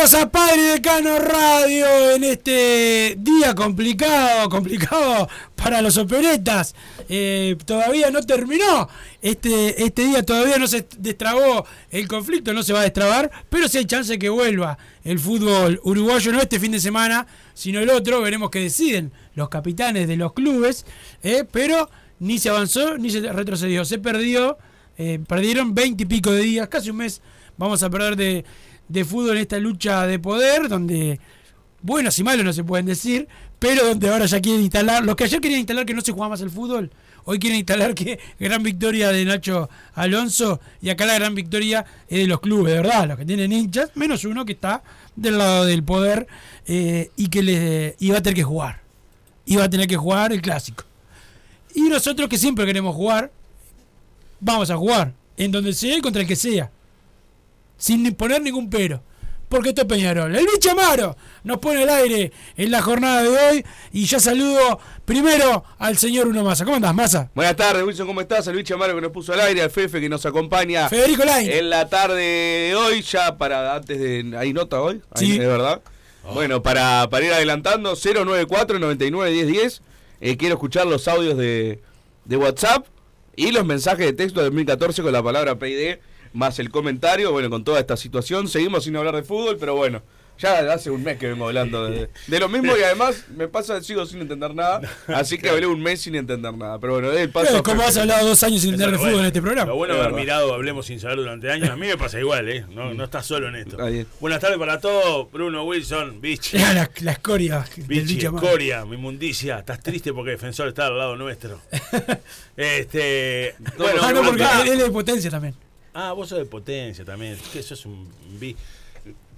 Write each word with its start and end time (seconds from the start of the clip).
A 0.00 0.30
Padre 0.30 0.62
Decano 0.62 1.18
Radio 1.18 2.12
en 2.12 2.24
este 2.24 3.16
día 3.18 3.54
complicado, 3.54 4.48
complicado 4.48 5.28
para 5.54 5.82
los 5.82 5.98
operetas. 5.98 6.74
Eh, 7.10 7.54
todavía 7.66 8.10
no 8.10 8.22
terminó, 8.22 8.88
este, 9.20 9.84
este 9.84 10.06
día 10.06 10.22
todavía 10.22 10.56
no 10.56 10.66
se 10.68 10.86
destrabó 10.96 11.66
el 11.90 12.08
conflicto, 12.08 12.54
no 12.54 12.62
se 12.62 12.72
va 12.72 12.80
a 12.80 12.84
destrabar, 12.84 13.30
pero 13.50 13.68
sí 13.68 13.76
hay 13.76 13.84
chance 13.84 14.18
que 14.18 14.30
vuelva 14.30 14.78
el 15.04 15.18
fútbol 15.18 15.78
uruguayo, 15.84 16.32
no 16.32 16.40
este 16.40 16.58
fin 16.58 16.72
de 16.72 16.80
semana, 16.80 17.26
sino 17.52 17.78
el 17.78 17.90
otro, 17.90 18.22
veremos 18.22 18.48
qué 18.48 18.60
deciden 18.60 19.12
los 19.34 19.50
capitanes 19.50 20.08
de 20.08 20.16
los 20.16 20.32
clubes, 20.32 20.86
eh, 21.22 21.44
pero 21.52 21.90
ni 22.20 22.38
se 22.38 22.48
avanzó 22.48 22.96
ni 22.96 23.10
se 23.10 23.20
retrocedió, 23.20 23.84
se 23.84 23.98
perdió, 23.98 24.56
eh, 24.96 25.20
perdieron 25.28 25.74
20 25.74 26.04
y 26.04 26.06
pico 26.06 26.32
de 26.32 26.40
días, 26.40 26.68
casi 26.68 26.88
un 26.88 26.96
mes 26.96 27.20
vamos 27.58 27.82
a 27.82 27.90
perder 27.90 28.16
de, 28.16 28.44
de 28.90 29.04
fútbol 29.04 29.36
en 29.36 29.42
esta 29.42 29.58
lucha 29.58 30.06
de 30.06 30.18
poder, 30.18 30.68
donde 30.68 31.20
buenos 31.80 32.18
y 32.18 32.24
malos 32.24 32.44
no 32.44 32.52
se 32.52 32.64
pueden 32.64 32.86
decir, 32.86 33.28
pero 33.58 33.86
donde 33.86 34.08
ahora 34.08 34.26
ya 34.26 34.40
quieren 34.40 34.62
instalar, 34.62 35.04
los 35.04 35.14
que 35.14 35.24
ayer 35.24 35.40
querían 35.40 35.60
instalar 35.60 35.86
que 35.86 35.94
no 35.94 36.00
se 36.00 36.12
jugaba 36.12 36.30
más 36.30 36.40
el 36.40 36.50
fútbol, 36.50 36.90
hoy 37.24 37.38
quieren 37.38 37.60
instalar 37.60 37.94
que 37.94 38.18
gran 38.40 38.62
victoria 38.64 39.10
de 39.10 39.24
Nacho 39.24 39.70
Alonso 39.94 40.60
y 40.82 40.90
acá 40.90 41.06
la 41.06 41.14
gran 41.14 41.36
victoria 41.36 41.84
es 42.08 42.18
de 42.18 42.26
los 42.26 42.40
clubes, 42.40 42.74
de 42.74 42.80
verdad, 42.82 43.06
los 43.06 43.18
que 43.18 43.24
tienen 43.24 43.52
hinchas, 43.52 43.92
menos 43.94 44.24
uno 44.24 44.44
que 44.44 44.52
está 44.52 44.82
del 45.14 45.38
lado 45.38 45.64
del 45.64 45.84
poder 45.84 46.26
eh, 46.66 47.10
y 47.16 47.28
que 47.28 47.42
le 47.44 47.96
iba 48.00 48.18
a 48.18 48.22
tener 48.22 48.34
que 48.34 48.42
jugar, 48.42 48.82
iba 49.46 49.62
a 49.62 49.70
tener 49.70 49.86
que 49.86 49.96
jugar 49.96 50.32
el 50.32 50.42
clásico. 50.42 50.84
Y 51.76 51.82
nosotros 51.82 52.28
que 52.28 52.38
siempre 52.38 52.66
queremos 52.66 52.96
jugar, 52.96 53.30
vamos 54.40 54.68
a 54.68 54.76
jugar, 54.76 55.12
en 55.36 55.52
donde 55.52 55.72
sea 55.74 55.96
y 55.96 56.00
contra 56.00 56.22
el 56.22 56.26
que 56.26 56.34
sea 56.34 56.72
sin 57.80 58.14
poner 58.14 58.40
ningún 58.40 58.70
pero. 58.70 59.02
Porque 59.48 59.70
esto 59.70 59.80
es 59.80 59.88
Peñarol. 59.88 60.36
El 60.36 60.46
bicho 60.46 60.70
Amaro 60.70 61.16
nos 61.42 61.58
pone 61.58 61.82
al 61.82 61.88
aire 61.88 62.30
en 62.56 62.70
la 62.70 62.80
jornada 62.82 63.24
de 63.24 63.28
hoy. 63.30 63.64
Y 63.90 64.04
ya 64.04 64.20
saludo 64.20 64.78
primero 65.04 65.64
al 65.76 65.98
señor 65.98 66.28
Uno 66.28 66.44
Massa. 66.44 66.64
¿Cómo 66.64 66.76
andás, 66.76 66.94
Massa? 66.94 67.30
Buenas 67.34 67.56
tardes, 67.56 67.82
Wilson, 67.82 68.06
¿cómo 68.06 68.20
estás? 68.20 68.46
Al 68.46 68.54
bicho 68.54 68.76
Amaro 68.76 68.94
que 68.94 69.00
nos 69.00 69.10
puso 69.10 69.32
al 69.32 69.40
aire, 69.40 69.62
al 69.62 69.70
Fefe 69.72 70.00
que 70.00 70.08
nos 70.08 70.24
acompaña 70.24 70.88
Federico 70.88 71.24
Lain. 71.24 71.50
en 71.50 71.68
la 71.68 71.88
tarde 71.88 72.22
de 72.22 72.76
hoy, 72.76 73.02
ya 73.02 73.36
para 73.38 73.74
antes 73.74 73.98
de... 73.98 74.36
¿Hay 74.38 74.52
nota 74.52 74.80
hoy? 74.80 75.02
Sí. 75.16 75.36
¿De 75.36 75.48
verdad? 75.48 75.82
Bueno, 76.32 76.62
para, 76.62 77.08
para 77.10 77.26
ir 77.26 77.32
adelantando, 77.32 77.96
094-99-1010. 77.96 79.80
Eh, 80.20 80.36
quiero 80.36 80.54
escuchar 80.54 80.86
los 80.86 81.08
audios 81.08 81.36
de, 81.36 81.80
de 82.24 82.36
WhatsApp 82.36 82.86
y 83.36 83.52
los 83.52 83.64
mensajes 83.64 84.06
de 84.06 84.12
texto 84.12 84.40
de 84.40 84.46
2014 84.46 85.02
con 85.02 85.12
la 85.12 85.22
palabra 85.22 85.58
PID, 85.58 85.96
más 86.32 86.58
el 86.58 86.70
comentario, 86.70 87.32
bueno, 87.32 87.50
con 87.50 87.64
toda 87.64 87.80
esta 87.80 87.96
situación. 87.96 88.48
Seguimos 88.48 88.84
sin 88.84 88.96
hablar 88.96 89.16
de 89.16 89.22
fútbol, 89.22 89.56
pero 89.58 89.74
bueno. 89.74 90.02
Ya 90.38 90.72
hace 90.72 90.90
un 90.90 91.02
mes 91.04 91.18
que 91.18 91.28
vengo 91.28 91.44
hablando 91.46 91.84
de, 91.84 92.08
de 92.26 92.40
lo 92.40 92.48
mismo 92.48 92.74
y 92.74 92.82
además 92.82 93.26
me 93.36 93.46
pasa, 93.46 93.82
sigo 93.82 94.06
sin 94.06 94.22
entender 94.22 94.54
nada. 94.54 94.80
Así 95.08 95.36
que 95.36 95.50
hablé 95.50 95.66
un 95.66 95.82
mes 95.82 96.00
sin 96.00 96.14
entender 96.14 96.54
nada. 96.54 96.78
Pero 96.78 96.94
bueno, 96.94 97.12
el 97.12 97.28
paso. 97.28 97.58
Eh, 97.58 97.62
¿Cómo 97.62 97.82
has 97.82 97.94
hablado 97.98 98.26
dos 98.26 98.42
años 98.42 98.62
sin 98.62 98.72
entender 98.72 98.92
de 98.92 99.04
fútbol 99.04 99.20
en 99.20 99.26
este 99.26 99.42
programa? 99.42 99.66
Lo 99.66 99.76
bueno 99.76 99.92
haber 99.96 100.14
mirado 100.14 100.54
Hablemos 100.54 100.86
sin 100.86 100.98
saber 100.98 101.18
durante 101.18 101.50
años. 101.50 101.68
A 101.68 101.76
mí 101.76 101.86
me 101.86 101.98
pasa 101.98 102.18
igual, 102.18 102.48
¿eh? 102.48 102.64
No, 102.70 102.94
no 102.94 103.04
estás 103.04 103.26
solo 103.26 103.48
en 103.48 103.56
esto. 103.56 103.76
Buenas 104.18 104.40
tardes 104.40 104.56
para 104.56 104.80
todos. 104.80 105.30
Bruno 105.30 105.62
Wilson, 105.64 106.22
Bichi. 106.22 106.56
La, 106.56 106.90
la 107.02 107.12
escoria 107.12 107.62
Bichi. 107.76 108.24
Escoria, 108.24 108.86
mi 108.86 108.96
mundicia. 108.96 109.58
Estás 109.58 109.82
triste 109.82 110.14
porque 110.14 110.30
Defensor 110.30 110.68
está 110.68 110.86
al 110.86 110.96
lado 110.96 111.16
nuestro. 111.16 111.60
este. 112.56 113.56
Bueno, 113.76 114.00
Ah, 114.02 114.10
no, 114.14 114.22
porque 114.22 114.42
él 114.62 114.68
es 114.68 114.78
de 114.78 114.90
potencia 114.90 115.30
también. 115.30 115.54
Ah, 115.94 116.12
vos 116.12 116.28
sos 116.28 116.38
de 116.38 116.44
potencia 116.44 117.04
también. 117.04 117.32
Es 117.32 117.42
que 117.52 117.62
sos 117.62 117.84
un 117.86 118.08
bi. 118.38 118.56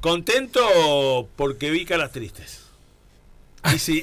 Contento 0.00 1.28
porque 1.36 1.70
vi 1.70 1.84
caras 1.84 2.12
tristes. 2.12 2.60
Y 3.72 3.78
sí. 3.78 4.02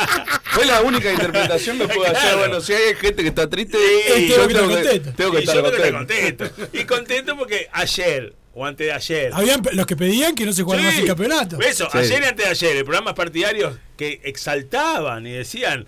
Fue 0.52 0.64
la 0.66 0.82
única 0.82 1.10
interpretación 1.12 1.78
que 1.78 1.88
puedo 1.88 2.04
hacer. 2.10 2.36
Bueno, 2.38 2.60
si 2.60 2.72
hay 2.72 2.94
gente 2.94 3.22
que 3.22 3.28
está 3.28 3.50
triste, 3.50 3.76
Sí, 4.16 4.28
yo 4.28 4.46
tengo 4.46 4.46
que 4.46 4.52
estar 4.54 4.56
tengo 4.56 4.68
que, 4.68 4.74
contento. 4.84 5.12
tengo 5.16 5.32
que 5.32 5.38
y 5.38 5.40
estar 5.40 5.56
yo 5.56 5.62
tengo 5.70 5.82
que 5.84 5.92
contento. 5.92 6.44
Y 6.72 6.84
contento 6.84 7.36
porque 7.36 7.68
ayer 7.72 8.34
o 8.54 8.64
antes 8.64 8.86
de 8.86 8.92
ayer. 8.92 9.30
Habían 9.34 9.62
los 9.72 9.86
que 9.86 9.96
pedían 9.96 10.34
que 10.34 10.46
no 10.46 10.52
se 10.52 10.62
jugara 10.62 10.84
más 10.84 10.96
el 10.96 11.06
campeonato. 11.06 11.60
Eso, 11.60 11.88
Sí. 11.90 11.98
ayer 11.98 12.22
y 12.22 12.26
antes 12.26 12.44
de 12.46 12.50
ayer, 12.50 12.76
el 12.76 12.84
programas 12.84 13.14
partidarios 13.14 13.76
que 13.96 14.20
exaltaban 14.24 15.26
y 15.26 15.32
decían, 15.32 15.86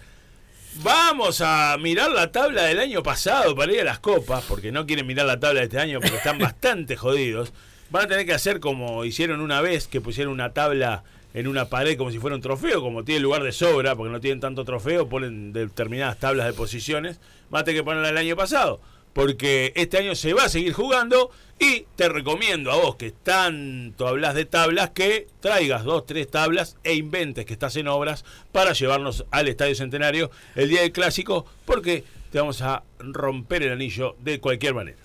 vamos 0.77 1.41
a 1.41 1.77
mirar 1.79 2.11
la 2.11 2.33
tabla 2.33 2.65
del 2.65 2.79
año 2.79 3.03
pasado 3.03 3.55
para 3.55 3.73
ir 3.73 3.81
a 3.81 3.85
las 3.85 3.99
copas, 3.99 4.45
porque 4.49 4.73
no 4.73 4.87
quieren 4.87 5.07
mirar 5.07 5.27
la 5.27 5.39
tabla 5.39 5.61
de 5.61 5.67
este 5.67 5.79
año 5.79 6.01
porque 6.01 6.17
están 6.17 6.39
bastante 6.41 6.97
jodidos. 6.97 7.53
Van 7.91 8.05
a 8.05 8.09
tener 8.09 8.25
que 8.25 8.33
hacer 8.33 8.61
como 8.61 9.05
hicieron 9.05 9.41
una 9.41 9.61
vez, 9.61 9.87
que 9.87 10.01
pusieron 10.01 10.33
una 10.33 10.53
tabla 10.53 11.05
en 11.35 11.47
una 11.47 11.67
pared 11.67 11.97
como 11.97 12.11
si 12.11 12.19
fuera 12.19 12.37
un 12.37 12.43
trofeo, 12.43 12.81
como 12.81 13.05
tiene 13.05 13.21
lugar 13.21 13.43
de 13.43 13.53
sobra, 13.53 13.97
porque 13.97 14.13
no 14.13 14.21
tienen 14.21 14.41
tanto 14.41 14.65
trofeo, 14.65 15.09
ponen 15.09 15.53
determinadas 15.53 16.19
tablas 16.19 16.47
de 16.47 16.53
posiciones, 16.53 17.21
van 17.51 17.63
a 17.63 17.65
tener 17.65 17.81
que 17.81 17.85
ponerla 17.85 18.11
el 18.11 18.19
año 18.19 18.37
pasado, 18.37 18.81
porque 19.13 19.73
este 19.77 19.99
año 19.99 20.15
se 20.15 20.33
va 20.33 20.45
a 20.45 20.49
seguir 20.49 20.73
jugando 20.73 21.31
y 21.59 21.87
te 21.97 22.09
recomiendo 22.09 22.73
a 22.73 22.77
vos 22.77 22.97
que 22.97 23.13
tanto 23.13 24.09
hablas 24.09 24.35
de 24.35 24.47
tablas 24.47 24.91
que 24.91 25.29
traigas 25.41 25.85
dos, 25.85 26.07
tres 26.07 26.29
tablas 26.29 26.77
e 26.83 26.95
inventes 26.95 27.45
que 27.45 27.53
estás 27.53 27.77
en 27.77 27.89
obras 27.89 28.25
para 28.51 28.73
llevarnos 28.73 29.25
al 29.31 29.49
Estadio 29.49 29.75
Centenario 29.75 30.31
el 30.57 30.69
día 30.69 30.81
del 30.81 30.93
clásico, 30.93 31.47
porque 31.65 32.05
te 32.33 32.39
vamos 32.39 32.63
a 32.63 32.83
romper 32.99 33.63
el 33.63 33.73
anillo 33.73 34.17
de 34.21 34.41
cualquier 34.41 34.75
manera. 34.75 34.99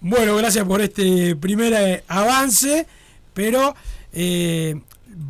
Bueno, 0.00 0.36
gracias 0.36 0.64
por 0.66 0.80
este 0.80 1.36
primer 1.36 1.72
eh, 1.72 2.04
avance, 2.06 2.86
pero 3.34 3.74
eh, 4.12 4.80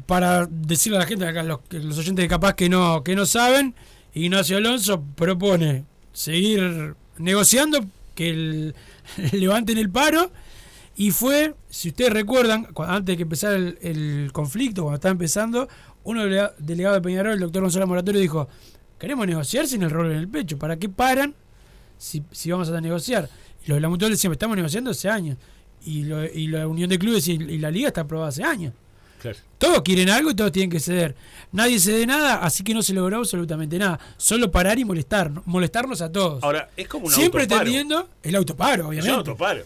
para 0.06 0.46
decirle 0.46 0.98
a 0.98 1.00
la 1.00 1.06
gente, 1.06 1.26
acá 1.26 1.42
los, 1.42 1.60
los 1.70 1.98
oyentes 1.98 2.28
capaz 2.28 2.54
que 2.54 2.68
no, 2.68 3.02
que 3.04 3.14
no 3.14 3.26
saben, 3.26 3.74
Ignacio 4.14 4.58
Alonso 4.58 5.02
propone 5.14 5.84
seguir 6.12 6.94
negociando, 7.18 7.84
que 8.14 8.30
el- 8.30 8.74
levanten 9.32 9.78
el 9.78 9.90
paro. 9.90 10.30
Y 10.94 11.10
fue, 11.10 11.54
si 11.70 11.88
ustedes 11.88 12.12
recuerdan, 12.12 12.64
cu- 12.64 12.82
antes 12.82 13.06
de 13.14 13.16
que 13.16 13.22
empezara 13.22 13.56
el, 13.56 13.78
el 13.80 14.30
conflicto, 14.32 14.82
cuando 14.82 14.96
estaba 14.96 15.12
empezando, 15.12 15.68
uno 16.04 16.24
de 16.24 16.30
los 16.30 16.50
delegados 16.58 16.98
de 16.98 17.02
Peñarol, 17.02 17.32
el 17.34 17.40
doctor 17.40 17.62
Gonzalo 17.62 17.86
Moratorio, 17.86 18.20
dijo, 18.20 18.48
queremos 18.98 19.26
negociar 19.26 19.66
sin 19.66 19.82
el 19.82 19.90
rol 19.90 20.10
en 20.12 20.18
el 20.18 20.28
pecho. 20.28 20.58
¿Para 20.58 20.76
qué 20.78 20.88
paran 20.90 21.34
si, 21.96 22.22
si 22.30 22.50
vamos 22.50 22.68
a 22.68 22.80
negociar? 22.80 23.30
Y 23.64 23.68
los 23.68 23.76
de 23.76 23.80
la 23.80 23.88
mutual 23.88 24.10
decían, 24.10 24.32
estamos 24.32 24.56
negociando 24.56 24.90
hace 24.90 25.08
años. 25.08 25.38
Y, 25.84 26.04
lo- 26.04 26.24
y 26.26 26.46
la 26.48 26.68
unión 26.68 26.90
de 26.90 26.98
clubes 26.98 27.26
y, 27.28 27.32
y 27.32 27.58
la 27.58 27.70
liga 27.70 27.88
está 27.88 28.02
aprobada 28.02 28.28
hace 28.28 28.44
años. 28.44 28.74
Claro. 29.22 29.38
Todos 29.58 29.82
quieren 29.82 30.10
algo 30.10 30.30
y 30.30 30.34
todos 30.34 30.52
tienen 30.52 30.70
que 30.70 30.80
ceder. 30.80 31.14
Nadie 31.52 31.78
cede 31.78 32.06
nada, 32.06 32.36
así 32.36 32.64
que 32.64 32.74
no 32.74 32.82
se 32.82 32.92
logró 32.92 33.18
absolutamente 33.18 33.78
nada. 33.78 33.98
Solo 34.16 34.50
parar 34.50 34.78
y 34.78 34.84
molestarnos, 34.84 35.46
molestarnos 35.46 36.00
a 36.02 36.10
todos. 36.10 36.42
Ahora, 36.42 36.68
es 36.76 36.88
como 36.88 37.06
un 37.06 37.12
Siempre 37.12 37.42
autoparo. 37.42 37.60
entendiendo 37.62 38.08
el 38.22 38.34
autoparo, 38.34 38.82
Es 38.82 38.88
obviamente. 38.88 39.12
un 39.12 39.18
autoparo. 39.18 39.64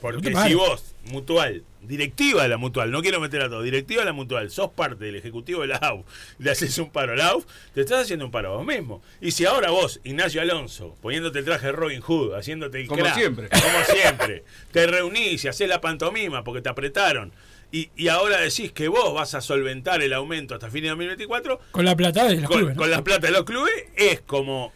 Porque 0.00 0.28
Autoparo. 0.28 0.48
si 0.48 0.54
vos, 0.54 0.82
mutual, 1.12 1.62
directiva 1.82 2.42
de 2.42 2.48
la 2.48 2.56
mutual, 2.56 2.90
no 2.90 3.02
quiero 3.02 3.20
meter 3.20 3.42
a 3.42 3.50
todo, 3.50 3.60
directiva 3.62 4.00
de 4.00 4.06
la 4.06 4.12
mutual, 4.14 4.50
sos 4.50 4.70
parte 4.70 5.04
del 5.04 5.14
ejecutivo 5.16 5.60
de 5.60 5.66
la 5.68 5.76
AUF, 5.76 6.06
le 6.38 6.50
haces 6.50 6.78
un 6.78 6.88
paro 6.90 7.12
a 7.12 7.16
la 7.16 7.26
AUF, 7.28 7.44
te 7.74 7.82
estás 7.82 8.04
haciendo 8.04 8.24
un 8.24 8.30
paro 8.30 8.54
a 8.54 8.56
vos 8.56 8.66
mismo. 8.66 9.02
Y 9.20 9.32
si 9.32 9.44
ahora 9.44 9.70
vos, 9.70 10.00
Ignacio 10.04 10.40
Alonso, 10.40 10.96
poniéndote 11.02 11.40
el 11.40 11.44
traje 11.44 11.66
de 11.66 11.72
Robin 11.72 12.00
Hood, 12.00 12.32
haciéndote 12.34 12.80
el 12.80 12.86
Como 12.86 13.02
crack, 13.02 13.14
siempre. 13.14 13.48
como 13.50 13.84
siempre, 13.94 14.44
te 14.72 14.86
reunís 14.86 15.44
y 15.44 15.48
haces 15.48 15.68
la 15.68 15.82
pantomima 15.82 16.42
porque 16.44 16.62
te 16.62 16.70
apretaron. 16.70 17.30
Y, 17.72 17.90
y 17.96 18.08
ahora 18.08 18.40
decís 18.40 18.72
que 18.72 18.88
vos 18.88 19.14
vas 19.14 19.34
a 19.34 19.40
solventar 19.40 20.02
el 20.02 20.12
aumento 20.12 20.54
hasta 20.54 20.70
fin 20.70 20.82
de 20.82 20.88
2024 20.88 21.60
Con 21.70 21.84
la 21.84 21.94
plata 21.96 22.24
de 22.24 22.36
los 22.36 22.44
con, 22.48 22.58
clubes. 22.58 22.74
¿no? 22.76 22.82
con 22.82 22.90
la 22.90 23.04
plata 23.04 23.26
de 23.28 23.32
los 23.32 23.44
clubes 23.44 23.72
es 23.96 24.20
como 24.22 24.72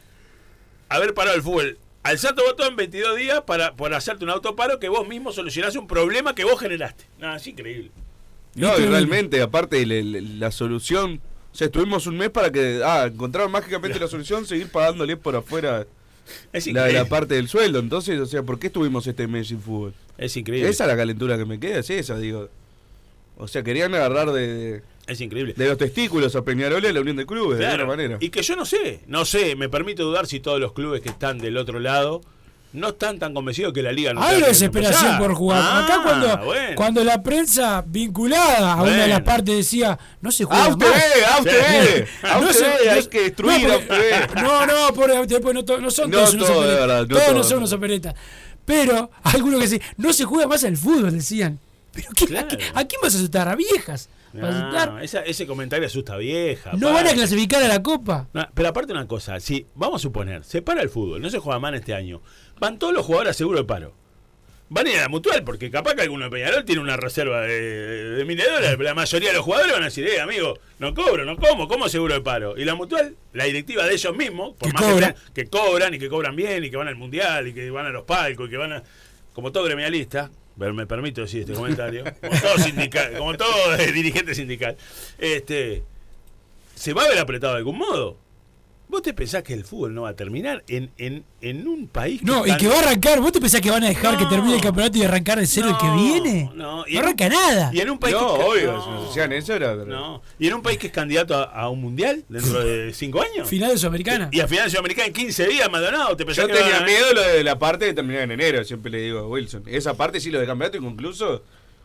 haber 0.88 1.12
parado 1.14 1.37
el 1.37 1.43
fútbol. 1.43 1.79
Alzar 2.05 2.35
tu 2.35 2.43
botón 2.44 2.76
22 2.76 3.17
días 3.17 3.41
para, 3.46 3.75
por 3.75 3.93
hacerte 3.94 4.25
un 4.25 4.31
autoparo 4.31 4.79
que 4.79 4.88
vos 4.88 5.08
mismo 5.08 5.32
solucionás 5.32 5.75
un 5.75 5.87
problema 5.87 6.35
que 6.35 6.44
vos 6.44 6.61
generaste. 6.61 7.05
Nada, 7.19 7.37
es 7.37 7.46
increíble. 7.46 7.91
No, 8.55 8.79
y 8.79 8.85
realmente, 8.87 9.40
aparte, 9.43 9.85
le- 9.87 10.05
le- 10.05 10.20
la 10.20 10.52
solución. 10.52 11.20
O 11.52 11.56
sea, 11.56 11.67
estuvimos 11.67 12.06
un 12.06 12.17
mes 12.19 12.31
para 12.31 12.52
que. 12.52 12.82
Ah, 12.85 13.06
encontraron 13.12 13.50
mágicamente 13.50 13.99
la 13.99 14.06
solución, 14.06 14.47
seguir 14.47 14.69
pagándole 14.70 15.17
por 15.17 15.35
afuera 15.35 15.87
Es 16.52 16.67
la, 16.67 16.70
increíble. 16.70 16.93
la 17.00 17.05
parte 17.06 17.35
del 17.35 17.49
sueldo. 17.49 17.79
Entonces, 17.81 18.20
o 18.20 18.26
sea, 18.26 18.43
¿por 18.43 18.58
qué 18.61 18.67
estuvimos 18.69 19.06
este 19.06 19.26
mes 19.26 19.49
sin 19.49 19.61
fútbol? 19.61 19.94
Es 20.19 20.37
increíble. 20.37 20.69
Esa 20.69 20.85
es 20.85 20.88
la 20.88 20.97
calentura 20.97 21.37
que 21.38 21.44
me 21.47 21.58
queda, 21.58 21.79
es 21.81 21.90
esa, 21.90 22.17
digo. 22.19 22.49
O 23.37 23.49
sea, 23.49 23.63
querían 23.63 23.95
agarrar 23.95 24.31
de, 24.33 24.47
de, 24.47 24.83
Es 25.07 25.21
increíble. 25.21 25.55
de 25.57 25.67
los 25.69 25.77
testículos 25.79 26.37
a 26.37 26.43
Peñarol 26.43 26.85
y 26.85 26.87
a 26.89 26.93
la 26.93 27.01
Unión 27.01 27.17
de 27.17 27.27
Clubes, 27.27 27.59
de 27.59 27.65
Claro. 27.65 27.81
alguna 27.83 27.97
manera. 27.97 28.17
Y 28.21 28.31
que 28.31 28.43
yo 28.43 28.55
no 28.57 28.65
sé, 28.65 29.01
no 29.07 29.25
sé, 29.25 29.57
me 29.57 29.69
permito 29.69 30.05
dudar 30.05 30.27
si 30.27 30.41
todos 30.41 30.61
los 30.61 30.73
clubes 30.73 31.01
que 31.01 31.09
están 31.09 31.39
del 31.39 31.57
otro 31.57 31.81
lado 31.81 32.21
no 32.73 32.89
están 32.89 33.21
tan 33.21 33.35
convencidos 33.35 33.73
que 33.73 33.83
la 33.83 33.93
liga 33.93 34.13
no 34.15 34.21
Hay 34.23 34.41
desesperación 34.41 35.01
empezar. 35.13 35.21
por 35.21 35.35
jugar. 35.35 35.63
Ah, 35.65 35.85
Acá 35.85 36.01
cuando, 36.03 36.45
bueno. 36.45 36.75
cuando 36.75 37.05
la 37.05 37.23
prensa 37.23 37.85
vinculada 37.87 38.73
a 38.73 38.83
una 38.83 38.91
de 38.93 38.99
las 38.99 39.09
Bueno. 39.09 39.25
partes 39.25 39.57
decía, 39.57 39.97
no 40.21 40.33
se 40.33 40.45
juega 40.45 40.65
¡A 40.65 40.69
más. 40.71 40.89
usted! 40.89 41.23
¡A 41.33 41.39
usted! 41.39 42.07
¡A 42.23 42.41
No 42.41 42.49
usted! 42.51 42.59
se- 42.83 42.91
Hay 42.91 43.03
no- 43.05 43.11
que 43.11 43.21
destruir 43.21 43.69
no, 43.69 43.75
a 43.75 43.79
porque- 43.79 43.93
usted. 43.95 44.29
No, 44.43 44.67
no, 44.67 44.95
por, 44.95 45.27
después 45.29 45.55
no, 45.55 45.65
to- 45.65 45.79
no 45.81 45.91
son 45.91 46.11
No 46.11 46.17
todos 46.19 46.35
unos 46.35 46.47
todo, 46.49 46.63
de 46.63 46.67
operetas. 46.67 46.87
verdad, 46.89 47.07
no 47.09 47.17
todos 47.17 47.35
no 47.37 47.45
son 47.45 47.59
unos 47.59 47.73
operetas. 47.73 48.15
Pero 48.65 49.11
algunos 49.23 49.61
que 49.61 49.69
decían, 49.69 49.89
no 49.97 50.13
se 50.13 50.25
juega 50.25 50.47
más 50.49 50.65
al 50.65 50.77
fútbol, 50.77 51.13
decían. 51.13 51.61
¿Pero 51.94 52.08
qué, 52.17 52.26
Claro. 52.26 52.46
a, 52.46 52.49
qué- 52.56 52.64
a 52.75 52.85
quién 52.87 53.00
vas 53.02 53.14
a 53.14 53.19
asustar? 53.19 53.49
¿A 53.49 53.55
viejas? 53.56 54.08
¿Vas 54.32 54.55
a 54.55 54.58
asustar? 54.61 54.93
No, 54.93 54.99
esa- 55.00 55.23
ese 55.25 55.46
comentario 55.46 55.87
asusta 55.87 56.17
vieja. 56.17 56.73
¿No 56.76 56.93
van 56.93 57.06
a 57.06 57.12
clasificar 57.12 57.62
a 57.62 57.69
la 57.69 57.82
Copa? 57.82 58.29
No, 58.32 58.46
pero 58.55 58.69
aparte 58.69 58.93
una 58.93 59.06
cosa, 59.06 59.38
si 59.41 59.67
vamos 59.75 60.00
a 60.00 60.02
suponer, 60.02 60.43
se 60.44 60.61
para 60.62 60.82
el 60.82 60.88
fútbol, 60.91 61.23
no 61.23 61.31
se 61.31 61.38
juega 61.38 61.58
más 61.61 61.70
en 61.70 61.75
este 61.76 61.94
año, 61.94 62.20
van 62.58 62.79
todos 62.79 62.93
los 62.93 63.06
jugadores 63.06 63.31
a 63.31 63.35
seguro 63.35 63.58
de 63.58 63.64
paro. 63.64 63.94
Van 64.70 64.87
a 64.87 64.91
ir 64.91 64.96
a 64.96 65.02
la 65.02 65.08
mutual, 65.08 65.44
porque 65.44 65.70
capaz 65.70 65.94
que 65.94 66.00
alguno 66.02 66.25
de 66.25 66.31
Peñarol 66.31 66.64
tiene 66.64 66.81
una 66.81 66.96
reserva 66.96 67.43
de, 67.43 67.61
de 67.61 68.25
de 68.25 68.35
dólares, 68.44 68.70
pero 68.70 68.82
la 68.82 68.94
mayoría 68.94 69.29
de 69.29 69.35
los 69.37 69.44
jugadores 69.44 69.73
van 69.75 69.82
a 69.82 69.85
decir, 69.85 70.06
eh, 70.08 70.20
amigo, 70.20 70.55
no 70.79 70.94
cobro, 70.94 71.25
no 71.26 71.37
como, 71.37 71.69
¿cómo 71.69 71.88
seguro 71.88 72.14
de 72.14 72.23
paro? 72.23 72.56
Y 72.56 72.64
la 72.64 72.75
mutual, 72.75 73.14
la 73.35 73.44
directiva 73.44 73.85
de 73.85 73.93
ellos 73.93 74.17
mismos, 74.17 74.55
por 74.56 74.69
Que 74.69 74.73
más 74.73 74.82
cobra. 74.82 75.14
que, 75.35 75.44
que 75.44 75.50
cobran 75.50 75.94
y 75.94 75.99
que 75.99 76.08
cobran 76.08 76.35
bien 76.35 76.64
y 76.64 76.70
que 76.70 76.76
van 76.79 76.88
al 76.88 76.97
mundial 76.97 77.47
y 77.47 77.52
que 77.55 77.70
van 77.70 77.87
a 77.87 77.90
los 77.90 78.05
palcos 78.05 78.49
y 78.49 78.50
que 78.50 78.56
van 78.56 78.73
a. 78.73 78.82
Como 79.35 79.52
todo 79.52 79.64
gremialista, 79.64 80.31
pero 80.59 80.75
me 80.75 80.87
permito 80.87 81.23
decir 81.23 81.41
este 81.41 81.55
comentario, 81.55 82.05
como 82.21 82.41
todo, 82.41 82.59
sindical, 82.59 83.19
como 83.19 83.37
todo 83.37 83.75
eh, 83.75 83.93
dirigente 83.93 84.35
sindical, 84.35 84.77
este, 85.19 85.83
se 86.75 86.93
va 86.93 87.05
a 87.05 87.09
ver 87.09 87.19
apretado 87.19 87.55
de 87.55 87.59
algún 87.59 87.79
modo. 87.79 88.24
¿Vos 88.94 89.02
te 89.02 89.12
pensás 89.12 89.43
que 89.43 89.55
el 89.55 89.64
fútbol 89.64 89.93
no 89.93 90.02
va 90.02 90.11
a 90.11 90.14
terminar 90.14 90.62
en, 90.69 90.88
en, 90.99 91.25
en 91.41 91.67
un 91.67 91.88
país 91.88 92.20
que 92.20 92.26
No, 92.26 92.46
y 92.46 92.56
que 92.56 92.69
va 92.69 92.76
a 92.76 92.79
arrancar. 92.79 93.20
¿Vos 93.20 93.32
te 93.32 93.41
pensás 93.41 93.61
que 93.61 93.69
van 93.69 93.82
a 93.82 93.88
dejar 93.88 94.12
No. 94.12 94.19
que 94.20 94.26
termine 94.26 94.55
el 94.55 94.61
campeonato 94.61 94.96
y 94.99 95.02
arrancar 95.02 95.41
de 95.41 95.49
cero 95.49 95.70
el 95.70 95.76
que 95.79 95.91
viene? 95.96 96.50
no, 96.55 96.85
y 96.87 96.94
No 96.94 97.00
en- 97.00 97.05
arranca 97.05 97.29
nada. 97.29 97.70
Y 97.75 97.81
en 97.81 97.91
un 97.91 97.99
país 97.99 98.14
No, 98.14 98.37
que, 98.38 98.43
obvio, 98.44 98.73
no, 98.73 99.12
si 99.12 99.19
eso 99.19 99.52
era. 99.55 99.75
no. 99.75 100.23
Y 100.38 100.46
en 100.46 100.55
un 100.55 100.62
país 100.62 100.79
que 100.79 100.87
es 100.87 100.93
candidato 100.93 101.35
a, 101.35 101.43
a 101.43 101.69
un 101.70 101.81
mundial 101.81 102.25
dentro 102.29 102.64
de 102.64 102.94
cinco 102.94 103.20
años. 103.20 103.49
Final 103.49 103.70
de 103.73 103.79
Sudamericana. 103.79 104.29
Y 104.31 104.38
a 104.38 104.46
final 104.46 104.67
de 104.67 104.70
Sudamericana 104.70 105.08
en 105.08 105.12
15 105.12 105.47
días, 105.49 105.69
Maldonado, 105.69 106.17
¿te 106.17 106.25
pensás 106.25 106.47
Yo 106.47 106.55
que 106.55 106.61
tenía 106.61 106.81
miedo 106.82 107.12
lo 107.14 107.23
de 107.23 107.43
la 107.43 107.58
parte 107.58 107.87
de 107.87 107.94
terminar 107.94 108.23
en 108.23 108.31
enero, 108.31 108.62
siempre 108.62 108.93
le 108.93 108.99
digo 108.99 109.19
a 109.19 109.26
Wilson. 109.26 109.64
Esa 109.67 109.94
parte 109.94 110.20
sí, 110.20 110.31
lo 110.31 110.38
de 110.38 110.47
campeonato 110.47 110.76
inconcluso, 110.79 111.43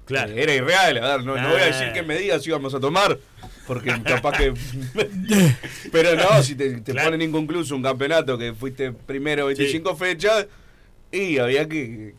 Claro. 0.09 0.33
era 0.35 0.53
irreal. 0.53 0.97
A 0.97 1.15
ver, 1.17 1.25
no, 1.25 1.37
no 1.37 1.49
voy 1.49 1.61
a 1.61 1.65
decir 1.65 1.87
Ah. 1.89 1.93
qué 1.93 2.03
medidas 2.03 2.45
íbamos 2.45 2.73
a 2.73 2.79
tomar, 2.81 3.17
porque 3.65 3.95
capaz 4.03 4.37
que... 4.37 4.53
Pero 5.91 6.15
no, 6.15 6.43
si 6.43 6.55
te, 6.55 6.81
te 6.81 6.91
Claro. 6.91 7.11
ponen 7.11 7.29
inconcluso 7.29 7.75
un 7.75 7.83
campeonato 7.83 8.37
que 8.37 8.53
fuiste 8.53 8.91
primero 8.91 9.45
25 9.45 9.95
fechas, 9.95 10.47
y 11.11 11.37
había 11.37 11.67
que, 11.69 12.13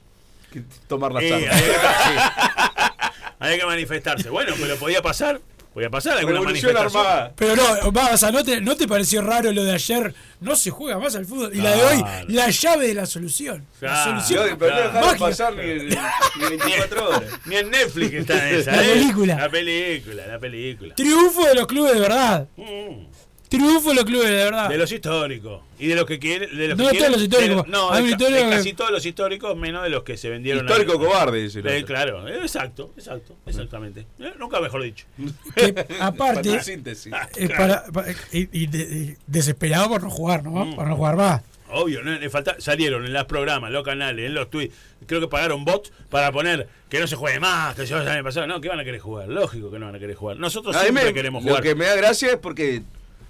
que 0.52 0.62
tomar 0.88 1.12
las 1.12 1.22
Eh, 1.24 1.34
armas. 1.34 1.52
había, 1.52 1.72
que, 1.72 3.34
había 3.40 3.58
que 3.58 3.66
manifestarse. 3.66 4.30
Bueno, 4.30 4.54
pero 4.60 4.76
podía 4.76 5.02
pasar. 5.02 5.40
Podía 5.72 5.88
pasar 5.88 6.18
alguna 6.18 6.40
Revolución 6.40 6.72
manifestación. 6.74 7.06
armada. 7.06 7.32
Pero 7.36 7.54
no, 7.54 7.92
va, 7.92 8.10
o 8.12 8.16
sea, 8.16 8.32
¿no 8.32 8.42
te, 8.42 8.60
¿no 8.60 8.76
te 8.76 8.88
pareció 8.88 9.22
raro 9.22 9.52
lo 9.52 9.62
de 9.62 9.72
ayer? 9.72 10.12
No 10.40 10.56
se 10.56 10.70
juega 10.70 10.98
más 10.98 11.14
al 11.14 11.26
fútbol. 11.26 11.54
Y 11.54 11.60
la 11.60 11.70
de 11.76 11.82
hoy, 11.84 12.04
la 12.26 12.50
llave 12.50 12.88
de 12.88 12.94
la 12.94 13.06
solución. 13.06 13.64
La 13.80 14.02
solución. 14.02 14.56
Pero 14.58 14.74
no 14.74 14.80
dejaron 14.80 15.06
Mágica. 15.06 15.26
pasar 15.26 15.54
ni, 15.54 15.62
ni 15.62 16.48
24 16.58 17.08
horas. 17.08 17.22
Ni 17.46 17.56
en 17.56 17.70
Netflix 17.70 18.12
está 18.14 18.50
esa. 18.50 18.72
La 18.72 18.84
¿eh? 18.84 18.88
película. 18.94 19.34
La 19.36 19.48
película, 19.48 20.26
la 20.26 20.38
película. 20.40 20.94
Triunfo 20.96 21.44
de 21.46 21.54
los 21.54 21.66
clubes 21.68 21.94
de 21.94 22.00
verdad. 22.00 22.48
Mm. 22.56 23.06
Triunfo 23.50 23.88
de 23.90 23.94
los 23.96 24.04
clubes 24.04 24.28
de 24.28 24.34
verdad. 24.36 24.68
De 24.68 24.78
los 24.78 24.90
históricos. 24.92 25.60
Y 25.78 25.88
de 25.88 25.96
los 25.96 26.06
que 26.06 26.18
quieren. 26.18 26.56
De 26.56 26.68
los 26.68 26.78
No 26.78 26.84
que 26.84 26.90
quieren- 26.92 27.12
los 27.12 27.20
históricos. 27.22 27.64
de 27.66 27.70
no, 27.70 27.90
de, 27.92 28.02
de 28.02 28.16
que- 28.16 28.48
casi 28.50 28.72
todos 28.74 28.90
los 28.92 29.04
históricos, 29.04 29.56
menos 29.56 29.82
de 29.82 29.90
los 29.90 30.04
que 30.04 30.16
se 30.16 30.30
vendieron. 30.30 30.66
a- 30.66 30.70
Histórico 30.70 30.98
cobarde, 30.98 31.42
dice 31.42 31.58
el 31.58 31.66
Eh, 31.66 31.74
otro. 31.76 31.86
claro, 31.88 32.28
eh, 32.28 32.38
exacto, 32.42 32.92
exacto, 32.96 33.34
exactamente. 33.46 34.06
Eh, 34.20 34.32
nunca 34.38 34.60
mejor 34.60 34.82
dicho. 34.82 35.04
Que, 35.56 35.86
aparte, 36.00 36.62
síntesis. 36.62 37.12
es 37.36 37.50
para, 37.50 37.84
para- 37.92 38.12
y, 38.32 38.48
y 38.52 38.66
de- 38.68 38.86
de- 38.86 39.16
desesperado 39.26 39.88
por 39.88 40.02
no 40.04 40.10
jugar, 40.10 40.44
¿no? 40.44 40.64
Mm. 40.64 40.76
Por 40.76 40.86
no 40.86 40.96
jugar 40.96 41.16
más. 41.16 41.42
Obvio, 41.72 42.02
¿no? 42.02 42.10
Le 42.12 42.30
falta- 42.30 42.56
salieron 42.60 43.04
en 43.04 43.12
los 43.12 43.24
programas, 43.26 43.70
los 43.70 43.84
canales, 43.84 44.26
en 44.26 44.34
los 44.34 44.50
tweets. 44.50 44.74
Creo 45.06 45.20
que 45.20 45.28
pagaron 45.28 45.64
bots 45.64 45.92
para 46.08 46.30
poner 46.32 46.68
que 46.88 46.98
no 47.00 47.06
se 47.06 47.14
juegue 47.16 47.38
más, 47.40 47.74
que 47.76 47.86
se 47.86 47.94
vaya 47.94 48.18
a 48.18 48.22
pasar. 48.24 48.46
No, 48.48 48.60
que 48.60 48.68
van 48.68 48.80
a 48.80 48.84
querer 48.84 49.00
jugar. 49.00 49.28
Lógico 49.28 49.70
que 49.70 49.78
no 49.78 49.86
van 49.86 49.94
a 49.94 49.98
querer 50.00 50.16
jugar. 50.16 50.36
Nosotros 50.36 50.74
A 50.76 50.82
siempre 50.82 51.04
me- 51.04 51.14
queremos 51.14 51.42
lo 51.44 51.48
jugar. 51.50 51.62
que 51.62 51.74
me 51.76 51.84
da 51.86 51.94
gracia 51.96 52.30
es 52.32 52.36
porque, 52.38 52.82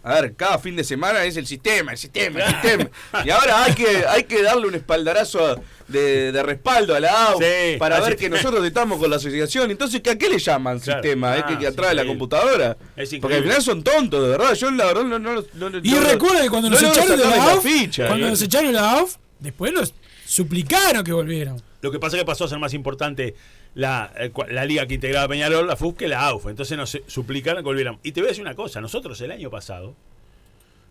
a 0.03 0.15
ver, 0.21 0.35
cada 0.35 0.59
fin 0.59 0.77
de 0.77 0.85
semana 0.85 1.25
es 1.25 1.37
el 1.37 1.47
sistema, 1.47 1.93
el 1.93 1.99
sistema, 1.99 2.41
el 2.41 2.51
sistema. 2.53 2.91
Y 3.25 3.31
ahora 3.31 3.65
hay 3.65 3.75
que, 3.75 4.05
hay 4.09 4.25
que 4.25 4.43
darle 4.43 4.67
un 4.67 4.75
espaldarazo 4.75 5.47
a- 5.47 5.61
de, 5.89 6.31
de 6.31 6.43
respaldo 6.45 6.95
a 6.95 7.01
la 7.01 7.27
AU 7.31 7.39
Sí, 7.41 7.77
para 7.79 7.99
ver 8.01 8.17
que 8.17 8.31
nosotros 8.31 8.65
estamos 8.65 8.99
con 9.01 9.11
la 9.11 9.17
asociación. 9.17 9.71
Entonces, 9.73 10.01
¿a 10.09 10.17
qué 10.17 10.29
le 10.29 10.39
llaman 10.39 10.79
Claro. 10.79 11.03
sistema? 11.03 11.37
¿Es 11.37 11.43
Ah, 11.43 11.47
que, 11.49 11.59
que 11.59 11.65
es 11.67 11.73
atrás 11.73 11.89
de 11.91 11.95
la 11.97 12.07
computadora? 12.07 12.77
Porque 13.21 13.37
al 13.37 13.43
final 13.43 13.61
son 13.63 13.83
tontos, 13.83 14.23
de 14.23 14.29
verdad. 14.29 14.55
Yo 14.55 14.71
la 14.71 14.87
verdad 14.87 15.03
no, 15.03 15.19
no, 15.19 15.35
no, 15.35 15.79
Y 15.83 15.91
no- 15.91 16.01
recuerda 16.03 16.43
que 16.43 16.49
cuando 16.51 16.71
no 16.71 16.81
nos 16.81 16.97
echaron 16.97 17.19
de 17.19 17.25
la 17.27 17.45
AUF, 17.53 17.63
ficha. 17.65 18.07
cuando 18.07 18.27
¿eh? 18.27 18.31
nos 18.31 18.41
echaron 18.43 18.73
la 18.73 18.91
AUF, 18.93 19.17
después 19.41 19.73
nos 19.73 19.93
suplicaron 20.25 21.03
que 21.05 21.13
volvieran. 21.13 21.61
Lo 21.83 21.91
que 21.91 21.99
pasa 21.99 22.17
es 22.17 22.23
que 22.23 22.27
pasó 22.27 22.45
a 22.45 22.49
ser 22.49 22.59
más 22.59 22.73
importante 22.73 23.35
la, 23.75 24.13
eh, 24.19 24.31
la 24.49 24.65
liga 24.65 24.87
que 24.87 24.95
integraba 24.95 25.29
Peñarol, 25.29 25.67
la 25.67 25.77
FUF, 25.77 25.97
que 25.97 26.09
la 26.09 26.27
AUF. 26.27 26.47
Entonces 26.49 26.77
nos 26.77 26.95
eh, 26.95 27.05
suplicaron 27.07 27.63
que 27.63 27.69
volvieran. 27.69 27.99
Y 28.03 28.13
te 28.13 28.21
voy 28.21 28.29
a 28.29 28.31
decir 28.31 28.43
una 28.43 28.55
cosa, 28.55 28.81
nosotros 28.81 29.21
el 29.21 29.31
año 29.31 29.51
pasado, 29.51 29.95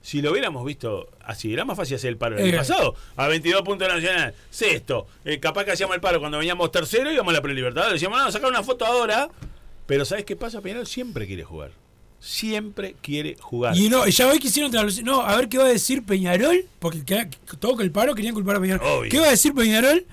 si 0.02 0.22
lo 0.22 0.32
hubiéramos 0.32 0.64
visto 0.66 1.10
así, 1.26 1.52
era 1.52 1.66
más 1.66 1.76
fácil 1.76 1.96
hacer 1.98 2.10
el 2.10 2.18
paro 2.18 2.38
el 2.38 2.44
año 2.46 2.54
Eh. 2.54 2.58
pasado. 2.58 2.96
A 3.18 3.28
22 3.28 3.62
puntos 3.64 3.88
nacional, 3.88 4.34
sexto. 4.50 5.08
Eh, 5.26 5.40
capaz 5.40 5.66
que 5.66 5.72
hacíamos 5.74 5.96
el 5.96 6.02
paro 6.02 6.20
cuando 6.20 6.38
veníamos 6.38 6.72
tercero 6.72 7.12
y 7.12 7.16
íbamos 7.16 7.32
a 7.34 7.36
la 7.38 7.42
prelibertad. 7.42 7.92
Decíamos, 7.92 8.18
no, 8.18 8.32
sacar 8.32 8.50
una 8.50 8.64
foto 8.64 8.86
ahora. 8.86 9.30
Pero 9.86 10.06
¿sabes 10.06 10.24
qué 10.24 10.36
pasa? 10.36 10.62
Peñarol 10.62 10.88
siempre 10.88 11.28
quiere 11.28 11.44
jugar. 11.44 11.72
Siempre 12.22 12.96
quiere 13.02 13.36
jugar. 13.40 13.76
Y 13.78 13.90
no, 13.90 14.06
ya 14.08 14.28
hoy 14.28 14.40
quisieron. 14.40 14.72
No, 15.04 15.22
a 15.22 15.36
ver 15.38 15.50
qué 15.50 15.58
va 15.58 15.66
a 15.66 15.70
decir 15.70 16.04
Peñarol, 16.06 16.66
porque 16.80 17.04
que- 17.04 17.30
todo 17.60 17.76
que 17.78 17.84
el 17.84 17.92
paro 17.92 18.14
querían 18.14 18.34
culpar 18.34 18.58
a 18.58 18.60
Peñarol. 18.62 18.86
Obvio. 18.88 19.10
¿Qué 19.12 19.20
va 19.20 19.28
a 19.28 19.32
decir 19.32 19.54
Peñarol 19.54 20.06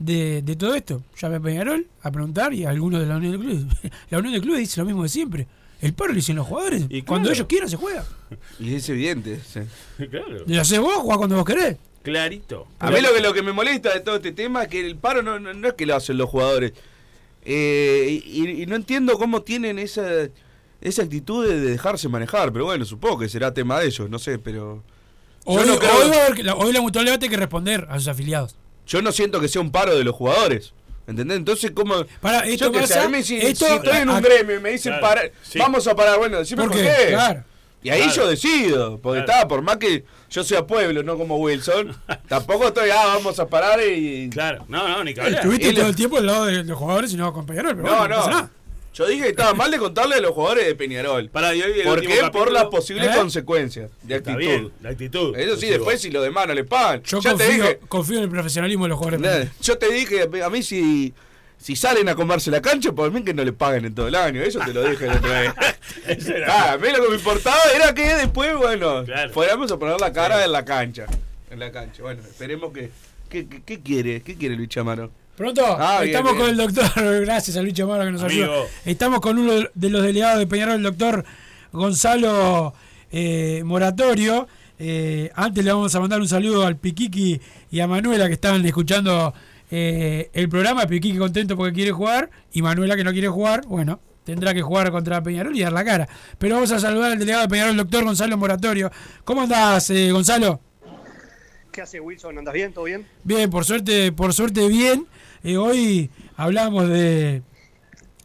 de, 0.00 0.42
de 0.42 0.56
todo 0.56 0.74
esto? 0.74 1.02
Llamé 1.20 1.36
a 1.36 1.40
Peñarol 1.40 1.86
a 2.02 2.10
preguntar 2.10 2.52
y 2.52 2.64
a 2.64 2.70
algunos 2.70 3.00
de 3.00 3.06
la 3.06 3.16
Unión 3.18 3.32
de 3.32 3.38
Clubes. 3.38 3.92
La 4.10 4.18
Unión 4.18 4.34
de 4.34 4.40
Clubes 4.40 4.58
dice 4.60 4.80
lo 4.80 4.86
mismo 4.86 5.04
de 5.04 5.08
siempre. 5.08 5.46
El 5.80 5.94
paro 5.94 6.08
lo 6.10 6.16
dicen 6.16 6.34
los 6.36 6.46
jugadores. 6.46 6.84
Y 6.90 7.02
Cuando 7.02 7.28
claro. 7.28 7.34
ellos 7.36 7.46
quieran 7.46 7.68
se 7.70 7.76
juega. 7.76 8.04
Y 8.58 8.74
es 8.74 8.88
evidente. 8.88 9.38
sí. 9.46 9.60
Claro. 10.10 10.44
Lo 10.46 10.60
haces 10.60 10.78
vos, 10.80 10.94
jugás 10.96 11.18
cuando 11.18 11.36
vos 11.36 11.44
querés. 11.44 11.76
Clarito. 12.02 12.66
A 12.80 12.90
mí 12.90 13.00
lo 13.00 13.12
que, 13.14 13.20
lo 13.20 13.32
que 13.34 13.42
me 13.42 13.52
molesta 13.52 13.92
de 13.94 14.00
todo 14.00 14.16
este 14.16 14.32
tema 14.32 14.62
es 14.64 14.68
que 14.68 14.84
el 14.84 14.96
paro 14.96 15.22
no, 15.22 15.38
no, 15.38 15.52
no 15.54 15.68
es 15.68 15.74
que 15.74 15.84
lo 15.86 15.94
hacen 15.94 16.16
los 16.18 16.28
jugadores. 16.30 16.72
Eh, 17.44 18.22
y, 18.24 18.62
y 18.62 18.66
no 18.66 18.76
entiendo 18.76 19.18
cómo 19.18 19.42
tienen 19.42 19.78
esa, 19.78 20.28
esa 20.80 21.02
actitud 21.02 21.46
de 21.46 21.60
dejarse 21.60 22.08
manejar. 22.08 22.52
Pero 22.52 22.64
bueno, 22.66 22.84
supongo 22.84 23.18
que 23.18 23.28
será 23.28 23.52
tema 23.52 23.80
de 23.80 23.86
ellos, 23.86 24.08
no 24.10 24.18
sé, 24.18 24.38
pero... 24.38 24.82
Hoy, 25.44 25.66
no 25.66 25.78
creo- 25.78 25.94
hoy 25.96 26.10
va 26.10 26.16
a 26.16 26.26
haber 26.26 26.50
hoy 26.56 26.72
la 26.72 26.80
mutual 26.82 27.04
le 27.06 27.10
va 27.12 27.16
a 27.16 27.18
tener 27.18 27.30
que 27.30 27.36
responder 27.38 27.86
a 27.90 27.98
sus 27.98 28.08
afiliados. 28.08 28.56
Yo 28.90 29.00
no 29.02 29.12
siento 29.12 29.40
que 29.40 29.46
sea 29.48 29.62
un 29.62 29.70
paro 29.70 29.96
de 29.96 30.02
los 30.02 30.14
jugadores. 30.16 30.72
¿Entendés? 31.06 31.38
Entonces, 31.38 31.70
¿cómo...? 31.72 32.04
Para, 32.20 32.40
esto 32.46 32.66
yo 32.66 32.72
qué 32.72 32.86
sé, 32.86 32.94
pasa- 32.94 33.06
a 33.06 33.08
mí 33.08 33.22
si, 33.22 33.36
esto- 33.38 33.66
si 33.66 33.72
estoy 33.74 33.96
en 33.98 34.10
un 34.10 34.20
gremio 34.20 34.56
y 34.56 34.60
me 34.60 34.70
dicen 34.70 34.92
Claro, 34.92 35.06
parar, 35.06 35.32
sí. 35.42 35.58
vamos 35.60 35.86
a 35.86 35.94
parar, 35.94 36.18
bueno, 36.18 36.38
decime 36.38 36.62
¿Por 36.64 36.72
por, 36.72 36.80
qué? 36.80 36.92
qué. 37.06 37.06
Claro. 37.12 37.44
Y 37.82 37.90
ahí 37.90 38.02
Claro. 38.02 38.14
yo 38.16 38.28
decido, 38.28 38.98
porque 38.98 39.24
Claro. 39.24 39.38
está, 39.38 39.48
por 39.48 39.62
más 39.62 39.76
que 39.78 40.04
yo 40.28 40.44
sea 40.44 40.66
pueblo, 40.66 41.02
no 41.04 41.16
como 41.16 41.36
Wilson, 41.38 41.96
tampoco 42.28 42.66
estoy, 42.68 42.90
ah, 42.90 43.06
vamos 43.14 43.38
a 43.40 43.48
parar 43.48 43.80
y... 43.80 44.28
Claro. 44.30 44.64
No, 44.68 44.86
no, 44.88 45.02
ni 45.04 45.14
que 45.14 45.20
hablar. 45.20 45.40
Estuviste 45.40 45.72
todo 45.72 45.86
el 45.86 45.96
tiempo 45.96 46.18
al 46.18 46.26
lado 46.26 46.44
de 46.46 46.64
los 46.64 46.76
jugadores 46.78 47.12
y 47.12 47.16
no 47.16 47.32
con 47.32 47.46
Peñarol, 47.46 47.76
pero 47.76 47.88
No, 47.88 47.98
bueno, 47.98 48.16
pasa 48.16 48.30
no. 48.30 48.50
Yo 48.92 49.06
dije 49.06 49.22
que 49.22 49.28
estaba 49.30 49.54
mal 49.54 49.70
de 49.70 49.78
contarle 49.78 50.16
a 50.16 50.20
los 50.20 50.32
jugadores 50.32 50.66
de 50.66 50.74
Peñarol. 50.74 51.28
Para, 51.30 51.54
y 51.54 51.62
hoy 51.62 51.80
el 51.80 51.84
¿Por 51.84 52.00
qué? 52.00 52.08
capítulo- 52.18 52.32
Por 52.32 52.52
las 52.52 52.64
posibles 52.66 53.06
¿Eh? 53.06 53.12
consecuencias 53.16 53.90
de 54.02 54.16
Está 54.16 54.32
actitud. 54.32 54.50
bien, 54.50 54.72
la 54.82 54.90
actitud. 54.90 55.36
Eso 55.38 55.56
sí, 55.56 55.66
después 55.68 56.00
si 56.00 56.10
lo 56.10 56.20
demás 56.22 56.48
no 56.48 56.54
le 56.54 56.64
pagan. 56.64 57.02
Yo 57.04 57.20
ya 57.20 57.34
te 57.36 57.44
confío, 57.44 57.62
dije, 57.64 57.78
confío 57.88 58.16
en 58.18 58.24
el 58.24 58.30
profesionalismo 58.30 58.84
de 58.84 58.88
los 58.88 58.98
jugadores. 58.98 59.20
de 59.22 59.26
nada, 59.28 59.38
Peñarol. 59.40 59.60
yo 59.62 59.78
te 59.78 59.92
dije, 59.92 60.42
a 60.44 60.50
mí 60.50 60.62
si, 60.64 61.14
si 61.56 61.76
salen 61.76 62.08
a 62.08 62.14
comerse 62.16 62.50
la 62.50 62.60
cancha, 62.60 62.90
por 62.92 63.10
mí 63.12 63.22
que 63.22 63.32
no 63.32 63.44
le 63.44 63.52
paguen 63.52 63.84
en 63.84 63.94
todo 63.94 64.08
el 64.08 64.14
año. 64.16 64.42
Eso 64.42 64.58
te 64.64 64.74
lo 64.74 64.82
dije 64.88 65.06
la 65.06 65.14
otra 65.16 65.40
vez. 65.40 65.52
Eso 66.08 66.34
era- 66.34 66.52
Ah, 66.52 66.72
a 66.72 66.76
mí 66.78 66.88
lo 66.90 67.02
que 67.02 67.08
me 67.10 67.16
importaba 67.16 67.60
era 67.74 67.94
que 67.94 68.02
después, 68.16 68.56
bueno, 68.56 69.04
Claro. 69.04 69.32
fuéramos 69.32 69.70
a 69.70 69.78
poner 69.78 70.00
la 70.00 70.12
cara 70.12 70.44
en 70.44 70.50
la 70.52 70.64
cancha. 70.64 71.06
En 71.50 71.58
la 71.60 71.70
cancha. 71.70 72.02
Bueno, 72.02 72.22
esperemos 72.22 72.72
que. 72.72 72.90
¿Qué, 73.28 73.46
qué, 73.46 73.62
qué 73.64 73.80
quiere? 73.80 74.20
¿Qué 74.22 74.34
quiere 74.34 74.56
Luis 74.56 74.68
Chamaro? 74.68 75.10
Pronto, 75.40 75.64
Ah, 75.78 76.04
estamos 76.04 76.32
bien. 76.32 76.42
con 76.42 76.50
el 76.50 76.56
doctor, 76.58 77.20
gracias 77.24 77.56
a 77.56 77.62
Luis 77.62 77.72
Chamaro 77.72 78.04
que 78.04 78.10
nos 78.12 78.22
Amigo. 78.22 78.44
ayuda. 78.44 78.64
Estamos 78.84 79.20
con 79.20 79.38
uno 79.38 79.54
de 79.72 79.88
los 79.88 80.02
delegados 80.02 80.38
de 80.38 80.46
Peñarol, 80.46 80.74
el 80.74 80.82
doctor 80.82 81.24
Gonzalo 81.72 82.74
eh, 83.10 83.62
Moratorio. 83.64 84.46
Eh, 84.78 85.30
antes 85.34 85.64
le 85.64 85.72
vamos 85.72 85.94
a 85.94 86.00
mandar 86.00 86.20
un 86.20 86.28
saludo 86.28 86.66
al 86.66 86.76
Piquiqui 86.76 87.40
y 87.70 87.80
a 87.80 87.86
Manuela 87.86 88.26
que 88.26 88.34
estaban 88.34 88.62
escuchando 88.66 89.32
eh, 89.70 90.28
el 90.34 90.50
programa. 90.50 90.86
Piquiqui 90.86 91.16
contento 91.16 91.56
porque 91.56 91.72
quiere 91.72 91.92
jugar 91.92 92.28
y 92.52 92.60
Manuela 92.60 92.94
que 92.94 93.04
no 93.04 93.12
quiere 93.12 93.28
jugar, 93.28 93.62
bueno, 93.66 93.98
tendrá 94.24 94.52
que 94.52 94.60
jugar 94.60 94.90
contra 94.90 95.22
Peñarol 95.22 95.56
y 95.56 95.62
dar 95.62 95.72
la 95.72 95.86
cara. 95.86 96.06
Pero 96.36 96.56
vamos 96.56 96.70
a 96.70 96.78
saludar 96.78 97.12
al 97.12 97.18
delegado 97.18 97.44
de 97.44 97.48
Peñarol, 97.48 97.70
el 97.70 97.76
doctor 97.78 98.04
Gonzalo 98.04 98.36
Moratorio. 98.36 98.92
¿Cómo 99.24 99.40
andás, 99.40 99.88
eh, 99.88 100.12
Gonzalo? 100.12 100.60
¿Qué 101.72 101.80
hace 101.80 101.98
Wilson? 101.98 102.36
¿Andas 102.36 102.52
bien? 102.52 102.74
¿Todo 102.74 102.84
bien? 102.84 103.06
Bien, 103.24 103.48
por 103.48 103.64
suerte, 103.64 104.12
por 104.12 104.34
suerte 104.34 104.68
bien. 104.68 105.06
Eh, 105.42 105.56
hoy 105.56 106.10
hablamos 106.36 106.88
de, 106.88 107.42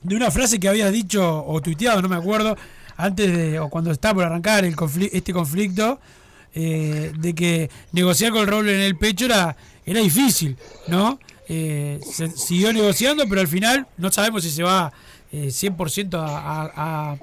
de 0.03 0.15
una 0.15 0.31
frase 0.31 0.59
que 0.59 0.67
habías 0.67 0.91
dicho 0.91 1.43
o 1.45 1.61
tuiteado, 1.61 2.01
no 2.01 2.09
me 2.09 2.15
acuerdo, 2.15 2.57
antes 2.97 3.35
de, 3.35 3.59
o 3.59 3.69
cuando 3.69 3.91
estaba 3.91 4.15
por 4.15 4.23
arrancar 4.25 4.65
este 4.65 5.33
conflicto, 5.33 5.99
eh, 6.53 7.11
de 7.17 7.35
que 7.35 7.69
negociar 7.91 8.31
con 8.31 8.41
el 8.41 8.47
roble 8.47 8.75
en 8.75 8.81
el 8.81 8.97
pecho 8.97 9.25
era, 9.25 9.55
era 9.85 9.99
difícil, 9.99 10.57
¿no? 10.87 11.19
Eh, 11.47 11.99
se 12.09 12.29
siguió 12.31 12.73
negociando, 12.73 13.25
pero 13.29 13.41
al 13.41 13.47
final 13.47 13.87
no 13.97 14.11
sabemos 14.11 14.43
si 14.43 14.49
se 14.49 14.63
va 14.63 14.91
eh, 15.31 15.47
100% 15.51 16.15
a, 16.17 16.25
a- 16.27 16.71
a- 16.75 17.17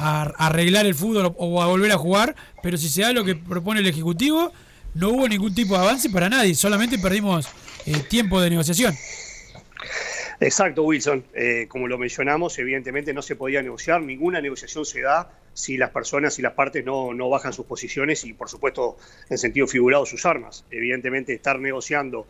a 0.00 0.22
arreglar 0.46 0.86
el 0.86 0.94
fútbol 0.94 1.34
o 1.38 1.60
a 1.62 1.66
volver 1.66 1.90
a 1.90 1.98
jugar, 1.98 2.36
pero 2.62 2.76
si 2.76 2.88
se 2.88 3.02
da 3.02 3.12
lo 3.12 3.24
que 3.24 3.34
propone 3.34 3.80
el 3.80 3.86
Ejecutivo, 3.88 4.52
no 4.94 5.08
hubo 5.10 5.26
ningún 5.28 5.52
tipo 5.54 5.74
de 5.74 5.80
avance 5.80 6.08
para 6.08 6.28
nadie, 6.28 6.54
solamente 6.54 6.98
perdimos 7.00 7.46
eh, 7.86 8.00
tiempo 8.08 8.40
de 8.40 8.50
negociación. 8.50 8.94
Exacto, 10.40 10.84
Wilson. 10.84 11.24
Eh, 11.34 11.66
como 11.68 11.88
lo 11.88 11.98
mencionamos, 11.98 12.58
evidentemente 12.58 13.12
no 13.12 13.22
se 13.22 13.34
podía 13.34 13.60
negociar, 13.62 14.02
ninguna 14.02 14.40
negociación 14.40 14.84
se 14.84 15.02
da 15.02 15.30
si 15.52 15.76
las 15.76 15.90
personas 15.90 16.38
y 16.38 16.42
las 16.42 16.52
partes 16.52 16.84
no, 16.84 17.12
no 17.12 17.28
bajan 17.28 17.52
sus 17.52 17.66
posiciones 17.66 18.24
y, 18.24 18.32
por 18.32 18.48
supuesto, 18.48 18.96
en 19.28 19.38
sentido 19.38 19.66
figurado, 19.66 20.06
sus 20.06 20.24
armas. 20.24 20.64
Evidentemente, 20.70 21.34
estar 21.34 21.58
negociando 21.58 22.26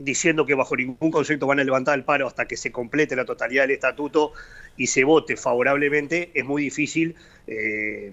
diciendo 0.00 0.46
que 0.46 0.54
bajo 0.54 0.74
ningún 0.76 1.10
concepto 1.10 1.46
van 1.46 1.60
a 1.60 1.64
levantar 1.64 1.96
el 1.96 2.04
paro 2.04 2.26
hasta 2.26 2.46
que 2.46 2.56
se 2.56 2.72
complete 2.72 3.14
la 3.14 3.26
totalidad 3.26 3.64
del 3.64 3.72
estatuto 3.72 4.32
y 4.76 4.86
se 4.86 5.04
vote 5.04 5.36
favorablemente, 5.36 6.30
es 6.34 6.44
muy 6.44 6.62
difícil 6.62 7.14
eh, 7.46 8.12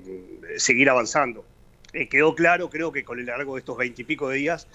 seguir 0.57 0.89
avanzando. 0.89 1.45
Eh, 1.93 2.09
quedó 2.09 2.35
claro, 2.35 2.69
creo 2.69 2.91
que 2.91 3.05
con 3.05 3.19
el 3.19 3.27
largo 3.27 3.55
de 3.55 3.59
estos 3.59 3.77
veintipico 3.77 4.27
de 4.27 4.37
días, 4.37 4.67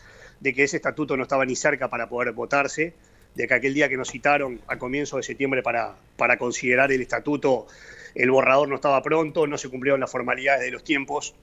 de 0.43 0.53
que 0.53 0.65
ese 0.65 0.77
estatuto 0.77 1.17
no 1.17 1.23
estaba 1.23 1.47
ni 1.47 1.55
cerca 1.55 1.89
para 1.89 2.09
poder 2.09 2.33
votarse, 2.33 2.95
de 3.37 3.47
que 3.47 3.55
aquel 3.55 3.75
día 3.75 3.89
que 3.89 3.97
nos 3.97 4.11
citaron 4.11 4.61
a 4.67 4.77
comienzo 4.77 5.17
de 5.17 5.23
septiembre 5.23 5.63
para, 5.63 5.95
para 6.17 6.37
considerar 6.37 6.91
el 6.91 7.01
estatuto, 7.01 7.69
el 8.17 8.29
borrador 8.29 8.69
no 8.69 8.75
estaba 8.75 9.01
pronto, 9.03 9.47
no 9.47 9.57
se 9.57 9.69
cumplieron 9.69 10.01
las 10.01 10.11
formalidades 10.11 10.65
de 10.65 10.73
los 10.73 10.83
tiempos 10.83 11.37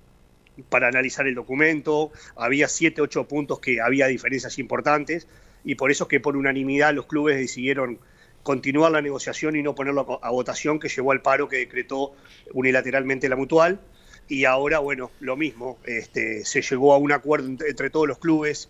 para 0.67 0.89
analizar 0.89 1.25
el 1.27 1.35
documento, 1.35 2.11
había 2.35 2.67
siete, 2.67 3.01
ocho 3.01 3.25
puntos 3.25 3.61
que 3.61 3.79
había 3.79 4.07
diferencias 4.07 4.59
importantes 4.59 5.27
y 5.63 5.75
por 5.75 5.91
eso 5.91 6.03
es 6.03 6.09
que 6.09 6.19
por 6.19 6.35
unanimidad 6.35 6.93
los 6.93 7.05
clubes 7.05 7.37
decidieron 7.37 7.99
continuar 8.43 8.91
la 8.91 9.01
negociación 9.01 9.55
y 9.55 9.63
no 9.63 9.75
ponerlo 9.75 10.19
a, 10.21 10.29
votación 10.29 10.77
que 10.77 10.89
llevó 10.89 11.13
al 11.13 11.21
paro 11.21 11.47
que 11.47 11.57
decretó 11.57 12.11
unilateralmente 12.53 13.29
la 13.29 13.37
mutual. 13.37 13.79
Y 14.27 14.45
ahora, 14.45 14.79
bueno, 14.79 15.09
lo 15.21 15.35
mismo, 15.35 15.79
este, 15.85 16.45
se 16.45 16.61
llegó 16.61 16.93
a 16.93 16.97
un 16.97 17.11
acuerdo 17.11 17.47
entre 17.47 17.89
todos 17.89 18.07
los 18.07 18.19
clubes 18.19 18.69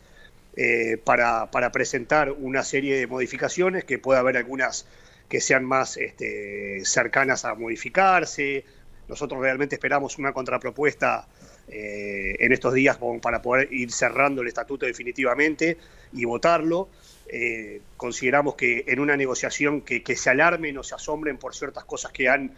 eh, 0.56 0.98
para, 1.04 1.52
para 1.52 1.72
presentar 1.72 2.32
una 2.32 2.64
serie 2.64 2.98
de 2.98 3.08
modificaciones, 3.08 3.84
que 3.86 4.00
puede 4.00 4.20
haber 4.20 4.36
algunas 4.36 4.88
que 5.30 5.42
sean 5.42 5.64
más 5.64 5.96
este, 5.98 6.84
cercanas 6.84 7.46
a 7.46 7.54
modificarse. 7.54 8.66
Nosotros 9.08 9.40
realmente 9.42 9.76
esperamos 9.76 10.18
una 10.18 10.34
contrapropuesta 10.34 11.28
eh, 11.68 12.36
en 12.40 12.52
estos 12.52 12.74
días 12.74 13.00
para 13.22 13.42
poder 13.42 13.72
ir 13.72 13.92
cerrando 13.92 14.42
el 14.42 14.48
estatuto 14.48 14.88
definitivamente 14.88 15.78
y 16.14 16.26
votarlo. 16.26 16.90
Eh, 17.28 17.82
consideramos 17.96 18.56
que 18.56 18.86
en 18.88 19.00
una 19.00 19.16
negociación 19.16 19.82
que, 19.82 20.16
se 20.16 20.30
alarmen 20.32 20.78
o 20.80 20.84
se 20.84 20.96
asombren 20.96 21.38
por 21.38 21.56
ciertas 21.56 21.86
cosas 21.86 22.12
que 22.12 22.28
han 22.28 22.52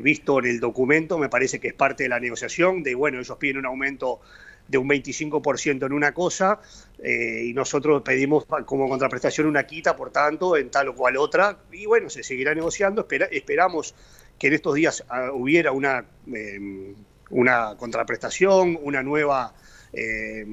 visto 0.00 0.38
en 0.38 0.46
el 0.46 0.60
documento, 0.60 1.18
me 1.18 1.28
parece 1.28 1.58
que 1.58 1.66
es 1.66 1.74
parte 1.74 2.04
de 2.04 2.08
la 2.08 2.20
negociación, 2.20 2.84
de 2.84 2.94
bueno, 2.94 3.18
ellos 3.18 3.36
piden 3.36 3.56
un 3.56 3.66
aumento 3.66 4.20
de 4.68 4.78
un 4.78 4.88
25% 4.88 5.86
en 5.86 5.92
una 5.92 6.14
cosa 6.14 6.60
eh, 7.02 7.46
y 7.46 7.52
nosotros 7.52 8.02
pedimos 8.02 8.46
como 8.64 8.88
contraprestación 8.88 9.48
una 9.48 9.66
quita, 9.66 9.96
por 9.96 10.10
tanto, 10.10 10.56
en 10.56 10.70
tal 10.70 10.88
o 10.88 10.94
cual 10.94 11.16
otra, 11.16 11.58
y 11.72 11.86
bueno, 11.86 12.08
se 12.08 12.22
seguirá 12.22 12.54
negociando, 12.54 13.02
espera, 13.02 13.26
esperamos 13.30 13.94
que 14.38 14.46
en 14.46 14.52
estos 14.54 14.74
días 14.74 15.04
uh, 15.10 15.32
hubiera 15.32 15.72
una, 15.72 16.04
eh, 16.32 16.94
una 17.30 17.76
contraprestación, 17.76 18.78
una 18.82 19.02
nueva 19.02 19.52
eh, 19.92 20.46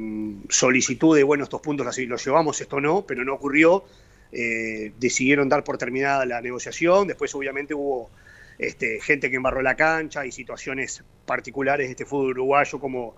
solicitud 0.50 1.16
de, 1.16 1.24
bueno, 1.24 1.44
estos 1.44 1.62
puntos 1.62 1.88
así 1.88 2.06
los 2.06 2.26
llevamos, 2.26 2.60
esto 2.62 2.82
no, 2.82 3.06
pero 3.06 3.24
no 3.24 3.36
ocurrió, 3.36 3.86
eh, 4.32 4.92
decidieron 5.00 5.50
dar 5.50 5.64
por 5.64 5.78
terminada 5.78 6.26
la 6.26 6.42
negociación, 6.42 7.08
después 7.08 7.34
obviamente 7.36 7.74
hubo 7.74 8.10
este, 8.58 9.00
gente 9.02 9.30
que 9.30 9.38
embarró 9.38 9.62
la 9.62 9.76
cancha 9.76 10.26
y 10.26 10.32
situaciones 10.32 11.04
particulares 11.26 11.88
de 11.88 11.92
este 11.92 12.06
fútbol 12.06 12.32
uruguayo 12.32 12.80
como 12.80 13.16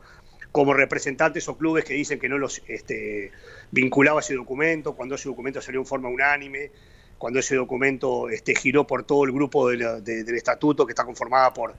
como 0.51 0.73
representantes 0.73 1.47
o 1.47 1.57
clubes 1.57 1.85
que 1.85 1.93
dicen 1.93 2.19
que 2.19 2.27
no 2.27 2.37
los 2.37 2.61
este, 2.67 3.31
vinculaba 3.71 4.19
ese 4.19 4.35
documento, 4.35 4.93
cuando 4.95 5.15
ese 5.15 5.29
documento 5.29 5.61
salió 5.61 5.79
en 5.79 5.85
forma 5.85 6.09
unánime, 6.09 6.71
cuando 7.17 7.39
ese 7.39 7.55
documento 7.55 8.29
este, 8.29 8.55
giró 8.55 8.85
por 8.85 9.03
todo 9.03 9.23
el 9.25 9.31
grupo 9.31 9.69
del 9.69 10.35
estatuto 10.35 10.85
que 10.85 10.91
está 10.91 11.05
conformada 11.05 11.53
por, 11.53 11.75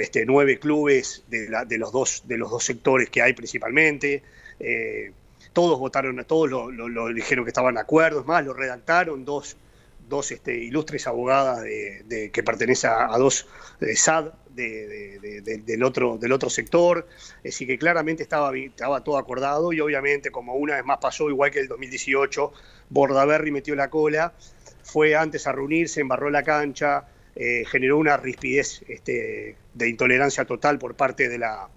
este, 0.00 0.24
nueve 0.26 0.58
clubes 0.58 1.24
de, 1.28 1.48
los 1.78 1.92
dos, 1.92 2.22
sectores 2.60 3.08
que 3.10 3.22
hay 3.22 3.32
principalmente. 3.32 4.22
Eh, 4.60 5.12
todos 5.52 5.78
votaron, 5.78 6.22
todos 6.26 6.50
lo, 6.50 7.08
dijeron 7.08 7.44
que 7.44 7.50
estaban 7.50 7.74
de 7.74 7.80
acuerdo, 7.80 8.20
es 8.20 8.26
más, 8.26 8.44
lo 8.44 8.52
redactaron 8.52 9.24
dos, 9.24 9.56
dos 10.10 10.30
este, 10.32 10.54
ilustres 10.54 11.06
abogadas 11.06 11.64
que 11.64 12.42
pertenecen 12.44 12.90
a, 12.90 13.16
dos 13.16 13.46
de 13.80 13.96
SAD 13.96 14.32
de, 14.50 15.18
de, 15.42 15.58
del, 15.58 15.82
otro, 15.82 16.18
del 16.18 16.32
otro 16.32 16.50
sector, 16.50 17.08
es 17.38 17.54
decir, 17.54 17.66
que 17.66 17.78
claramente 17.78 18.22
estaba, 18.22 18.54
estaba 18.54 19.02
todo 19.02 19.16
acordado 19.16 19.72
y 19.72 19.80
obviamente 19.80 20.30
como 20.30 20.54
una 20.56 20.74
vez 20.74 20.84
más 20.84 20.98
pasó, 20.98 21.30
igual 21.30 21.50
que 21.50 21.60
el 21.60 21.68
2018, 21.68 22.52
Bordaberry 22.90 23.50
metió 23.50 23.74
la 23.74 23.88
cola, 23.88 24.34
fue 24.82 25.14
antes 25.14 25.46
a 25.46 25.52
reunirse, 25.52 26.00
embarró 26.00 26.28
la 26.28 26.42
cancha, 26.42 27.06
eh, 27.36 27.64
generó 27.66 27.96
una 27.96 28.16
rispidez 28.16 28.82
este, 28.88 29.56
de 29.74 29.88
intolerancia 29.88 30.44
total 30.44 30.78
por 30.78 30.94
parte 30.94 31.28
de 31.28 31.38
la, 31.38 31.68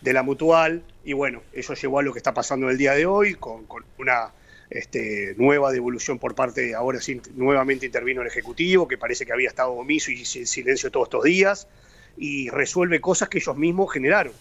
de 0.00 0.12
la 0.12 0.22
mutual. 0.22 0.82
Y 1.04 1.12
bueno, 1.12 1.42
eso 1.52 1.74
llevó 1.74 2.00
a 2.00 2.02
lo 2.02 2.12
que 2.12 2.18
está 2.18 2.34
pasando 2.34 2.68
el 2.68 2.76
día 2.76 2.92
de 2.92 3.06
hoy 3.06 3.34
con 3.34 3.66
una 3.98 4.32
este, 4.70 5.34
nueva 5.36 5.72
devolución 5.72 6.18
por 6.18 6.34
parte, 6.34 6.74
ahora 6.74 7.00
sí, 7.00 7.20
nuevamente 7.34 7.86
intervino 7.86 8.22
el 8.22 8.28
Ejecutivo, 8.28 8.86
que 8.86 8.96
parece 8.96 9.26
que 9.26 9.32
había 9.32 9.48
estado 9.48 9.72
omiso 9.72 10.12
y 10.12 10.20
en 10.20 10.46
silencio 10.46 10.90
todos 10.90 11.08
estos 11.08 11.24
días, 11.24 11.68
y 12.16 12.48
resuelve 12.50 13.00
cosas 13.00 13.28
que 13.28 13.38
ellos 13.38 13.56
mismos 13.56 13.92
generaron, 13.92 14.32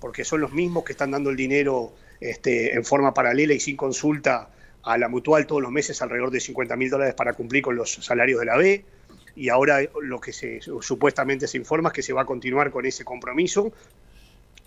porque 0.00 0.24
son 0.24 0.40
los 0.40 0.52
mismos 0.52 0.84
que 0.84 0.92
están 0.92 1.12
dando 1.12 1.30
el 1.30 1.36
dinero 1.36 1.92
este, 2.20 2.74
en 2.74 2.84
forma 2.84 3.14
paralela 3.14 3.54
y 3.54 3.60
sin 3.60 3.76
consulta 3.76 4.50
a 4.82 4.98
la 4.98 5.08
mutual 5.08 5.46
todos 5.46 5.62
los 5.62 5.70
meses 5.70 6.00
alrededor 6.02 6.30
de 6.30 6.40
50 6.40 6.76
mil 6.76 6.90
dólares 6.90 7.14
para 7.14 7.32
cumplir 7.34 7.62
con 7.62 7.76
los 7.76 7.92
salarios 7.92 8.40
de 8.40 8.46
la 8.46 8.56
B. 8.56 8.84
Y 9.34 9.50
ahora 9.50 9.80
lo 10.00 10.20
que 10.20 10.32
se, 10.32 10.60
supuestamente 10.62 11.46
se 11.46 11.58
informa 11.58 11.90
es 11.90 11.92
que 11.92 12.02
se 12.02 12.12
va 12.12 12.22
a 12.22 12.24
continuar 12.24 12.70
con 12.70 12.86
ese 12.86 13.04
compromiso 13.04 13.72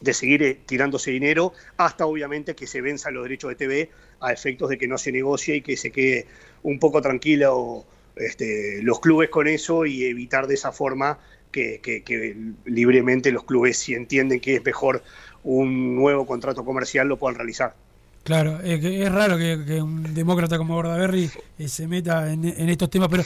de 0.01 0.13
seguir 0.13 0.43
eh, 0.43 0.57
tirándose 0.65 1.11
dinero 1.11 1.53
hasta 1.77 2.05
obviamente 2.05 2.55
que 2.55 2.67
se 2.67 2.81
venzan 2.81 3.13
los 3.13 3.23
derechos 3.23 3.49
de 3.49 3.55
TV 3.55 3.89
a 4.19 4.31
efectos 4.31 4.69
de 4.69 4.77
que 4.77 4.87
no 4.87 4.97
se 4.97 5.11
negocie 5.11 5.57
y 5.57 5.61
que 5.61 5.77
se 5.77 5.91
quede 5.91 6.25
un 6.63 6.79
poco 6.79 7.01
tranquilo 7.01 7.85
este, 8.15 8.81
los 8.83 8.99
clubes 8.99 9.29
con 9.29 9.47
eso 9.47 9.85
y 9.85 10.05
evitar 10.05 10.47
de 10.47 10.55
esa 10.55 10.71
forma 10.71 11.19
que, 11.51 12.35
libremente 12.65 13.31
los 13.31 13.43
clubes 13.43 13.77
si 13.77 13.93
entienden 13.93 14.39
que 14.39 14.55
es 14.55 14.63
mejor 14.63 15.03
un 15.43 15.95
nuevo 15.95 16.27
contrato 16.27 16.63
comercial 16.63 17.07
lo 17.07 17.17
puedan 17.17 17.35
realizar. 17.35 17.73
Claro, 18.23 18.59
es, 18.61 19.11
raro 19.11 19.37
que, 19.37 19.81
un 19.81 20.13
demócrata 20.13 20.57
como 20.57 20.75
Bordaberry 20.75 21.31
eh, 21.57 21.67
se 21.67 21.87
meta 21.87 22.31
en 22.31 22.69
estos 22.69 22.89
temas, 22.89 23.07
pero 23.09 23.23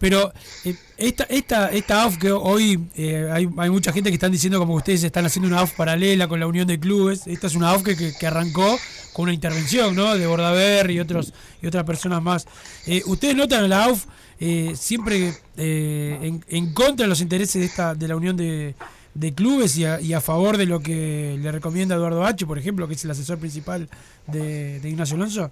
pero 0.00 0.32
eh, 0.64 0.74
esta 0.96 1.24
esta 1.24 1.68
esta 1.68 2.02
AUF 2.02 2.16
que 2.16 2.32
hoy 2.32 2.88
eh, 2.96 3.28
hay, 3.30 3.48
hay 3.56 3.70
mucha 3.70 3.92
gente 3.92 4.10
que 4.10 4.14
están 4.14 4.32
diciendo 4.32 4.58
como 4.58 4.74
ustedes 4.74 5.04
están 5.04 5.26
haciendo 5.26 5.46
una 5.46 5.60
AUF 5.60 5.74
paralela 5.74 6.26
con 6.26 6.40
la 6.40 6.46
unión 6.46 6.66
de 6.66 6.80
clubes, 6.80 7.26
esta 7.26 7.46
es 7.46 7.54
una 7.54 7.70
AUF 7.70 7.84
que, 7.84 8.14
que, 8.18 8.26
arrancó 8.26 8.78
con 9.12 9.24
una 9.24 9.34
intervención 9.34 9.94
¿no? 9.94 10.16
de 10.16 10.26
Bordaberry 10.26 10.94
y 10.94 11.00
otros 11.00 11.32
y 11.62 11.66
otras 11.66 11.84
personas 11.84 12.22
más. 12.22 12.46
Eh, 12.86 13.02
¿Ustedes 13.06 13.36
notan 13.36 13.64
a 13.64 13.68
la 13.68 13.84
AUF 13.84 14.06
eh, 14.40 14.72
siempre 14.74 15.34
eh, 15.58 16.18
en, 16.22 16.44
en 16.48 16.72
contra 16.72 17.04
de 17.04 17.08
los 17.08 17.20
intereses 17.20 17.60
de 17.60 17.66
esta 17.66 17.94
de 17.94 18.08
la 18.08 18.16
unión 18.16 18.38
de, 18.38 18.74
de 19.14 19.34
clubes 19.34 19.76
y 19.76 19.84
a, 19.84 20.00
y 20.00 20.14
a 20.14 20.22
favor 20.22 20.56
de 20.56 20.64
lo 20.64 20.80
que 20.80 21.38
le 21.38 21.52
recomienda 21.52 21.94
Eduardo 21.94 22.24
H., 22.24 22.46
por 22.46 22.58
ejemplo, 22.58 22.88
que 22.88 22.94
es 22.94 23.04
el 23.04 23.10
asesor 23.10 23.38
principal 23.38 23.90
de 24.26 24.80
Ignacio 24.82 25.16
Alonso? 25.16 25.50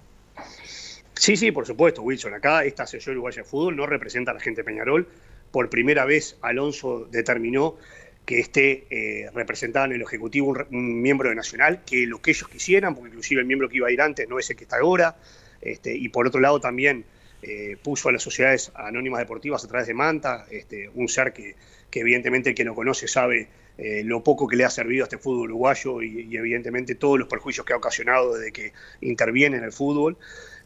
Sí, 1.19 1.37
sí, 1.37 1.51
por 1.51 1.67
supuesto, 1.67 2.03
Wilson. 2.03 2.35
Acá 2.35 2.65
esta 2.65 2.85
Asociación 2.85 3.17
Uruguaya 3.17 3.43
de 3.43 3.49
Fútbol 3.49 3.77
no 3.77 3.87
representa 3.87 4.31
a 4.31 4.35
la 4.35 4.41
gente 4.41 4.61
de 4.61 4.65
Peñarol. 4.65 5.09
Por 5.51 5.69
primera 5.69 6.05
vez 6.05 6.37
Alonso 6.43 7.09
determinó 7.11 7.77
que 8.25 8.39
esté 8.39 8.87
eh, 8.91 9.29
representado 9.35 9.87
en 9.87 9.93
el 9.93 10.03
Ejecutivo 10.03 10.47
un, 10.47 10.65
un 10.71 11.03
miembro 11.03 11.29
de 11.29 11.35
Nacional, 11.35 11.83
que 11.85 12.07
lo 12.07 12.23
que 12.23 12.31
ellos 12.31 12.49
quisieran, 12.49 12.95
porque 12.95 13.09
inclusive 13.09 13.41
el 13.41 13.49
miembro 13.49 13.69
que 13.69 13.79
iba 13.79 13.89
a 13.89 13.91
ir 13.91 14.01
antes 14.01 14.29
no 14.29 14.39
es 14.39 14.49
el 14.51 14.57
que 14.57 14.65
está 14.65 14.77
ahora. 14.77 15.17
Este, 15.61 15.93
y 15.93 16.09
por 16.09 16.29
otro 16.29 16.41
lado 16.41 16.61
también 16.61 17.05
eh, 17.43 17.77
puso 17.83 18.09
a 18.09 18.13
las 18.13 18.23
sociedades 18.23 18.71
anónimas 18.77 19.19
deportivas 19.19 19.65
a 19.65 19.69
través 19.69 19.89
de 19.89 19.95
Manta, 19.95 20.47
este, 20.53 20.89
un 20.95 21.09
ser 21.09 21.33
que, 21.33 21.57
que 21.91 22.01
evidentemente 22.01 22.51
el 22.51 22.55
que 22.55 22.65
no 22.65 22.77
conoce 22.77 23.09
sabe 23.09 23.49
eh, 23.77 24.03
lo 24.05 24.23
poco 24.23 24.47
que 24.47 24.55
le 24.57 24.65
ha 24.65 24.71
servido 24.71 25.03
a 25.03 25.07
este 25.07 25.19
fútbol 25.19 25.51
uruguayo 25.51 26.01
y, 26.01 26.29
y 26.31 26.37
evidentemente 26.37 26.95
todos 26.95 27.19
los 27.19 27.27
perjuicios 27.29 27.67
que 27.67 27.73
ha 27.73 27.77
ocasionado 27.77 28.35
desde 28.35 28.53
que 28.53 28.73
interviene 29.01 29.57
en 29.57 29.65
el 29.65 29.73
fútbol. 29.73 30.17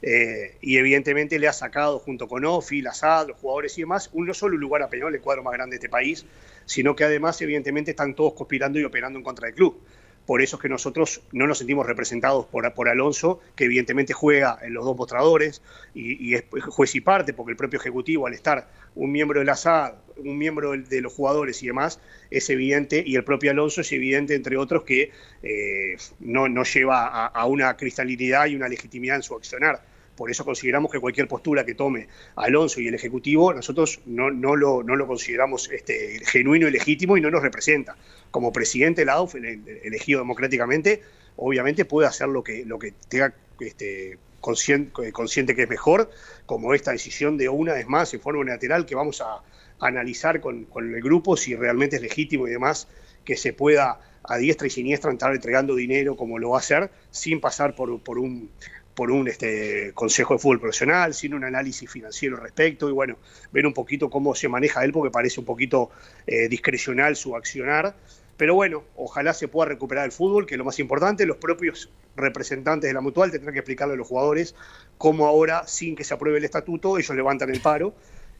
Eh, 0.02 0.56
y 0.60 0.78
evidentemente 0.78 1.38
le 1.38 1.46
ha 1.46 1.52
sacado 1.52 2.00
junto 2.00 2.26
con 2.26 2.44
Ofi, 2.44 2.82
la 2.82 2.92
SAD, 2.92 3.28
los 3.28 3.38
jugadores 3.38 3.78
y 3.78 3.82
demás, 3.82 4.10
un, 4.12 4.26
no 4.26 4.34
solo 4.34 4.56
un 4.56 4.60
lugar 4.60 4.82
a 4.82 4.90
Peñarol, 4.90 5.14
el 5.14 5.20
cuadro 5.20 5.44
más 5.44 5.52
grande 5.52 5.74
de 5.74 5.76
este 5.76 5.88
país, 5.88 6.26
sino 6.66 6.96
que 6.96 7.04
además 7.04 7.40
evidentemente 7.40 7.92
están 7.92 8.14
todos 8.14 8.34
conspirando 8.34 8.80
y 8.80 8.84
operando 8.84 9.18
en 9.18 9.24
contra 9.24 9.46
del 9.46 9.54
club. 9.54 9.80
Por 10.26 10.40
eso 10.40 10.56
es 10.56 10.62
que 10.62 10.68
nosotros 10.68 11.20
no 11.32 11.48
nos 11.48 11.58
sentimos 11.58 11.84
representados 11.84 12.46
por, 12.46 12.72
por 12.74 12.88
Alonso, 12.88 13.40
que 13.56 13.64
evidentemente 13.64 14.12
juega 14.12 14.56
en 14.62 14.72
los 14.72 14.84
dos 14.84 14.96
mostradores 14.96 15.62
y, 15.94 16.30
y 16.30 16.34
es 16.34 16.44
juez 16.68 16.94
y 16.94 17.00
parte, 17.00 17.32
porque 17.32 17.52
el 17.52 17.56
propio 17.56 17.80
Ejecutivo, 17.80 18.28
al 18.28 18.34
estar 18.34 18.68
un 18.94 19.10
miembro 19.10 19.40
de 19.40 19.46
la 19.46 19.56
SAD, 19.56 19.94
un 20.18 20.38
miembro 20.38 20.72
de 20.72 21.00
los 21.00 21.12
jugadores 21.12 21.60
y 21.64 21.66
demás, 21.66 22.00
es 22.30 22.48
evidente, 22.50 23.02
y 23.04 23.16
el 23.16 23.24
propio 23.24 23.50
Alonso 23.50 23.80
es 23.80 23.90
evidente, 23.90 24.36
entre 24.36 24.56
otros, 24.56 24.84
que 24.84 25.10
eh, 25.42 25.96
no, 26.20 26.48
no 26.48 26.62
lleva 26.62 27.08
a, 27.08 27.26
a 27.26 27.46
una 27.46 27.76
cristalinidad 27.76 28.46
y 28.46 28.54
una 28.54 28.68
legitimidad 28.68 29.16
en 29.16 29.22
su 29.22 29.34
accionar. 29.34 29.91
Por 30.16 30.30
eso 30.30 30.44
consideramos 30.44 30.92
que 30.92 31.00
cualquier 31.00 31.26
postura 31.26 31.64
que 31.64 31.74
tome 31.74 32.08
Alonso 32.36 32.80
y 32.80 32.88
el 32.88 32.94
Ejecutivo, 32.94 33.52
nosotros 33.54 34.00
no, 34.06 34.30
no, 34.30 34.56
lo, 34.56 34.82
no 34.82 34.94
lo 34.96 35.06
consideramos 35.06 35.70
este, 35.70 36.20
genuino 36.24 36.68
y 36.68 36.70
legítimo 36.70 37.16
y 37.16 37.20
no 37.20 37.30
nos 37.30 37.42
representa. 37.42 37.96
Como 38.30 38.52
presidente 38.52 39.04
de 39.04 39.10
AUF, 39.10 39.34
ele- 39.36 39.80
elegido 39.84 40.20
democráticamente, 40.20 41.02
obviamente 41.36 41.84
puede 41.84 42.08
hacer 42.08 42.28
lo 42.28 42.42
que, 42.44 42.64
lo 42.64 42.78
que 42.78 42.92
tenga 43.08 43.34
este, 43.60 44.18
consciente, 44.40 45.12
consciente 45.12 45.54
que 45.54 45.62
es 45.62 45.68
mejor, 45.68 46.10
como 46.46 46.74
esta 46.74 46.92
decisión 46.92 47.38
de 47.38 47.48
una 47.48 47.72
vez 47.72 47.86
más 47.86 48.12
en 48.12 48.20
forma 48.20 48.40
unilateral 48.40 48.84
que 48.84 48.94
vamos 48.94 49.20
a, 49.22 49.42
analizar 49.80 50.40
con, 50.40 50.64
con 50.66 50.94
el 50.94 51.02
grupo 51.02 51.36
si 51.36 51.56
realmente 51.56 51.96
es 51.96 52.02
legítimo 52.02 52.46
y 52.46 52.52
demás 52.52 52.86
que 53.24 53.36
se 53.36 53.52
pueda 53.52 54.00
a 54.22 54.36
diestra 54.36 54.68
y 54.68 54.70
siniestra 54.70 55.10
estar 55.10 55.34
entregando 55.34 55.74
dinero 55.74 56.16
como 56.16 56.38
lo 56.38 56.50
va 56.50 56.58
a 56.58 56.60
hacer 56.60 56.90
sin 57.10 57.40
pasar 57.40 57.74
por, 57.74 58.00
por 58.00 58.20
un 58.20 58.48
por 58.94 59.10
un 59.10 59.28
este, 59.28 59.92
consejo 59.94 60.34
de 60.34 60.40
fútbol 60.40 60.60
profesional, 60.60 61.14
sin 61.14 61.34
un 61.34 61.44
análisis 61.44 61.90
financiero 61.90 62.36
al 62.36 62.42
respecto, 62.42 62.88
y 62.88 62.92
bueno, 62.92 63.16
ver 63.50 63.66
un 63.66 63.72
poquito 63.72 64.10
cómo 64.10 64.34
se 64.34 64.48
maneja 64.48 64.84
él, 64.84 64.92
porque 64.92 65.10
parece 65.10 65.40
un 65.40 65.46
poquito 65.46 65.90
eh, 66.26 66.48
discrecional 66.48 67.16
su 67.16 67.36
accionar. 67.36 67.94
Pero 68.36 68.54
bueno, 68.54 68.82
ojalá 68.96 69.34
se 69.34 69.46
pueda 69.48 69.68
recuperar 69.68 70.04
el 70.04 70.12
fútbol, 70.12 70.46
que 70.46 70.54
es 70.54 70.58
lo 70.58 70.64
más 70.64 70.78
importante. 70.78 71.26
Los 71.26 71.36
propios 71.36 71.90
representantes 72.16 72.88
de 72.88 72.94
la 72.94 73.00
mutual 73.00 73.30
tendrán 73.30 73.52
que 73.52 73.60
explicarle 73.60 73.94
a 73.94 73.96
los 73.96 74.08
jugadores 74.08 74.54
cómo 74.98 75.26
ahora, 75.26 75.66
sin 75.66 75.94
que 75.94 76.04
se 76.04 76.14
apruebe 76.14 76.38
el 76.38 76.44
estatuto, 76.44 76.98
ellos 76.98 77.14
levantan 77.14 77.50
el 77.50 77.60
paro. 77.60 77.94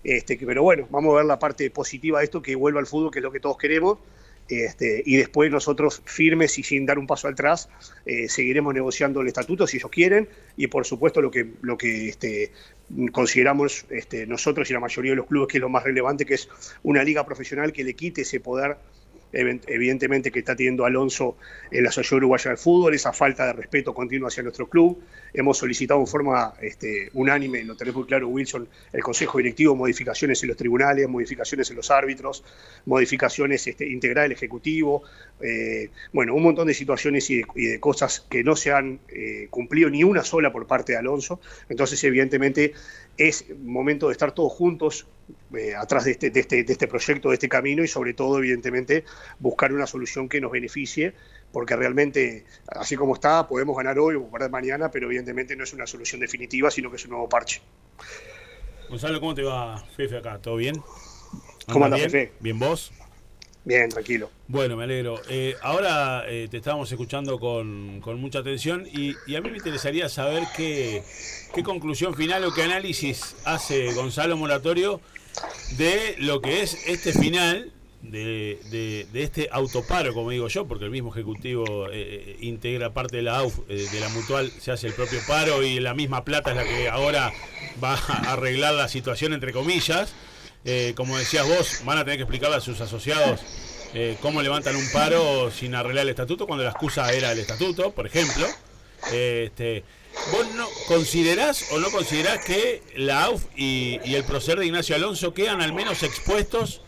Este, 0.05 0.37
pero 0.45 0.63
bueno, 0.63 0.89
vamos 0.91 1.13
a 1.13 1.19
ver 1.19 1.27
la 1.27 1.39
parte 1.39 1.71
positiva 1.71 2.19
de 2.19 2.25
esto, 2.25 2.43
que 2.43 2.57
vuelva 2.57 2.81
al 2.81 2.87
fútbol, 2.87 3.13
que 3.13 3.21
es 3.21 3.23
lo 3.23 3.31
que 3.31 3.41
todos 3.41 3.57
queremos. 3.57 3.99
Este, 4.61 5.03
y 5.07 5.17
después 5.17 5.51
nosotros 5.51 6.03
firmes 6.05 6.59
y 6.59 6.63
sin 6.63 6.85
dar 6.85 6.99
un 6.99 7.07
paso 7.07 7.27
atrás 7.27 7.71
eh, 8.05 8.29
seguiremos 8.29 8.75
negociando 8.75 9.23
el 9.23 9.29
estatuto 9.29 9.67
si 9.67 9.79
ellos 9.79 9.91
quieren 9.91 10.29
y 10.59 10.67
por 10.67 10.85
supuesto 10.85 11.23
lo 11.23 11.31
que 11.31 11.53
lo 11.63 11.79
que 11.79 12.09
este, 12.09 12.53
consideramos 13.13 13.87
este, 13.89 14.27
nosotros 14.27 14.69
y 14.69 14.75
la 14.75 14.81
mayoría 14.81 15.13
de 15.13 15.17
los 15.17 15.27
clubes 15.27 15.49
que 15.49 15.57
es 15.57 15.63
lo 15.63 15.71
más 15.71 15.85
relevante 15.85 16.27
que 16.27 16.35
es 16.35 16.51
una 16.83 17.03
liga 17.03 17.25
profesional 17.25 17.73
que 17.73 17.83
le 17.83 17.95
quite 17.95 18.23
ese 18.23 18.41
poder 18.41 18.77
evidentemente 19.33 20.31
que 20.31 20.41
está 20.41 20.55
teniendo 20.55 20.85
Alonso 20.85 21.37
en 21.71 21.83
la 21.83 21.89
Asociación 21.89 22.19
Uruguaya 22.19 22.51
de 22.51 22.57
Fútbol, 22.57 22.95
esa 22.95 23.13
falta 23.13 23.47
de 23.47 23.53
respeto 23.55 23.95
continuo 23.95 24.29
hacia 24.29 24.43
nuestro 24.43 24.69
club. 24.69 24.99
Hemos 25.33 25.59
solicitado 25.59 26.01
en 26.01 26.07
forma 26.07 26.55
este, 26.61 27.09
unánime, 27.15 27.65
lo 27.65 27.77
tenés 27.77 27.95
muy 27.95 28.05
claro 28.05 28.29
Wilson, 28.29 28.69
el 28.93 29.03
Consejo 29.03 29.39
Directivo, 29.39 29.75
modificaciones 29.75 30.43
en 30.43 30.49
los 30.49 30.57
tribunales, 30.57 31.09
modificaciones 31.09 31.71
en 31.71 31.77
los 31.77 31.91
árbitros, 31.91 32.45
modificaciones 32.87 33.67
este, 33.67 33.87
integrar 33.89 34.27
el 34.27 34.33
Ejecutivo, 34.33 35.03
eh, 35.41 35.91
bueno, 36.13 36.35
un 36.35 36.43
montón 36.43 36.67
de 36.67 36.75
situaciones 36.75 37.31
y 37.31 37.39
de, 37.39 37.47
y 37.55 37.67
de 37.67 37.81
cosas 37.81 38.27
que 38.29 38.45
no 38.45 38.57
se 38.57 38.73
han 38.73 39.01
eh, 39.09 39.47
cumplido 39.51 39.89
ni 39.89 40.05
una 40.05 40.23
sola 40.23 40.53
por 40.53 40.67
parte 40.67 40.93
de 40.93 40.99
Alonso. 40.99 41.41
Entonces, 41.69 42.03
evidentemente, 42.05 42.75
es 43.17 43.47
momento 43.63 44.09
de 44.09 44.13
estar 44.13 44.33
todos 44.33 44.53
juntos 44.53 45.07
eh, 45.55 45.75
atrás 45.75 46.05
de 46.05 46.13
este, 46.13 46.31
de, 46.31 46.41
este, 46.41 46.65
de 46.65 46.73
este 46.73 46.89
proyecto, 46.89 47.29
de 47.29 47.35
este 47.35 47.49
camino 47.49 47.83
y 47.83 47.89
sobre 47.89 48.15
todo, 48.15 48.39
evidentemente, 48.39 49.05
buscar 49.39 49.73
una 49.73 49.87
solución 49.87 50.29
que 50.29 50.41
nos 50.41 50.51
beneficie, 50.51 51.15
porque 51.53 51.77
realmente, 51.77 52.45
así 52.69 52.97
como 52.97 53.15
está, 53.15 53.47
podemos 53.47 53.77
ganar 53.77 53.99
hoy 53.99 54.17
o 54.17 54.31
perder 54.31 54.51
mañana, 54.51 54.91
pero 54.91 55.07
evidentemente 55.07 55.57
no 55.57 55.65
es 55.65 55.73
una 55.73 55.87
solución 55.87 56.21
definitiva, 56.21 56.71
sino 56.71 56.91
que 56.91 56.97
es 56.97 57.05
un 57.05 57.11
nuevo 57.11 57.29
parche. 57.29 57.61
Gonzalo, 58.89 59.21
¿cómo 59.21 59.35
te 59.35 59.43
va, 59.43 59.83
Fefe, 59.97 60.19
acá? 60.19 60.39
¿Todo 60.39 60.57
bien? 60.57 60.77
¿Cómo 61.67 61.85
¿Andas? 61.85 62.03
Fefe? 62.03 62.33
¿Bien 62.41 62.59
vos? 62.59 62.93
Bien, 63.65 63.89
tranquilo. 63.89 64.29
Bueno, 64.49 64.77
me 64.77 64.85
alegro. 64.85 65.21
Eh, 65.29 65.55
ahora 65.63 66.25
eh, 66.27 66.49
te 66.51 66.57
estábamos 66.57 66.91
escuchando 66.91 67.39
con, 67.39 68.01
con 68.01 68.21
mucha 68.21 68.41
atención 68.41 68.87
y, 68.93 69.13
a 69.37 69.41
mí 69.41 69.51
me 69.51 69.57
interesaría 69.59 70.09
saber 70.09 70.43
qué, 70.57 71.03
qué 71.55 71.63
conclusión 71.63 72.15
final 72.15 72.45
o 72.45 72.53
qué 72.53 72.65
análisis 72.65 73.37
hace 73.45 73.93
Gonzalo 73.95 74.37
Moratorio 74.37 75.01
de 75.79 76.17
lo 76.19 76.41
que 76.43 76.63
es 76.63 76.77
este 76.89 77.13
final 77.13 77.71
de, 78.03 78.59
de- 78.73 79.07
de 79.13 79.23
este 79.23 79.49
autoparo, 79.53 80.13
como 80.13 80.31
digo 80.31 80.49
yo, 80.49 80.67
porque 80.67 80.85
el 80.87 80.91
mismo 80.91 81.13
Ejecutivo 81.13 81.87
eh, 81.87 81.93
eh, 81.93 82.37
integra 82.41 82.93
parte 82.93 83.19
de 83.19 83.23
la 83.23 83.39
AUF, 83.39 83.61
eh, 83.69 83.87
de 83.93 84.01
la 84.01 84.09
mutual, 84.09 84.51
se 84.61 84.73
hace 84.73 84.89
el 84.89 84.93
propio 84.95 85.21
paro 85.29 85.63
y 85.63 85.79
la 85.79 85.95
misma 85.95 86.25
plata 86.25 86.51
es 86.51 86.57
la 86.57 86.65
que 86.65 86.89
ahora 86.89 87.33
va 87.83 87.95
a 87.95 88.33
arreglar 88.33 88.75
la 88.75 88.89
situación, 88.89 89.33
entre 89.35 89.53
comillas. 89.53 90.13
Eh, 90.65 90.93
como 90.97 91.19
decías 91.19 91.47
vos, 91.47 91.81
van 91.85 91.99
a 91.99 92.05
tener 92.05 92.19
que 92.19 92.23
explicarle 92.23 92.57
a 92.57 92.61
sus 92.61 92.81
asociados 92.81 93.41
eh, 93.95 94.17
cómo 94.23 94.41
levantan 94.43 94.77
un 94.77 94.91
paro 94.93 95.51
sin 95.51 95.75
arreglar 95.75 96.05
el 96.05 96.11
estatuto, 96.11 96.47
cuando 96.47 96.65
la 96.65 96.71
excusa 96.71 97.13
era 97.13 97.33
el 97.33 97.39
estatuto, 97.41 97.91
por 97.93 98.07
ejemplo. 98.07 98.47
Eh, 99.13 99.45
este, 99.49 99.85
¿Vos 100.31 100.47
no 100.55 100.69
considerás 100.87 101.73
o 101.73 101.79
no 101.79 101.91
considerás 101.91 102.45
que 102.45 102.83
la 102.97 103.25
AUF 103.25 103.45
y, 103.57 103.99
el 104.15 104.25
proceder 104.25 104.61
de 104.61 104.67
Ignacio 104.67 104.95
Alonso 104.95 105.35
quedan 105.35 105.61
al 105.63 105.73
menos 105.73 106.03
expuestos 106.03 106.81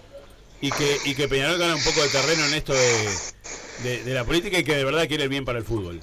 y 0.61 0.71
que, 0.71 1.29
Peñarol 1.29 1.59
gana 1.59 1.75
un 1.75 1.83
poco 1.83 2.03
de 2.03 2.09
terreno 2.11 2.45
en 2.47 2.55
esto 2.55 2.73
de- 3.83 4.05
de 4.05 4.15
la 4.15 4.25
política 4.25 4.59
y 4.59 4.65
que 4.65 4.77
de 4.77 4.85
verdad 4.85 5.09
quiere 5.09 5.25
el 5.25 5.29
bien 5.29 5.45
para 5.45 5.59
el 5.59 5.65
fútbol? 5.65 6.01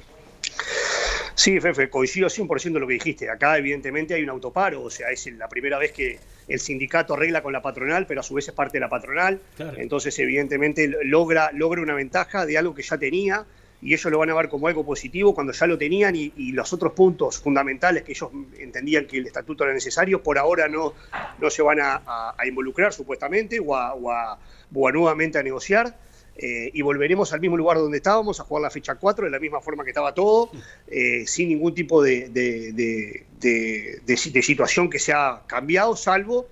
Sí, 1.42 1.60
Fefe, 1.60 1.90
coincido 1.90 2.28
100% 2.30 2.66
en 2.68 2.82
lo 2.82 2.88
que 2.88 2.94
dijiste. 2.94 3.28
Acá, 3.30 3.58
evidentemente, 3.58 4.14
hay 4.14 4.22
un 4.22 4.30
autoparo, 4.30 4.84
o 4.84 4.90
sea, 4.92 5.10
es 5.10 5.26
la 5.38 5.50
primera 5.50 5.80
vez 5.80 5.92
que 5.92 6.20
el 6.48 6.60
sindicato 6.60 7.16
arregla 7.16 7.42
con 7.42 7.52
la 7.52 7.64
patronal, 7.64 8.06
pero 8.06 8.20
a 8.20 8.24
su 8.24 8.36
vez 8.36 8.48
es 8.48 8.54
parte 8.54 8.74
de 8.78 8.82
la 8.82 8.90
patronal. 8.90 9.42
Claro. 9.56 9.76
Entonces, 9.80 10.18
evidentemente, 10.20 10.88
logra, 11.04 11.50
logra 11.52 11.82
una 11.82 11.96
ventaja 11.96 12.46
de 12.46 12.60
algo 12.60 12.76
que 12.76 12.84
ya 12.84 12.96
tenía 13.00 13.44
y 13.82 13.96
ellos 13.96 14.12
lo 14.12 14.20
van 14.20 14.30
a 14.30 14.36
ver 14.36 14.50
como 14.50 14.68
algo 14.68 14.86
positivo 14.86 15.34
cuando 15.34 15.52
ya 15.54 15.66
lo 15.66 15.76
tenían 15.80 16.16
y, 16.16 16.32
y 16.38 16.52
los 16.52 16.72
otros 16.74 16.94
puntos 16.94 17.40
fundamentales 17.40 18.04
que 18.04 18.12
ellos 18.12 18.30
entendían 18.60 19.08
que 19.08 19.18
el 19.18 19.26
estatuto 19.26 19.64
era 19.64 19.74
necesario, 19.74 20.22
por 20.22 20.38
ahora 20.38 20.68
no, 20.68 20.94
no 21.40 21.50
se 21.50 21.64
van 21.64 21.80
a, 21.80 21.96
a- 22.06 22.36
a 22.38 22.46
involucrar 22.48 22.94
supuestamente 22.94 23.60
o 23.60 23.76
a, 23.76 23.96
o 23.96 24.12
a- 24.12 24.38
o 24.76 24.88
a 24.88 24.92
nuevamente 24.92 25.40
a 25.40 25.44
negociar. 25.44 25.98
Eh, 26.36 26.72
y 26.74 26.82
volveremos 26.82 27.34
al 27.34 27.40
mismo 27.42 27.58
lugar 27.58 27.78
donde 27.78 27.98
estábamos, 27.98 28.40
a 28.40 28.44
jugar 28.44 28.64
la 28.64 28.70
fecha 28.70 28.96
4, 28.96 29.26
de 29.26 29.32
la 29.32 29.40
misma 29.40 29.62
forma 29.62 29.84
que 29.84 29.90
estaba 29.92 30.14
todo, 30.14 30.50
eh, 30.88 31.26
sin 31.28 31.50
ningún 31.50 31.74
tipo 31.76 32.02
de, 32.02 32.30
de- 32.30 32.72
de- 32.72 33.26
de- 33.40 34.00
de 34.06 34.18
si- 34.18 34.32
de 34.32 34.42
situación 34.42 34.90
que 34.90 35.00
se 35.00 35.14
ha 35.14 35.44
cambiado, 35.48 35.96
salvo 35.96 36.48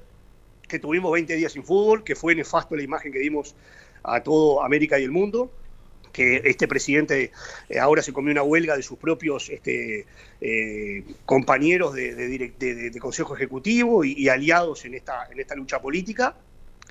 que 0.67 0.79
tuvimos 0.79 1.11
20 1.11 1.35
días 1.35 1.53
sin 1.53 1.63
fútbol, 1.63 2.03
que 2.03 2.15
fue 2.15 2.35
nefasto 2.35 2.75
la 2.75 2.83
imagen 2.83 3.11
que 3.11 3.19
dimos 3.19 3.55
a 4.03 4.21
todo 4.21 4.63
América 4.63 4.99
y 4.99 5.03
el 5.03 5.11
mundo, 5.11 5.51
que 6.11 6.41
este 6.45 6.67
presidente 6.67 7.31
eh, 7.69 7.79
ahora 7.79 8.01
se 8.01 8.13
comió 8.13 8.31
una 8.31 8.43
huelga 8.43 8.75
de 8.75 8.83
sus 8.83 8.97
propios 8.99 9.49
este, 9.49 10.05
eh, 10.41 11.03
compañeros 11.25 11.93
de, 11.95 12.91
Consejo 12.99 13.35
Ejecutivo 13.35 14.03
y, 14.03 14.13
y 14.13 14.29
aliados 14.29 14.85
en 14.85 14.93
esta, 14.95 15.27
en 15.31 15.39
esta 15.39 15.55
lucha 15.55 15.81
política, 15.81 16.35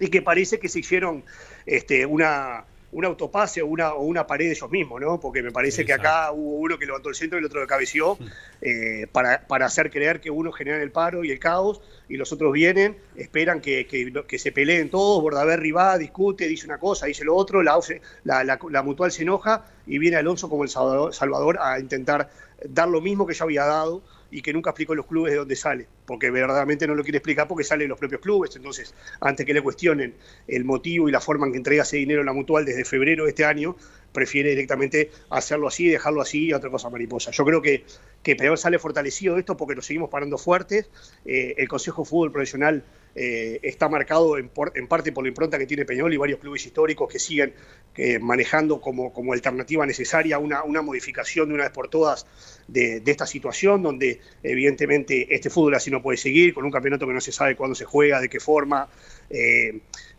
y 0.00 0.08
que 0.08 0.22
parece 0.22 0.58
que 0.58 0.68
se 0.68 0.78
hicieron 0.80 1.24
este, 1.66 2.06
una, 2.06 2.64
una 2.90 3.08
autopase 3.08 3.60
o 3.60 3.66
una, 3.66 3.92
o 3.92 4.02
una 4.04 4.26
pared 4.26 4.46
de 4.46 4.52
ellos 4.52 4.70
mismos, 4.70 5.00
¿no? 5.00 5.20
Porque 5.20 5.42
me 5.42 5.50
parece 5.50 5.84
que 5.84 5.92
acá 5.92 6.32
hubo 6.32 6.54
uno 6.56 6.78
que 6.78 6.86
levantó 6.86 7.10
el 7.10 7.14
centro 7.14 7.38
y 7.38 7.40
el 7.40 7.44
otro 7.46 7.60
que 7.60 7.66
cabeció, 7.66 8.16
eh, 8.62 9.06
para, 9.12 9.46
para 9.46 9.66
hacer 9.66 9.90
creer 9.90 10.20
que 10.20 10.30
uno 10.30 10.52
genera 10.52 10.82
el 10.82 10.90
paro 10.90 11.22
y 11.22 11.30
el 11.30 11.38
caos, 11.38 11.82
y 12.08 12.16
los 12.16 12.32
otros 12.32 12.50
vienen, 12.52 12.96
esperan 13.14 13.60
que, 13.60 13.86
que, 13.86 14.10
que 14.26 14.38
se 14.38 14.52
peleen 14.52 14.88
todos, 14.90 15.20
Bordaberry 15.22 15.70
va, 15.70 15.98
discute, 15.98 16.48
dice 16.48 16.64
una 16.66 16.78
cosa, 16.78 17.04
dice 17.06 17.24
lo 17.24 17.36
otro, 17.36 17.62
la, 17.62 17.78
la, 18.24 18.44
la- 18.44 18.58
la 18.70 18.82
mutual 18.82 19.12
se 19.12 19.22
enoja 19.22 19.66
y 19.86 19.98
viene 19.98 20.16
Alonso 20.16 20.48
como 20.48 20.62
el 20.64 20.70
Salvador, 20.70 21.14
Salvador 21.14 21.58
a 21.60 21.78
intentar 21.78 22.30
dar 22.64 22.88
lo 22.88 23.00
mismo 23.02 23.26
que 23.26 23.34
ya 23.34 23.44
había 23.44 23.64
dado 23.66 24.02
y 24.30 24.42
que 24.42 24.52
nunca 24.52 24.70
explicó 24.70 24.94
los 24.94 25.06
clubes 25.06 25.32
de 25.32 25.38
dónde 25.38 25.56
sale, 25.56 25.86
porque 26.06 26.30
verdaderamente 26.30 26.86
no 26.86 26.94
lo 26.94 27.02
quiere 27.02 27.18
explicar 27.18 27.48
porque 27.48 27.64
sale 27.64 27.84
de 27.84 27.88
los 27.88 27.98
propios 27.98 28.20
clubes, 28.20 28.54
entonces 28.56 28.94
antes 29.20 29.46
que 29.46 29.54
le 29.54 29.62
cuestionen 29.62 30.14
el 30.46 30.64
motivo 30.64 31.08
y 31.08 31.12
la 31.12 31.20
forma 31.20 31.46
en 31.46 31.52
que 31.52 31.58
entrega 31.58 31.82
ese 31.82 31.96
dinero 31.96 32.22
a 32.22 32.24
la 32.24 32.32
mutual 32.32 32.64
desde 32.64 32.84
febrero 32.84 33.24
de 33.24 33.30
este 33.30 33.44
año, 33.44 33.76
prefiere 34.12 34.50
directamente 34.50 35.10
hacerlo 35.30 35.68
así, 35.68 35.88
dejarlo 35.88 36.20
así 36.22 36.46
y 36.46 36.52
otra 36.52 36.70
cosa 36.70 36.88
mariposa. 36.90 37.30
Yo 37.30 37.44
creo 37.44 37.60
que, 37.62 37.84
que 38.22 38.36
Peñarol 38.36 38.58
sale 38.58 38.78
fortalecido 38.78 39.34
de 39.34 39.40
esto 39.40 39.56
porque 39.56 39.74
nos 39.74 39.86
seguimos 39.86 40.10
parando 40.10 40.38
fuertes, 40.38 40.88
Eh, 41.24 41.54
el 41.58 41.68
Consejo 41.68 42.02
de 42.02 42.08
Fútbol 42.08 42.32
Profesional 42.32 42.82
eh, 43.14 43.58
está 43.62 43.88
marcado 43.88 44.38
en, 44.38 44.48
parte 44.88 45.12
por 45.12 45.24
la 45.24 45.28
impronta 45.28 45.58
que 45.58 45.66
tiene 45.66 45.84
Peñol 45.84 46.12
y 46.14 46.16
varios 46.16 46.38
clubes 46.40 46.64
históricos 46.64 47.12
que 47.12 47.18
siguen 47.18 47.52
eh, 47.96 48.18
manejando 48.18 48.80
como, 48.80 49.12
como 49.12 49.32
alternativa 49.32 49.84
necesaria 49.84 50.38
una, 50.38 50.62
una 50.62 50.82
modificación 50.82 51.48
de 51.48 51.54
una 51.54 51.64
vez 51.64 51.72
por 51.72 51.88
todas 51.88 52.26
de, 52.68 53.02
esta 53.04 53.26
situación, 53.26 53.82
donde 53.82 54.20
evidentemente 54.42 55.34
este 55.34 55.50
fútbol 55.50 55.74
así 55.74 55.90
no 55.90 56.00
puede 56.02 56.16
seguir, 56.18 56.54
con 56.54 56.64
un 56.64 56.70
campeonato 56.70 57.06
que 57.06 57.12
no 57.12 57.20
se 57.20 57.32
sabe 57.32 57.56
cuándo 57.56 57.74
se 57.74 57.84
juega, 57.84 58.20
de 58.20 58.28
qué 58.28 58.40
forma, 58.40 58.88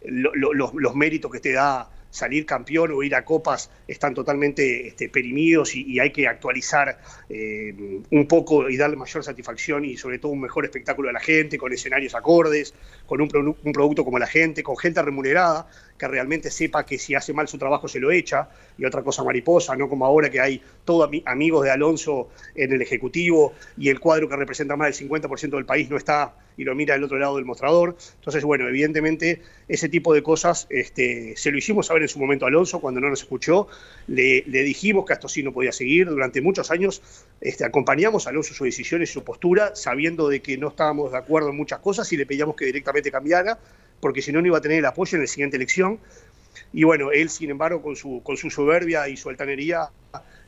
lo- 0.03 0.33
lo- 0.35 0.53
los, 0.53 0.73
los 0.73 0.95
méritos 0.95 1.31
que 1.31 1.39
te 1.39 1.53
da 1.53 1.89
salir 2.09 2.45
campeón 2.45 2.91
o 2.91 3.03
ir 3.03 3.15
a 3.15 3.23
copas 3.23 3.69
están 3.87 4.13
totalmente 4.13 4.87
este, 4.87 5.09
perimidos 5.09 5.75
y, 5.75 5.99
hay 5.99 6.11
que 6.11 6.27
actualizar 6.27 6.99
eh, 7.29 7.73
un 8.09 8.27
poco 8.27 8.69
y 8.69 8.77
darle 8.77 8.95
mayor 8.95 9.23
satisfacción 9.23 9.85
y 9.85 9.97
sobre 9.97 10.17
todo 10.17 10.31
un 10.31 10.41
mejor 10.41 10.65
espectáculo 10.65 11.09
a 11.09 11.13
la 11.13 11.19
gente, 11.19 11.57
con 11.57 11.73
escenarios 11.73 12.15
acordes, 12.15 12.73
con 13.05 13.21
un, 13.21 13.55
un 13.63 13.73
producto 13.73 14.05
como 14.05 14.17
la 14.17 14.27
gente, 14.27 14.63
con 14.63 14.77
gente 14.77 15.01
remunerada, 15.01 15.67
que 15.99 16.07
realmente 16.07 16.49
sepa 16.49 16.85
que 16.85 16.97
si 16.97 17.13
hace 17.13 17.33
mal 17.33 17.47
su 17.47 17.59
trabajo 17.59 17.87
se 17.87 17.99
lo 17.99 18.09
echa, 18.09 18.49
y 18.77 18.85
otra 18.85 19.03
cosa 19.03 19.23
mariposa, 19.23 19.75
no 19.75 19.87
como 19.89 20.05
ahora 20.05 20.31
que 20.31 20.39
hay 20.39 20.61
todos 20.85 21.09
ami- 21.09 21.21
amigos 21.25 21.65
de 21.65 21.71
Alonso 21.71 22.29
en 22.55 22.71
el 22.73 22.81
Ejecutivo 22.81 23.53
y 23.77 23.89
el 23.89 23.99
cuadro 23.99 24.27
que 24.29 24.35
representa 24.37 24.75
más 24.75 24.97
del 24.97 25.09
50% 25.09 25.57
del 25.57 25.65
país 25.65 25.89
no 25.89 25.97
está 25.97 26.33
y 26.57 26.63
lo 26.65 26.75
mira 26.75 26.93
del 26.93 27.03
otro 27.05 27.17
lado 27.17 27.37
del 27.37 27.45
mostrador. 27.45 27.95
Entonces, 28.15 28.43
bueno, 28.43 28.67
evidentemente 28.67 29.41
ese 29.69 29.87
tipo 29.87 30.13
de 30.13 30.21
cosas 30.23 30.67
este, 30.69 31.33
se 31.37 31.51
lo 31.51 31.57
hicimos 31.57 31.87
saber 31.87 32.01
en 32.01 32.09
su 32.09 32.19
momento 32.19 32.45
a 32.45 32.49
Alonso 32.49 32.79
cuando 32.81 32.99
no 32.99 33.09
nos 33.09 33.21
escuchó, 33.21 33.67
le, 34.07 34.41
dijimos 34.41 35.05
que 35.05 35.13
esto 35.13 35.29
sí 35.29 35.41
no 35.43 35.53
podía 35.53 35.71
seguir, 35.71 36.07
durante 36.09 36.41
muchos 36.41 36.69
años 36.71 37.01
este, 37.39 37.63
acompañamos 37.65 38.27
a 38.27 38.31
Alonso 38.31 38.53
su 38.53 38.65
decisión 38.65 39.01
y 39.01 39.05
su 39.05 39.23
postura, 39.23 39.75
sabiendo 39.75 40.27
de 40.27 40.41
que 40.41 40.57
no 40.57 40.69
estábamos 40.69 41.11
de 41.11 41.17
acuerdo 41.17 41.49
en 41.49 41.55
muchas 41.57 41.79
cosas 41.79 42.11
y 42.11 42.17
le 42.17 42.25
pedíamos 42.25 42.55
que 42.55 42.65
directamente 42.65 43.09
cambiara, 43.11 43.57
porque 43.99 44.21
si 44.21 44.31
no, 44.31 44.41
no 44.41 44.47
iba 44.47 44.57
a 44.57 44.61
tener 44.61 44.79
el 44.79 44.85
apoyo 44.85 45.15
en 45.15 45.21
la 45.23 45.27
siguiente 45.27 45.57
elección. 45.57 45.99
Y 46.73 46.83
bueno, 46.83 47.11
él, 47.11 47.29
sin 47.29 47.49
embargo, 47.51 47.81
con 47.81 47.95
su, 47.95 48.21
con 48.23 48.37
su 48.37 48.49
soberbia 48.49 49.07
y 49.07 49.17
su 49.17 49.29
altanería, 49.29 49.89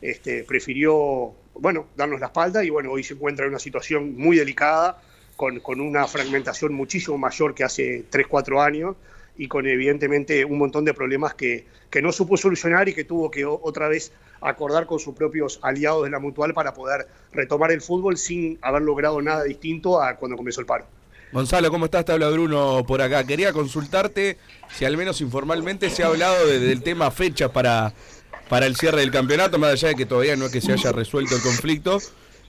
este, 0.02 0.44
prefirió, 0.44 1.34
bueno, 1.56 1.88
darnos 1.96 2.20
la 2.20 2.28
espalda 2.28 2.64
y 2.64 2.70
bueno, 2.70 2.92
hoy 2.92 3.04
se 3.04 3.14
encuentra 3.14 3.46
en 3.46 3.52
una 3.52 3.60
situación 3.60 4.16
muy 4.18 4.38
delicada, 4.38 5.02
con, 5.36 5.60
con 5.60 5.82
una 5.82 6.08
fragmentación 6.08 6.74
muchísimo 6.74 7.18
mayor 7.18 7.56
que 7.56 7.64
hace 7.64 8.06
3, 8.10 8.28
4 8.28 8.62
años 8.62 8.96
y 9.38 9.48
con 9.48 9.66
evidentemente 9.66 10.46
un 10.46 10.58
montón 10.60 10.86
de 10.86 10.94
problemas 10.94 11.34
que, 11.36 11.66
que 11.90 12.02
no 12.02 12.12
supo 12.12 12.38
solucionar 12.38 12.90
y 12.90 12.94
que 12.94 13.06
tuvo 13.06 13.32
que 13.32 13.46
o- 13.46 13.60
otra 13.64 13.88
vez 13.88 14.12
acordar 14.42 14.86
con 14.86 15.00
sus 15.00 15.16
propios 15.16 15.60
aliados 15.64 16.04
de 16.04 16.10
la 16.12 16.20
mutual 16.20 16.54
para 16.54 16.74
poder 16.74 17.08
retomar 17.32 17.72
el 17.72 17.82
fútbol 17.82 18.18
sin 18.18 18.60
haber 18.62 18.82
logrado 18.84 19.22
nada 19.22 19.44
distinto 19.44 20.02
a 20.02 20.16
cuando 20.18 20.38
comenzó 20.38 20.60
el 20.62 20.68
paro. 20.68 20.86
Gonzalo, 21.32 21.72
¿cómo 21.72 21.86
estás? 21.86 22.04
Te 22.06 22.12
habla 22.12 22.30
Bruno 22.30 22.84
por 22.86 23.02
acá. 23.02 23.24
Quería 23.26 23.54
consultarte 23.54 24.38
si 24.78 24.84
al 24.86 24.98
menos 24.98 25.22
informalmente 25.22 25.90
se 25.90 26.04
ha 26.04 26.08
hablado 26.08 26.46
de- 26.46 26.60
del 26.60 26.82
tema 26.84 27.10
fechas 27.10 27.52
para, 27.52 27.94
para 28.50 28.66
el 28.66 28.76
cierre 28.76 29.00
del 29.00 29.12
campeonato, 29.12 29.58
más 29.58 29.72
allá 29.72 29.90
de 29.90 29.96
que 29.96 30.06
todavía 30.06 30.36
no 30.36 30.48
es 30.48 30.52
que 30.52 30.60
se 30.62 30.74
haya 30.74 30.92
resuelto 30.92 31.36
el 31.36 31.42
conflicto. 31.42 32.00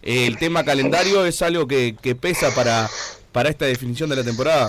Eh, 0.03 0.27
el 0.27 0.37
tema 0.37 0.64
calendario 0.64 1.25
es 1.25 1.42
algo 1.42 1.68
que, 1.68 1.95
pesa 2.21 2.53
para, 2.55 2.90
para 3.31 3.51
esta 3.51 3.66
definición 3.66 4.11
de 4.11 4.16
la 4.16 4.25
temporada. 4.25 4.68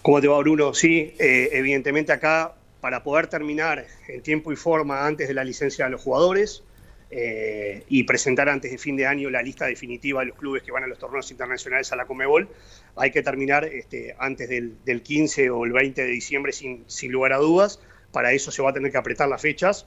¿Cómo 0.00 0.20
te 0.22 0.28
va, 0.28 0.38
Bruno? 0.38 0.72
Sí, 0.72 1.14
eh, 1.18 1.50
evidentemente 1.52 2.12
acá, 2.12 2.54
para 2.80 3.02
poder 3.02 3.26
terminar 3.26 3.86
en 4.08 4.22
tiempo 4.22 4.50
y 4.50 4.56
forma 4.56 5.06
antes 5.06 5.28
de 5.28 5.34
la 5.34 5.44
licencia 5.44 5.84
de 5.84 5.90
los 5.90 6.00
jugadores 6.00 6.62
eh, 7.10 7.84
y 7.88 8.02
presentar 8.04 8.48
antes 8.48 8.70
de 8.70 8.78
fin 8.78 8.96
de 8.96 9.06
año 9.06 9.30
la 9.30 9.42
lista 9.42 9.66
definitiva 9.66 10.20
de 10.20 10.26
los 10.26 10.36
clubes 10.38 10.62
que 10.62 10.70
van 10.72 10.84
a 10.84 10.86
los 10.86 10.98
torneos 10.98 11.30
internacionales 11.30 11.90
a 11.92 11.96
la 11.96 12.06
Comebol, 12.06 12.48
hay 12.96 13.10
que 13.10 13.22
terminar 13.22 13.64
este, 13.64 14.14
antes 14.18 14.48
del, 14.48 14.76
del 14.84 15.02
15 15.02 15.50
o 15.50 15.64
el 15.64 15.72
20 15.72 16.02
de 16.02 16.08
diciembre 16.08 16.52
sin, 16.52 16.84
lugar 17.12 17.32
a 17.32 17.38
dudas. 17.38 17.80
Para 18.12 18.32
eso 18.32 18.50
se 18.50 18.62
va 18.62 18.70
a 18.70 18.72
tener 18.72 18.90
que 18.92 18.98
apretar 18.98 19.28
las 19.28 19.40
fechas. 19.42 19.86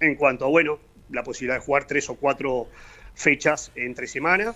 En 0.00 0.16
cuanto 0.16 0.44
a, 0.44 0.48
bueno, 0.48 0.80
la 1.10 1.22
posibilidad 1.22 1.56
de 1.58 1.64
jugar 1.64 1.86
tres 1.86 2.08
o 2.10 2.16
cuatro 2.16 2.68
fechas 3.14 3.70
entre 3.76 4.06
semana, 4.06 4.54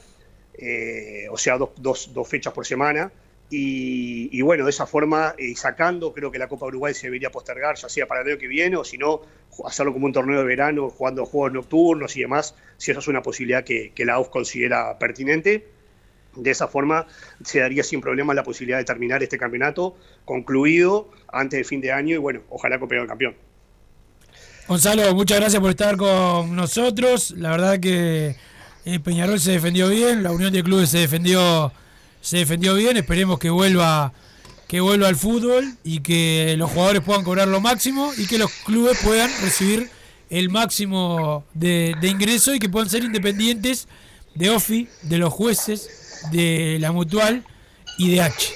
eh, 0.55 1.27
o 1.31 1.37
sea, 1.39 1.57
dos, 1.59 1.71
dos- 1.79 2.13
dos 2.13 2.29
fechas 2.29 2.53
por 2.53 2.67
semana. 2.67 3.13
Y, 3.51 4.43
bueno, 4.43 4.65
de 4.65 4.71
esa 4.71 4.87
forma, 4.87 5.35
eh, 5.39 5.55
sacando, 5.57 6.13
creo 6.13 6.31
que 6.31 6.39
la 6.39 6.49
Copa 6.49 6.67
Uruguay 6.67 6.93
se 6.93 7.07
debería 7.07 7.31
postergar, 7.31 7.77
ya 7.77 7.89
sea 7.89 8.07
para 8.07 8.21
el 8.21 8.29
año 8.29 8.39
que 8.39 8.47
viene, 8.47 8.77
o 8.77 8.85
si 8.85 8.99
no, 8.99 9.23
hacerlo 9.65 9.93
como 9.93 10.07
un 10.07 10.13
torneo 10.13 10.39
de 10.39 10.45
verano, 10.45 10.91
jugando 10.91 11.25
juegos 11.25 11.53
nocturnos 11.53 12.17
y 12.17 12.21
demás, 12.21 12.55
si 12.77 12.91
eso 12.91 13.01
es 13.01 13.09
una 13.09 13.23
posibilidad 13.23 13.65
que, 13.65 13.93
la 14.05 14.15
AUF 14.15 14.29
considera 14.29 14.99
pertinente. 14.99 15.67
De 16.37 16.51
esa 16.51 16.69
forma 16.69 17.07
se 17.43 17.61
daría 17.61 17.83
sin 17.83 18.01
problema 18.01 18.35
la 18.35 18.45
posibilidad 18.45 18.79
de 18.79 18.85
terminar 18.85 19.23
este 19.23 19.39
campeonato 19.39 19.97
concluido 20.25 21.11
antes 21.33 21.59
de 21.59 21.65
fin 21.65 21.81
de 21.81 21.91
año 21.91 22.15
y 22.15 22.19
bueno, 22.19 22.43
ojalá 22.51 22.79
Copa 22.79 22.97
el 22.97 23.07
campeón. 23.07 23.35
Gonzalo, 24.69 25.15
muchas 25.15 25.41
gracias 25.41 25.61
por 25.61 25.71
estar 25.71 25.97
con 25.97 26.55
nosotros. 26.55 27.31
La 27.31 27.51
verdad 27.51 27.81
que 27.81 28.37
eh, 28.85 29.01
Peñarol 29.01 29.41
se 29.41 29.53
defendió 29.53 29.89
bien, 29.89 30.23
la 30.23 30.31
Unión 30.31 30.53
de 30.53 30.63
Clubes 30.63 30.91
se 30.91 30.99
defendió, 30.99 31.73
se 32.21 32.39
defendió 32.39 32.75
bien. 32.75 32.97
Esperemos 32.97 33.39
que 33.39 33.51
vuelva, 33.51 34.13
que 34.67 34.81
vuelva 34.81 35.09
al 35.09 35.17
fútbol 35.17 35.65
y 35.85 36.01
que 36.01 36.55
los 36.59 36.71
jugadores 36.71 37.03
puedan 37.03 37.25
cobrar 37.25 37.49
lo 37.49 37.61
máximo 37.61 38.13
y 38.17 38.27
que 38.27 38.39
los 38.39 38.51
clubes 38.65 38.99
puedan 39.05 39.31
recibir 39.43 39.89
el 40.31 40.51
máximo 40.51 41.45
de, 41.55 41.95
de 42.01 42.09
ingreso 42.09 42.55
y 42.55 42.59
que 42.59 42.69
puedan 42.69 42.91
ser 42.91 43.03
independientes 43.05 43.89
de 44.35 44.51
OFI, 44.51 44.89
de 45.03 45.19
los 45.19 45.33
jueces, 45.33 46.23
de 46.33 46.77
la 46.81 46.93
mutual 46.93 47.45
y 47.97 48.11
de 48.13 48.21
H. 48.23 48.53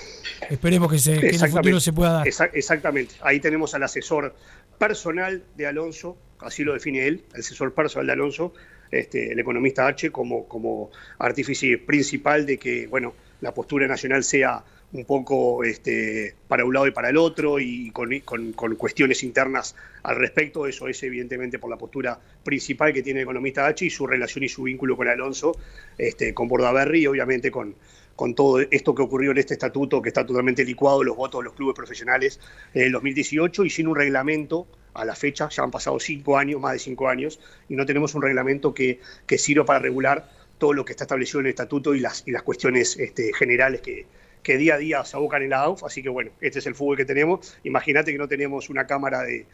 Esperemos 0.51 0.91
que, 0.91 0.99
se, 0.99 1.19
que 1.19 1.29
en 1.31 1.43
el 1.43 1.51
futuro 1.51 1.81
se 1.81 1.93
pueda 1.93 2.13
dar. 2.13 2.27
Exa- 2.27 2.51
exactamente. 2.53 3.15
Ahí 3.23 3.41
tenemos 3.41 3.75
al 3.75 3.83
asesor 3.85 4.37
personal 4.79 5.43
de 5.57 5.67
Alonso, 5.67 6.19
así 6.41 6.63
lo 6.65 6.75
define 6.75 7.07
él, 7.07 7.25
el 7.33 7.41
asesor 7.41 7.73
personal 7.73 8.07
de 8.07 8.13
Alonso, 8.13 8.53
este, 8.91 9.33
el 9.33 9.39
economista 9.39 9.87
H, 9.87 10.11
como, 10.11 10.47
como 10.47 10.91
artífice 11.19 11.79
principal 11.79 12.45
de 12.45 12.59
que 12.59 12.87
bueno, 12.89 13.15
la 13.43 13.53
postura 13.53 13.87
nacional 13.87 14.25
sea 14.25 14.65
un 14.93 15.05
poco 15.05 15.65
este, 15.65 16.35
para 16.49 16.65
un 16.65 16.75
lado 16.75 16.87
y 16.87 16.93
para 16.93 17.11
el 17.11 17.17
otro 17.17 17.59
y 17.59 17.91
con, 17.91 18.53
cuestiones 18.77 19.23
internas 19.25 19.75
al 20.03 20.17
respecto. 20.17 20.67
Eso 20.67 20.87
es 20.87 21.03
evidentemente 21.03 21.59
por 21.59 21.69
la 21.69 21.77
postura 21.77 22.19
principal 22.45 22.93
que 22.93 23.03
tiene 23.03 23.21
el 23.21 23.25
economista 23.25 23.67
H 23.67 23.85
y 23.85 23.91
su 23.91 24.07
relación 24.07 24.45
y 24.45 24.49
su 24.49 24.63
vínculo 24.63 24.97
con 24.97 25.09
Alonso, 25.09 25.57
este, 25.99 26.33
con 26.33 26.47
Bordaberry 26.47 27.03
y 27.03 27.07
obviamente 27.09 27.51
con, 27.51 27.75
con 28.15 28.35
todo 28.35 28.61
esto 28.61 28.95
que 28.95 29.03
ocurrió 29.03 29.33
en 29.33 29.39
este 29.39 29.55
estatuto 29.55 30.01
que 30.01 30.11
está 30.11 30.25
totalmente 30.25 30.65
licuado, 30.65 31.03
los 31.03 31.17
votos 31.17 31.41
de 31.41 31.47
los 31.47 31.55
clubes 31.55 31.75
profesionales 31.75 32.39
en 32.75 32.83
el 32.83 32.93
2018 32.93 33.65
y 33.65 33.71
sin 33.71 33.89
un 33.89 33.97
reglamento 33.97 34.69
a 34.95 35.05
la 35.05 35.17
fecha, 35.17 35.49
ya 35.49 35.63
han 35.63 35.71
pasado 35.71 35.99
cinco 35.99 36.37
años, 36.37 36.61
más 36.61 36.75
de 36.75 36.79
cinco 36.79 37.09
años, 37.09 37.41
y 37.69 37.77
no 37.77 37.87
tenemos 37.87 38.15
un 38.15 38.23
reglamento 38.23 38.75
que, 38.75 39.01
que 39.27 39.39
sirva 39.39 39.65
para 39.65 39.79
regular 39.79 40.29
todo 40.63 40.75
lo 40.75 40.85
que 40.85 40.93
está 40.93 41.03
establecido 41.03 41.41
en 41.41 41.47
el 41.47 41.51
estatuto 41.51 41.93
y 41.93 41.99
las, 41.99 42.23
y 42.25 42.31
las 42.31 42.45
cuestiones 42.45 42.97
este, 42.97 43.33
generales 43.33 43.81
que, 43.81 44.07
que 44.45 44.57
día 44.59 44.75
a 44.75 44.79
día 44.79 45.05
se 45.05 45.17
abocan 45.17 45.43
en 45.43 45.51
la 45.51 45.63
AUF. 45.63 45.83
Así 45.83 46.05
que 46.05 46.09
bueno, 46.09 46.31
este 46.41 46.61
es 46.61 46.67
el 46.67 46.77
fútbol 46.77 46.97
que 46.97 47.05
tenemos. 47.05 47.59
Imagínate 47.65 48.13
que 48.13 48.19
no 48.19 48.29
tenemos 48.29 48.71
una 48.71 48.87
cámara 48.87 49.23
de, 49.25 49.45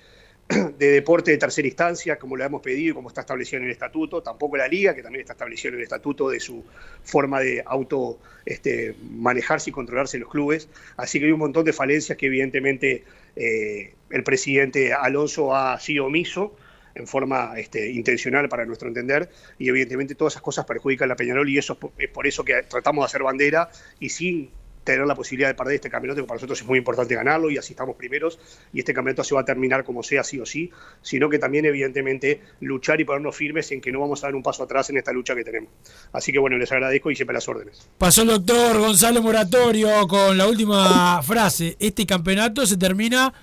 de 0.78 0.90
deporte 0.90 1.30
de 1.30 1.38
tercera 1.38 1.66
instancia, 1.66 2.18
como 2.18 2.36
lo 2.36 2.44
hemos 2.44 2.60
pedido 2.60 2.90
y 2.90 2.94
como 2.94 3.08
está 3.08 3.22
establecido 3.22 3.56
en 3.56 3.64
el 3.64 3.70
estatuto, 3.70 4.22
tampoco 4.22 4.58
la 4.58 4.68
liga, 4.68 4.94
que 4.94 5.02
también 5.02 5.22
está 5.22 5.32
establecido 5.32 5.70
en 5.70 5.76
el 5.76 5.84
estatuto 5.84 6.28
de 6.28 6.40
su 6.40 6.62
forma 7.04 7.40
de 7.40 7.62
auto 7.64 8.18
este, 8.44 8.94
manejarse 9.10 9.70
y 9.70 9.72
controlarse 9.72 10.18
los 10.18 10.28
clubes. 10.28 10.68
Así 10.98 11.20
que 11.20 11.24
hay 11.24 11.32
un 11.32 11.38
montón 11.38 11.64
de 11.64 11.72
falencias 11.72 12.18
que 12.18 12.26
evidentemente 12.26 13.04
eh, 13.34 13.94
el 14.10 14.24
presidente 14.24 14.92
Alonso 14.92 15.56
ha 15.56 15.80
sido 15.80 16.04
omiso 16.04 16.54
en 16.98 17.06
forma 17.06 17.54
este, 17.56 17.90
intencional 17.90 18.48
para 18.48 18.66
nuestro 18.66 18.88
entender 18.88 19.30
y 19.58 19.68
evidentemente 19.68 20.14
todas 20.14 20.34
esas 20.34 20.42
cosas 20.42 20.66
perjudican 20.66 21.10
a 21.10 21.16
Peñarol 21.16 21.48
y 21.48 21.58
eso 21.58 21.74
es 21.74 21.78
por, 21.78 21.92
es 21.98 22.10
por 22.10 22.26
eso 22.26 22.44
que 22.44 22.62
tratamos 22.68 23.02
de 23.02 23.06
hacer 23.06 23.22
bandera 23.22 23.70
y 24.00 24.08
sin 24.10 24.50
tener 24.88 25.06
la 25.06 25.14
posibilidad 25.14 25.48
de 25.48 25.54
perder 25.54 25.74
este 25.74 25.90
campeonato, 25.90 26.22
que 26.22 26.26
para 26.26 26.36
nosotros 26.36 26.62
es 26.62 26.66
muy 26.66 26.78
importante 26.78 27.14
ganarlo 27.14 27.50
y 27.50 27.58
así 27.58 27.74
estamos 27.74 27.94
primeros 27.96 28.38
y 28.72 28.78
este 28.78 28.94
campeonato 28.94 29.22
se 29.22 29.34
va 29.34 29.42
a 29.42 29.44
terminar 29.44 29.84
como 29.84 30.02
sea, 30.02 30.24
sí 30.24 30.40
o 30.40 30.46
sí, 30.46 30.70
sino 31.02 31.28
que 31.28 31.38
también 31.38 31.66
evidentemente 31.66 32.40
luchar 32.60 32.98
y 32.98 33.04
ponernos 33.04 33.36
firmes 33.36 33.70
en 33.72 33.82
que 33.82 33.92
no 33.92 34.00
vamos 34.00 34.24
a 34.24 34.28
dar 34.28 34.34
un 34.34 34.42
paso 34.42 34.62
atrás 34.62 34.88
en 34.88 34.96
esta 34.96 35.12
lucha 35.12 35.34
que 35.34 35.44
tenemos. 35.44 35.70
Así 36.12 36.32
que 36.32 36.38
bueno, 36.38 36.56
les 36.56 36.72
agradezco 36.72 37.10
y 37.10 37.16
siempre 37.16 37.34
las 37.34 37.46
órdenes. 37.46 37.86
Pasó 37.98 38.22
el 38.22 38.28
doctor 38.28 38.78
Gonzalo 38.78 39.20
Moratorio 39.20 40.08
con 40.08 40.38
la 40.38 40.46
última 40.46 41.22
frase. 41.22 41.76
Este 41.78 42.06
campeonato 42.06 42.66
se 42.66 42.78
termina 42.78 43.34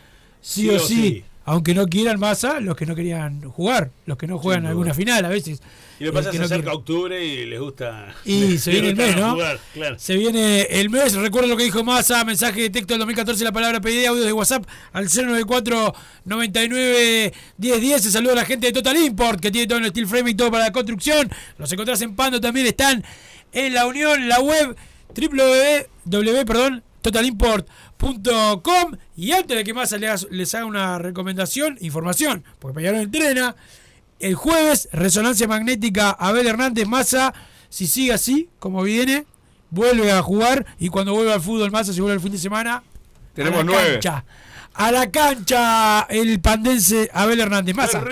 sí, 0.41 0.61
Sí 0.63 0.69
o 0.69 0.79
sí. 0.79 1.23
Aunque 1.47 1.75
no 1.75 1.85
quieran 1.85 2.19
masa, 2.19 2.59
los 2.59 2.75
que 2.75 2.87
no 2.87 2.95
querían 2.95 3.41
jugar, 3.51 3.91
los 4.07 4.17
que 4.17 4.25
no 4.25 4.39
juegan 4.39 4.65
alguna 4.65 4.95
final 4.95 5.23
a 5.23 5.29
veces. 5.29 5.61
Y 5.99 6.05
lo 6.05 6.11
pasa 6.11 6.31
que 6.31 6.39
no 6.39 6.45
acerca 6.45 6.73
octubre 6.73 7.23
y 7.23 7.45
les 7.45 7.59
gusta. 7.59 8.15
Y 8.25 8.57
se 8.57 8.71
viene 8.71 8.89
el 8.89 8.95
mes, 8.95 9.15
¿no? 9.15 9.33
jugar, 9.33 9.59
claro. 9.73 9.95
Se 9.99 10.15
viene 10.15 10.63
el 10.63 10.89
mes. 10.89 11.13
Recuerdo 11.13 11.47
lo 11.47 11.55
que 11.55 11.63
dijo 11.63 11.83
Massa, 11.83 12.25
mensaje 12.25 12.61
de 12.61 12.69
texto 12.71 12.93
del 12.95 12.99
2014, 12.99 13.43
la 13.43 13.51
palabra 13.51 13.79
PID, 13.79 14.05
audio 14.05 14.23
de 14.23 14.33
WhatsApp 14.33 14.65
al 14.91 15.05
094 15.05 15.93
99 16.25 17.33
1010. 17.57 18.01
Se 18.01 18.11
saluda 18.11 18.33
a 18.33 18.37
la 18.37 18.45
gente 18.45 18.65
de 18.65 18.73
Total 18.73 18.97
Import, 18.97 19.39
que 19.39 19.51
tiene 19.51 19.67
todo 19.67 19.77
el 19.77 19.85
steel 19.87 20.07
frame 20.07 20.31
y 20.31 20.33
todo 20.33 20.49
para 20.49 20.65
la 20.65 20.71
construcción. 20.71 21.29
Los 21.59 21.71
encontrás 21.71 22.01
en 22.01 22.15
Pando 22.15 22.41
también, 22.41 22.65
están 22.65 23.03
en 23.53 23.73
la 23.73 23.85
Unión, 23.85 24.27
la 24.27 24.39
web 24.41 24.75
www, 25.15 26.45
perdón, 26.45 26.83
totalimport.com. 27.97 28.97
Y 29.15 29.31
antes 29.31 29.57
de 29.57 29.63
que 29.63 29.73
Massa 29.73 29.97
les, 29.97 30.27
les 30.31 30.53
haga 30.55 30.65
una 30.65 30.97
recomendación, 30.99 31.77
información, 31.81 32.43
porque 32.59 32.75
Peñarol 32.75 33.01
entrena. 33.01 33.55
El 34.19 34.35
jueves, 34.35 34.87
resonancia 34.93 35.47
magnética 35.47 36.09
Abel 36.11 36.47
Hernández 36.47 36.87
Massa. 36.87 37.33
Si 37.69 37.87
sigue 37.87 38.13
así, 38.13 38.49
como 38.59 38.81
viene, 38.83 39.25
vuelve 39.69 40.11
a 40.11 40.21
jugar. 40.21 40.65
Y 40.79 40.89
cuando 40.89 41.13
vuelva 41.13 41.33
al 41.33 41.41
fútbol 41.41 41.71
Massa, 41.71 41.91
si 41.93 41.99
vuelve 42.01 42.15
el 42.15 42.21
fin 42.21 42.31
de 42.31 42.37
semana, 42.37 42.83
Tenemos 43.33 43.59
a 43.59 43.63
la 43.63 43.71
nueve. 43.71 43.91
cancha. 43.93 44.23
A 44.73 44.91
la 44.91 45.09
cancha, 45.11 46.01
el 46.09 46.39
pandense 46.41 47.09
Abel 47.13 47.39
Hernández 47.39 47.75
Massa. 47.75 48.03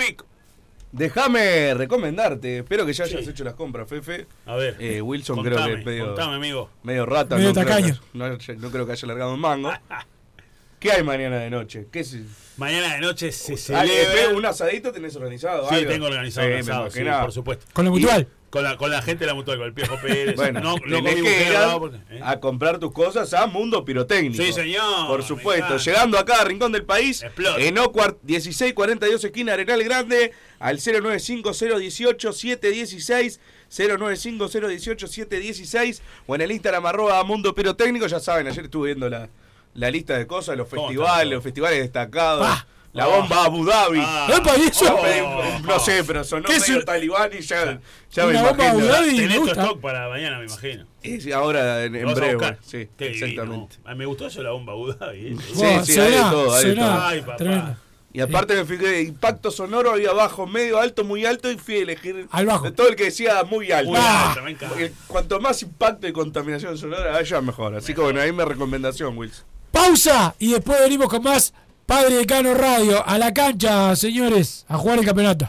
Déjame 0.98 1.74
recomendarte, 1.74 2.58
espero 2.58 2.86
que 2.86 2.92
ya 2.92 3.02
hayas 3.02 3.26
hecho 3.26 3.42
las 3.42 3.54
compras, 3.54 3.88
Fefe. 3.88 4.28
A 4.46 4.54
ver, 4.54 4.76
Eh, 4.78 5.02
Wilson 5.02 5.36
contame, 5.38 5.56
creo 5.56 5.66
que 5.74 5.80
es 5.80 5.86
medio, 5.86 6.06
contame, 6.06 6.36
amigo. 6.36 6.70
medio 6.84 7.04
rata. 7.04 7.34
Medio 7.34 7.48
no, 7.48 7.54
creo 7.54 7.66
tacaño. 7.66 7.94
que, 7.94 8.18
no, 8.18 8.28
no 8.28 8.70
creo 8.70 8.86
que 8.86 8.92
haya 8.92 9.08
largado 9.08 9.34
un 9.34 9.40
mango. 9.40 9.72
¿Qué 10.78 10.92
hay 10.92 11.02
mañana 11.02 11.38
de 11.38 11.50
noche? 11.50 11.86
¿Qué 11.90 12.00
es? 12.00 12.16
Mañana 12.58 12.94
de 12.94 13.00
noche 13.00 13.32
se 13.32 13.54
Ah, 13.74 13.84
eh, 13.84 13.88
celebra. 14.06 14.36
un 14.36 14.46
asadito 14.46 14.92
tenés 14.92 15.16
organizado. 15.16 15.68
Sí, 15.68 15.74
algo? 15.74 15.90
tengo 15.90 16.06
organizado 16.06 16.46
Sí, 16.46 16.52
asado, 16.54 16.90
sí, 16.92 17.00
por 17.22 17.32
supuesto. 17.32 17.66
Con 17.72 17.86
la 17.86 17.90
mutual. 17.90 18.28
Con 18.50 18.62
la, 18.62 18.76
con 18.76 18.88
la 18.88 19.02
gente 19.02 19.24
de 19.24 19.26
la 19.26 19.34
mutual, 19.34 19.56
con 19.58 19.66
el 19.66 19.72
Piojo 19.72 19.96
Pérez. 20.00 20.36
Bueno, 20.36 20.60
no, 20.60 20.76
no 20.76 20.96
tenés 20.98 21.14
que 21.16 21.22
mujer, 21.22 21.48
ir 21.50 21.56
a, 21.56 21.66
no, 21.66 21.80
porque- 21.80 21.96
¿eh? 22.10 22.20
a 22.22 22.38
comprar 22.38 22.78
tus 22.78 22.92
cosas 22.92 23.34
a 23.34 23.46
Mundo 23.48 23.84
Pirotécnico. 23.84 24.40
Sí, 24.44 24.52
señor, 24.52 25.08
Por 25.08 25.24
supuesto. 25.24 25.76
Llegando 25.78 26.18
acá 26.18 26.42
a 26.42 26.44
Rincón 26.44 26.70
del 26.70 26.84
País, 26.84 27.22
Explota. 27.24 27.58
en 27.60 27.76
Ocuart 27.78 28.18
1642 28.22 29.24
esquina 29.24 29.54
Arenal 29.54 29.82
Grande, 29.82 30.30
al 30.58 30.78
095-018-716, 30.78 33.38
095-018-716, 33.70 36.00
o 36.26 36.34
en 36.34 36.40
el 36.40 36.50
Instagram 36.52 36.86
arroba 36.86 37.22
Mundo 37.24 37.54
Pirotécnico. 37.54 38.06
Ya 38.06 38.20
saben, 38.20 38.46
ayer 38.46 38.64
estuve 38.64 38.86
viendo 38.88 39.08
la, 39.08 39.28
la 39.74 39.90
lista 39.90 40.16
de 40.18 40.26
cosas, 40.26 40.56
los 40.56 40.68
¿Cómo 40.68 40.82
está 40.82 40.88
festivales, 40.88 41.32
los 41.34 41.42
festivales 41.42 41.78
destacados. 41.80 42.46
Ah. 42.48 42.66
La 42.92 43.06
bomba 43.08 43.46
Abu 43.46 43.64
Dhabi. 43.64 43.98
Ah. 44.00 44.28
¡Epa, 44.38 44.56
y 44.56 44.68
eso! 44.68 44.84
No, 44.84 44.98
pero- 45.02 45.58
no 45.64 45.80
sé, 45.80 46.04
pero 46.04 46.22
sonó 46.22 46.44
¿Qué 46.44 46.54
es 46.54 46.68
medio 46.68 46.84
talibán 46.84 47.28
y 47.36 47.40
ya, 47.42 47.80
ya 48.12 48.26
me 48.26 48.34
imagino. 48.38 48.62
Abu 48.62 48.80
Dhabi, 48.82 49.16
Tenés 49.16 49.36
tu 49.40 49.48
stock 49.48 49.80
para 49.80 50.08
mañana, 50.08 50.38
me 50.38 50.44
imagino. 50.44 50.86
Y 51.02 51.20
sí, 51.20 51.32
ahora 51.32 51.82
en, 51.86 51.96
en 51.96 52.14
breve. 52.14 52.56
Sí, 52.64 52.88
Qué 52.96 53.08
exactamente. 53.08 53.74
divino. 53.74 53.84
Ah, 53.84 53.96
me 53.96 54.06
gustó 54.06 54.28
eso 54.28 54.44
la 54.44 54.52
bomba 54.52 54.74
Abu 54.74 54.92
Dhabi, 54.92 55.26
eh. 55.26 55.36
Sí, 55.84 55.92
sí, 55.92 55.98
hay 56.00 56.12
de 56.12 56.18
todo, 56.18 56.54
hay 56.54 56.64
de 56.66 56.74
todo. 56.76 57.02
Ay, 57.02 57.20
papá. 57.22 57.36
tremendo. 57.36 57.76
Y 58.16 58.20
aparte 58.20 58.54
me 58.54 58.64
fijé, 58.64 59.02
impacto 59.02 59.50
sonoro 59.50 59.90
había 59.90 60.12
bajo, 60.12 60.46
medio, 60.46 60.78
alto, 60.78 61.02
muy 61.02 61.26
alto 61.26 61.50
y 61.50 61.58
fui 61.58 61.74
a 61.74 61.82
elegir 61.82 62.28
Al 62.30 62.46
bajo. 62.46 62.64
de 62.66 62.70
todo 62.70 62.88
el 62.88 62.94
que 62.94 63.04
decía 63.06 63.42
muy 63.42 63.72
alto. 63.72 63.90
Muy 63.90 63.98
Ah. 64.00 64.36
alto, 64.38 64.64
cuanto 65.08 65.40
más 65.40 65.60
impacto 65.62 66.06
y 66.06 66.12
contaminación 66.12 66.78
sonora 66.78 67.16
haya, 67.16 67.40
mejor. 67.40 67.74
Así 67.74 67.92
que 67.92 68.00
bueno, 68.00 68.20
ahí 68.20 68.30
mi 68.30 68.44
recomendación, 68.44 69.18
Wilson. 69.18 69.44
Pausa 69.72 70.34
y 70.38 70.52
después 70.52 70.78
venimos 70.78 71.08
con 71.08 71.24
más 71.24 71.52
Padre 71.86 72.14
Decano 72.14 72.54
Radio. 72.54 73.04
A 73.04 73.18
la 73.18 73.34
cancha, 73.34 73.96
señores, 73.96 74.64
a 74.68 74.78
jugar 74.78 75.00
el 75.00 75.04
campeonato. 75.04 75.48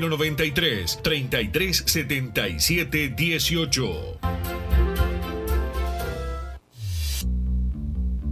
093 0.00 0.96
3377 1.02 3.14
18. 3.14 4.91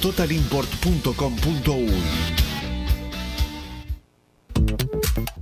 totalimport.com.uy 0.00 2.57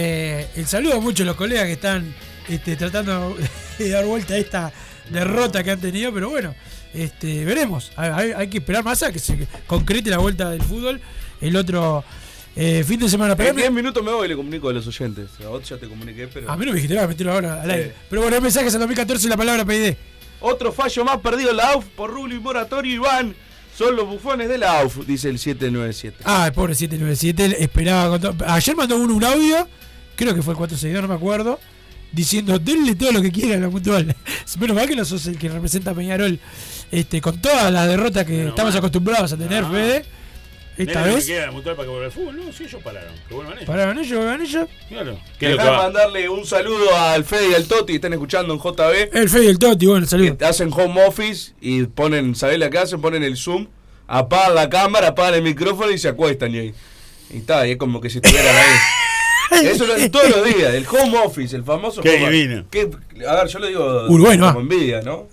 Eh, 0.00 0.46
el 0.54 0.66
saludo 0.66 0.94
a 0.94 1.00
muchos 1.00 1.18
de 1.20 1.24
los 1.24 1.34
colegas 1.34 1.64
que 1.66 1.72
están 1.72 2.14
este, 2.48 2.76
tratando 2.76 3.36
de 3.78 3.88
dar 3.88 4.04
vuelta 4.06 4.34
a 4.34 4.36
esta 4.36 4.72
derrota 5.10 5.64
que 5.64 5.72
han 5.72 5.80
tenido, 5.80 6.12
pero 6.12 6.30
bueno, 6.30 6.54
este, 6.94 7.44
veremos. 7.44 7.90
Hay, 7.96 8.48
que 8.48 8.58
esperar 8.58 8.84
más 8.84 9.02
a 9.02 9.10
que 9.10 9.18
se 9.18 9.48
concrete 9.66 10.08
la 10.08 10.18
vuelta 10.18 10.50
del 10.50 10.62
fútbol. 10.62 11.00
El 11.40 11.56
otro 11.56 12.04
eh, 12.54 12.84
fin 12.86 13.00
de 13.00 13.08
semana. 13.08 13.34
Pero 13.34 13.50
En 13.50 13.56
10 13.56 13.72
minutos 13.72 14.04
me 14.04 14.12
voy 14.12 14.26
y 14.26 14.28
le 14.28 14.36
comunico 14.36 14.68
a 14.68 14.72
los 14.72 14.86
oyentes. 14.86 15.30
A 15.44 15.48
vos 15.48 15.68
ya 15.68 15.76
te 15.78 15.88
comuniqué, 15.88 16.28
pero. 16.28 16.48
a 16.48 16.56
mí 16.56 16.64
no 16.64 16.70
me 16.70 16.76
dijiste 16.76 16.94
nada, 16.94 17.08
meterlo 17.08 17.32
ahora 17.32 17.62
al 17.62 17.70
aire. 17.70 17.88
Sí. 17.88 17.92
Pero 18.08 18.22
bueno, 18.22 18.40
mensajes 18.40 18.72
en 18.74 18.80
2014 18.80 19.28
la 19.28 19.36
palabra 19.36 19.64
PID. 19.64 19.94
Otro 20.40 20.72
fallo 20.72 21.04
más 21.04 21.18
perdido 21.18 21.50
en 21.50 21.56
la 21.56 21.72
AUF 21.72 21.84
por 21.96 22.10
Rubio 22.10 22.36
y 22.36 22.40
Moratorio 22.40 22.94
Iván. 22.94 23.34
Son 23.76 23.94
los 23.94 24.06
bufones 24.06 24.48
de 24.48 24.58
la 24.58 24.80
AUF, 24.80 25.06
dice 25.06 25.28
el 25.28 25.38
797. 25.38 26.18
Ah, 26.24 26.46
el 26.46 26.52
pobre 26.52 26.74
797, 26.74 27.62
esperaba. 27.62 28.10
con 28.18 28.36
todo- 28.36 28.46
Ayer 28.48 28.74
mandó 28.76 28.96
uno 28.96 29.14
un 29.14 29.24
audio, 29.24 29.68
creo 30.18 30.34
que 30.34 30.42
fue 30.42 30.52
el 30.52 30.58
462, 30.58 31.02
no 31.02 31.08
me 31.08 31.14
acuerdo, 31.14 31.60
diciendo, 32.12 32.58
denle 32.58 32.94
todo 32.96 33.12
lo 33.12 33.22
que 33.22 33.30
quieran 33.30 33.58
a 33.62 33.66
la 33.66 33.68
mutual. 33.70 34.14
Menos 34.60 34.76
mal 34.76 34.88
que 34.88 34.96
no 34.96 35.04
sos 35.04 35.24
el 35.26 35.38
que 35.38 35.48
representa 35.48 35.92
a 35.92 35.94
Peñarol 35.94 36.38
este, 36.90 37.20
con 37.20 37.40
todas 37.40 37.72
las 37.72 37.86
derrotas 37.86 38.24
que 38.26 38.48
estamos 38.48 38.74
acostumbrados 38.74 39.32
a 39.32 39.36
tener, 39.36 39.62
No. 39.62 39.70
Fede. 39.70 40.04
Esta 40.76 41.02
vez. 41.02 41.26
que 41.26 41.32
queda 41.32 41.46
la 41.46 41.50
mutual 41.52 41.74
para 41.74 41.86
que 41.86 41.90
vuelva 41.90 42.06
al 42.06 42.12
fútbol. 42.12 42.36
No, 42.36 42.52
sí, 42.52 42.62
ellos 42.62 42.80
pararon. 42.84 43.12
Que 43.28 43.34
vuelvan 43.34 43.54
ellos. 43.56 43.66
Pararon 43.66 43.98
ellos, 43.98 44.16
vuelvan 44.16 44.42
ellos. 44.42 44.68
Claro. 44.88 45.18
¿Qué 45.38 45.46
es 45.46 45.50
lo 45.52 45.56
que 45.56 45.62
Dejá 45.64 45.70
va? 45.76 45.82
mandarle 45.82 46.28
un 46.28 46.46
saludo 46.46 46.96
al 46.96 47.24
Fede 47.24 47.50
y 47.50 47.54
al 47.54 47.64
Toti, 47.66 47.96
están 47.96 48.12
escuchando 48.12 48.54
en 48.54 48.60
JB. 48.60 49.10
El 49.12 49.28
Fede 49.28 49.44
y 49.46 49.48
el 49.48 49.58
Toti, 49.58 49.86
bueno, 49.86 50.06
saludos. 50.06 50.40
Hacen 50.40 50.70
home 50.72 51.04
office 51.04 51.52
y 51.60 51.82
ponen, 51.84 52.36
¿sabés 52.36 52.60
la 52.60 52.70
que 52.70 52.78
hacen? 52.78 53.00
Ponen 53.00 53.24
el 53.24 53.36
Zoom, 53.36 53.66
apagan 54.06 54.54
la 54.54 54.70
cámara, 54.70 55.08
apagan 55.08 55.34
el 55.34 55.42
micrófono 55.42 55.90
y 55.90 55.98
se 55.98 56.06
acuestan. 56.08 56.54
Y, 56.54 56.58
ahí. 56.58 56.74
y 57.30 57.38
está, 57.38 57.66
y 57.66 57.72
es 57.72 57.76
como 57.76 58.00
que 58.00 58.08
si 58.08 58.18
estuvieran 58.18 58.54
ahí. 58.54 58.62
Eso 59.50 59.86
lo 59.86 59.94
hacen 59.94 60.10
todos 60.10 60.30
los 60.30 60.44
días, 60.44 60.74
el 60.74 60.86
home 60.90 61.18
office, 61.18 61.54
el 61.56 61.64
famoso 61.64 62.00
Qué 62.02 62.16
home 62.16 62.30
divino. 62.30 62.64
Que, 62.70 62.90
a 63.26 63.34
ver, 63.36 63.48
yo 63.48 63.58
lo 63.58 63.66
digo 63.66 64.06
Uruguay, 64.08 64.38
como 64.38 64.52
¿no? 64.52 64.60
envidia, 64.60 65.00
¿no? 65.02 65.26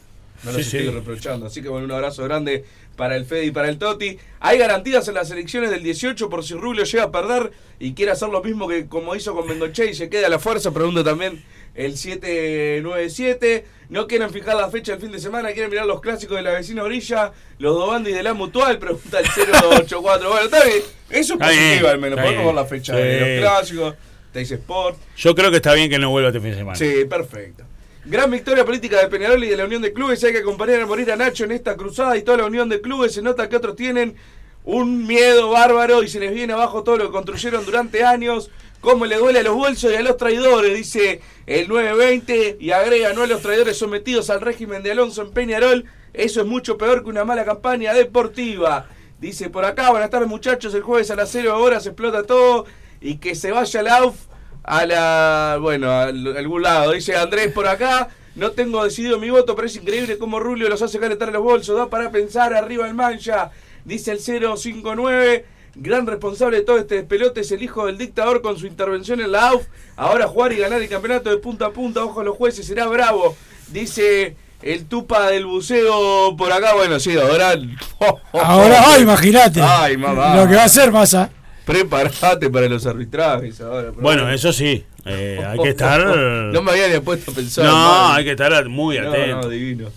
No 0.43 0.51
los 0.51 0.55
Sí, 0.63 0.63
sí. 0.63 0.77
estoy 0.77 0.93
reprochando. 0.93 1.47
Así 1.47 1.61
que 1.61 1.69
bueno, 1.69 1.85
un 1.85 1.91
abrazo 1.91 2.23
grande 2.23 2.63
para 2.95 3.15
el 3.15 3.25
Fede 3.25 3.45
y 3.45 3.51
para 3.51 3.67
el 3.69 3.77
Toti. 3.77 4.17
Hay 4.39 4.57
garantías 4.57 5.07
en 5.07 5.15
las 5.15 5.31
elecciones 5.31 5.71
del 5.71 5.83
18 5.83 6.29
por 6.29 6.43
si 6.43 6.53
Rubio 6.53 6.83
llega 6.83 7.03
a 7.05 7.11
perder 7.11 7.51
y 7.79 7.93
quiere 7.93 8.11
hacer 8.11 8.29
lo 8.29 8.41
mismo 8.43 8.67
que 8.67 8.85
como 8.85 9.15
hizo 9.15 9.35
con 9.35 9.47
Bendoche 9.47 9.89
y 9.89 9.93
se 9.93 10.09
queda 10.09 10.27
a 10.27 10.29
la 10.29 10.39
fuerza. 10.39 10.71
Pregunta 10.71 11.03
también 11.03 11.43
el 11.75 11.97
797. 11.97 13.65
No 13.89 14.07
quieren 14.07 14.31
fijar 14.31 14.55
la 14.55 14.69
fecha 14.69 14.93
del 14.93 15.01
fin 15.01 15.11
de 15.11 15.19
semana, 15.19 15.51
quieren 15.51 15.69
mirar 15.69 15.85
los 15.85 16.01
clásicos 16.01 16.35
de 16.37 16.41
la 16.43 16.53
vecina 16.53 16.81
orilla, 16.83 17.31
los 17.59 17.75
Dobandi 17.75 18.11
de 18.11 18.23
la 18.23 18.33
Mutual. 18.33 18.79
Pregunta 18.79 19.19
el 19.19 19.25
084. 19.27 20.01
Bueno, 20.29 20.45
está 20.45 20.63
bien. 20.63 20.79
Eso 21.09 21.33
es 21.35 21.39
positivo 21.39 21.87
al 21.89 21.99
menos. 21.99 22.19
Podemos 22.19 22.45
ver 22.45 22.55
la 22.55 22.65
fecha 22.65 22.93
Sí. 22.95 23.01
de 23.01 23.19
los 23.19 23.39
clásicos, 23.49 23.95
Teis 24.33 24.51
Sport. 24.51 24.97
Yo 25.17 25.35
creo 25.35 25.51
que 25.51 25.57
está 25.57 25.73
bien 25.75 25.89
que 25.89 25.99
no 25.99 26.09
vuelva 26.09 26.29
este 26.29 26.39
fin 26.41 26.49
de 26.51 26.57
semana. 26.57 26.75
Sí, 26.77 27.05
perfecto. 27.07 27.63
Gran 28.05 28.29
victoria 28.31 28.65
política 28.65 28.99
de 29.01 29.07
Peñarol 29.07 29.43
y 29.43 29.49
de 29.49 29.57
la 29.57 29.65
Unión 29.65 29.81
de 29.81 29.93
Clubes. 29.93 30.23
Hay 30.23 30.31
que 30.31 30.39
acompañar 30.39 30.81
a 30.81 30.85
morir 30.87 31.11
a 31.11 31.15
Nacho 31.15 31.43
en 31.43 31.51
esta 31.51 31.75
cruzada 31.75 32.17
y 32.17 32.23
toda 32.23 32.37
la 32.39 32.45
Unión 32.45 32.69
de 32.69 32.81
Clubes. 32.81 33.13
Se 33.13 33.21
nota 33.21 33.47
que 33.49 33.55
otros 33.55 33.75
tienen 33.75 34.15
un 34.63 35.05
miedo 35.05 35.49
bárbaro 35.51 36.01
y 36.03 36.07
se 36.07 36.19
les 36.19 36.33
viene 36.33 36.53
abajo 36.53 36.83
todo 36.83 36.97
lo 36.97 37.05
que 37.05 37.11
construyeron 37.11 37.65
durante 37.65 38.03
años. 38.03 38.49
Cómo 38.85 39.05
le 39.05 39.17
duele 39.17 39.39
a 39.39 39.43
los 39.43 39.55
bolsos 39.55 39.91
y 39.91 39.95
a 39.95 40.01
los 40.01 40.15
traidores, 40.15 40.77
dice 40.77 41.19
el 41.47 41.67
920 41.67 42.57
y 42.59 42.71
agrega, 42.71 43.13
no 43.13 43.23
a 43.23 43.27
los 43.27 43.41
traidores 43.41 43.77
sometidos 43.77 44.29
al 44.29 44.41
régimen 44.41 44.83
de 44.83 44.91
Alonso 44.91 45.23
en 45.23 45.31
Peñarol, 45.31 45.85
eso 46.13 46.39
es 46.39 46.47
mucho 46.47 46.77
peor 46.77 47.03
que 47.03 47.09
una 47.09 47.25
mala 47.25 47.43
campaña 47.43 47.93
deportiva. 47.93 48.87
Dice 49.19 49.49
por 49.49 49.65
acá, 49.65 49.89
buenas 49.89 50.11
tardes 50.11 50.29
muchachos, 50.29 50.73
el 50.75 50.83
jueves 50.83 51.09
a 51.09 51.15
las 51.15 51.31
0 51.31 51.59
horas 51.59 51.83
se 51.83 51.89
explota 51.89 52.23
todo 52.23 52.65
y 53.01 53.17
que 53.17 53.33
se 53.33 53.51
vaya 53.51 53.81
la 53.81 53.97
AUF 53.97 54.15
a 54.63 54.85
la, 54.85 55.57
bueno, 55.59 55.89
a 55.89 56.03
algún 56.03 56.61
lado. 56.61 56.91
Dice 56.91 57.15
Andrés 57.15 57.51
por 57.51 57.67
acá, 57.67 58.09
no 58.35 58.51
tengo 58.51 58.83
decidido 58.83 59.17
mi 59.17 59.31
voto, 59.31 59.55
pero 59.55 59.67
es 59.67 59.75
increíble 59.75 60.19
cómo 60.19 60.39
Rulio 60.39 60.69
los 60.69 60.81
hace 60.83 60.99
calentar 60.99 61.31
los 61.31 61.41
bolsos, 61.41 61.75
da 61.75 61.89
para 61.89 62.11
pensar 62.11 62.53
arriba 62.53 62.87
el 62.87 62.93
mancha. 62.93 63.51
Dice 63.83 64.11
el 64.11 64.19
059, 64.19 65.45
gran 65.75 66.07
responsable 66.07 66.57
de 66.57 66.63
todo 66.63 66.77
este 66.77 66.95
despelote 66.95 67.41
es 67.41 67.51
el 67.51 67.61
hijo 67.63 67.85
del 67.85 67.97
dictador 67.97 68.41
con 68.41 68.57
su 68.57 68.65
intervención 68.67 69.19
en 69.21 69.31
la 69.31 69.49
AUF. 69.49 69.65
Ahora 69.95 70.27
jugar 70.27 70.53
y 70.53 70.57
ganar 70.57 70.81
el 70.81 70.89
campeonato 70.89 71.29
de 71.29 71.37
punta 71.37 71.67
a 71.67 71.71
punta, 71.71 72.03
ojo 72.03 72.21
a 72.21 72.23
los 72.23 72.35
jueces, 72.37 72.65
será 72.65 72.87
bravo. 72.87 73.35
Dice 73.67 74.35
el 74.61 74.85
tupa 74.85 75.29
del 75.29 75.45
buceo 75.45 76.35
por 76.37 76.51
acá, 76.51 76.73
bueno, 76.75 76.99
sí, 76.99 77.15
ahora... 77.17 77.53
Ahora, 78.33 78.97
imagínate. 78.99 79.61
Ay, 79.61 79.97
mamá. 79.97 80.35
Lo 80.35 80.47
que 80.47 80.55
va 80.55 80.63
a 80.63 80.65
hacer 80.65 80.91
Massa. 80.91 81.29
Prepárate 81.65 82.49
para 82.49 82.67
los 82.69 82.85
arbitrajes 82.85 83.59
ahora. 83.59 83.91
Bueno, 83.91 84.29
eso 84.29 84.53
sí. 84.53 84.85
eh, 85.03 85.43
hay 85.45 85.57
que 85.59 85.69
estar. 85.69 85.99
No 86.53 86.61
me 86.61 86.71
había 86.71 86.87
ni 86.89 86.99
puesto 86.99 87.31
a 87.31 87.33
pensar. 87.33 87.65
No, 87.65 87.71
mal. 87.73 88.17
hay 88.17 88.23
que 88.25 88.31
estar 88.31 88.69
muy 88.69 88.99
No, 88.99 89.09
atento. 89.09 89.41
no, 89.41 89.49
divino. 89.49 89.87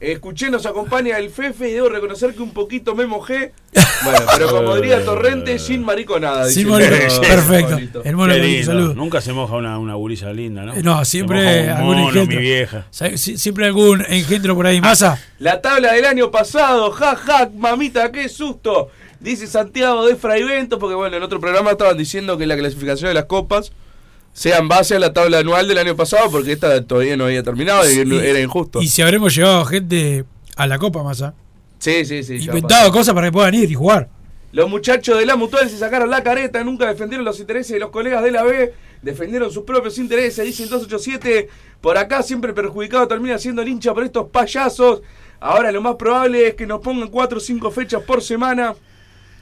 Escuché, 0.00 0.48
nos 0.48 0.64
acompaña 0.64 1.18
el 1.18 1.28
Fefe 1.28 1.70
y 1.70 1.72
debo 1.72 1.88
reconocer 1.88 2.32
que 2.34 2.40
un 2.42 2.52
poquito 2.52 2.94
me 2.94 3.04
mojé. 3.06 3.52
Bueno, 4.04 4.18
pero 4.36 4.48
como 4.50 4.76
diría 4.76 5.04
Torrente, 5.04 5.58
sin 5.58 5.84
mariconada. 5.84 6.46
dice 6.46 6.60
Sin 6.60 6.68
mariconada, 6.68 7.20
perfecto. 7.20 8.02
Lindo. 8.04 8.64
saludos. 8.64 8.94
Nunca 8.96 9.20
se 9.20 9.32
moja 9.32 9.56
una, 9.56 9.76
una 9.78 9.94
gurisa 9.94 10.32
linda, 10.32 10.62
¿no? 10.62 10.74
Eh, 10.74 10.82
No, 10.84 11.04
siempre 11.04 11.68
algún 11.68 11.96
mono, 11.96 12.08
engendro. 12.10 12.36
mi 12.36 12.42
vieja. 12.42 12.86
Siempre 12.90 13.66
algún 13.66 14.04
engendro 14.08 14.54
por 14.54 14.68
ahí. 14.68 14.80
Massa. 14.80 15.18
La 15.40 15.60
tabla 15.60 15.92
del 15.94 16.04
año 16.04 16.30
pasado, 16.30 16.92
ja, 16.92 17.16
ja, 17.16 17.50
mamita, 17.56 18.12
qué 18.12 18.28
susto. 18.28 18.90
Dice 19.18 19.48
Santiago 19.48 20.06
de 20.06 20.14
Fraivento, 20.14 20.78
porque 20.78 20.94
bueno, 20.94 21.16
en 21.16 21.24
otro 21.24 21.40
programa 21.40 21.72
estaban 21.72 21.98
diciendo 21.98 22.38
que 22.38 22.46
la 22.46 22.56
clasificación 22.56 23.08
de 23.08 23.14
las 23.14 23.24
copas 23.24 23.72
sea 24.32 24.58
en 24.58 24.68
base 24.68 24.94
a 24.94 24.98
la 24.98 25.12
tabla 25.12 25.38
anual 25.38 25.66
del 25.66 25.78
año 25.78 25.96
pasado, 25.96 26.30
porque 26.30 26.52
esta 26.52 26.84
todavía 26.84 27.16
no 27.16 27.24
había 27.24 27.42
terminado 27.42 27.90
y 27.90 27.98
era 27.98 28.40
injusto. 28.40 28.80
Y 28.80 28.88
si 28.88 29.02
habremos 29.02 29.34
llevado 29.34 29.64
gente 29.64 30.24
a 30.56 30.66
la 30.66 30.78
Copa, 30.78 31.02
Massa. 31.02 31.34
Sí, 31.78 32.04
sí, 32.04 32.22
sí. 32.22 32.36
Inventado 32.36 32.90
cosas 32.92 33.14
para 33.14 33.28
que 33.28 33.32
puedan 33.32 33.54
ir 33.54 33.70
y 33.70 33.74
jugar. 33.74 34.08
Los 34.50 34.70
muchachos 34.70 35.18
de 35.18 35.26
la 35.26 35.36
Mutual 35.36 35.68
se 35.68 35.76
sacaron 35.76 36.08
la 36.08 36.22
careta, 36.22 36.64
nunca 36.64 36.86
defendieron 36.86 37.24
los 37.24 37.38
intereses 37.38 37.72
de 37.72 37.80
los 37.80 37.90
colegas 37.90 38.22
de 38.22 38.30
la 38.30 38.44
B, 38.44 38.72
defendieron 39.02 39.52
sus 39.52 39.64
propios 39.64 39.98
intereses, 39.98 40.44
dice 40.44 40.62
el 40.62 40.70
287. 40.70 41.48
Por 41.80 41.98
acá 41.98 42.22
siempre 42.22 42.52
perjudicado 42.52 43.06
termina 43.06 43.38
siendo 43.38 43.62
el 43.62 43.68
hincha 43.68 43.92
por 43.92 44.04
estos 44.04 44.30
payasos. 44.30 45.02
Ahora 45.38 45.70
lo 45.70 45.82
más 45.82 45.96
probable 45.96 46.48
es 46.48 46.54
que 46.54 46.66
nos 46.66 46.80
pongan 46.80 47.08
4 47.08 47.38
o 47.38 47.40
5 47.40 47.70
fechas 47.70 48.02
por 48.02 48.22
semana. 48.22 48.74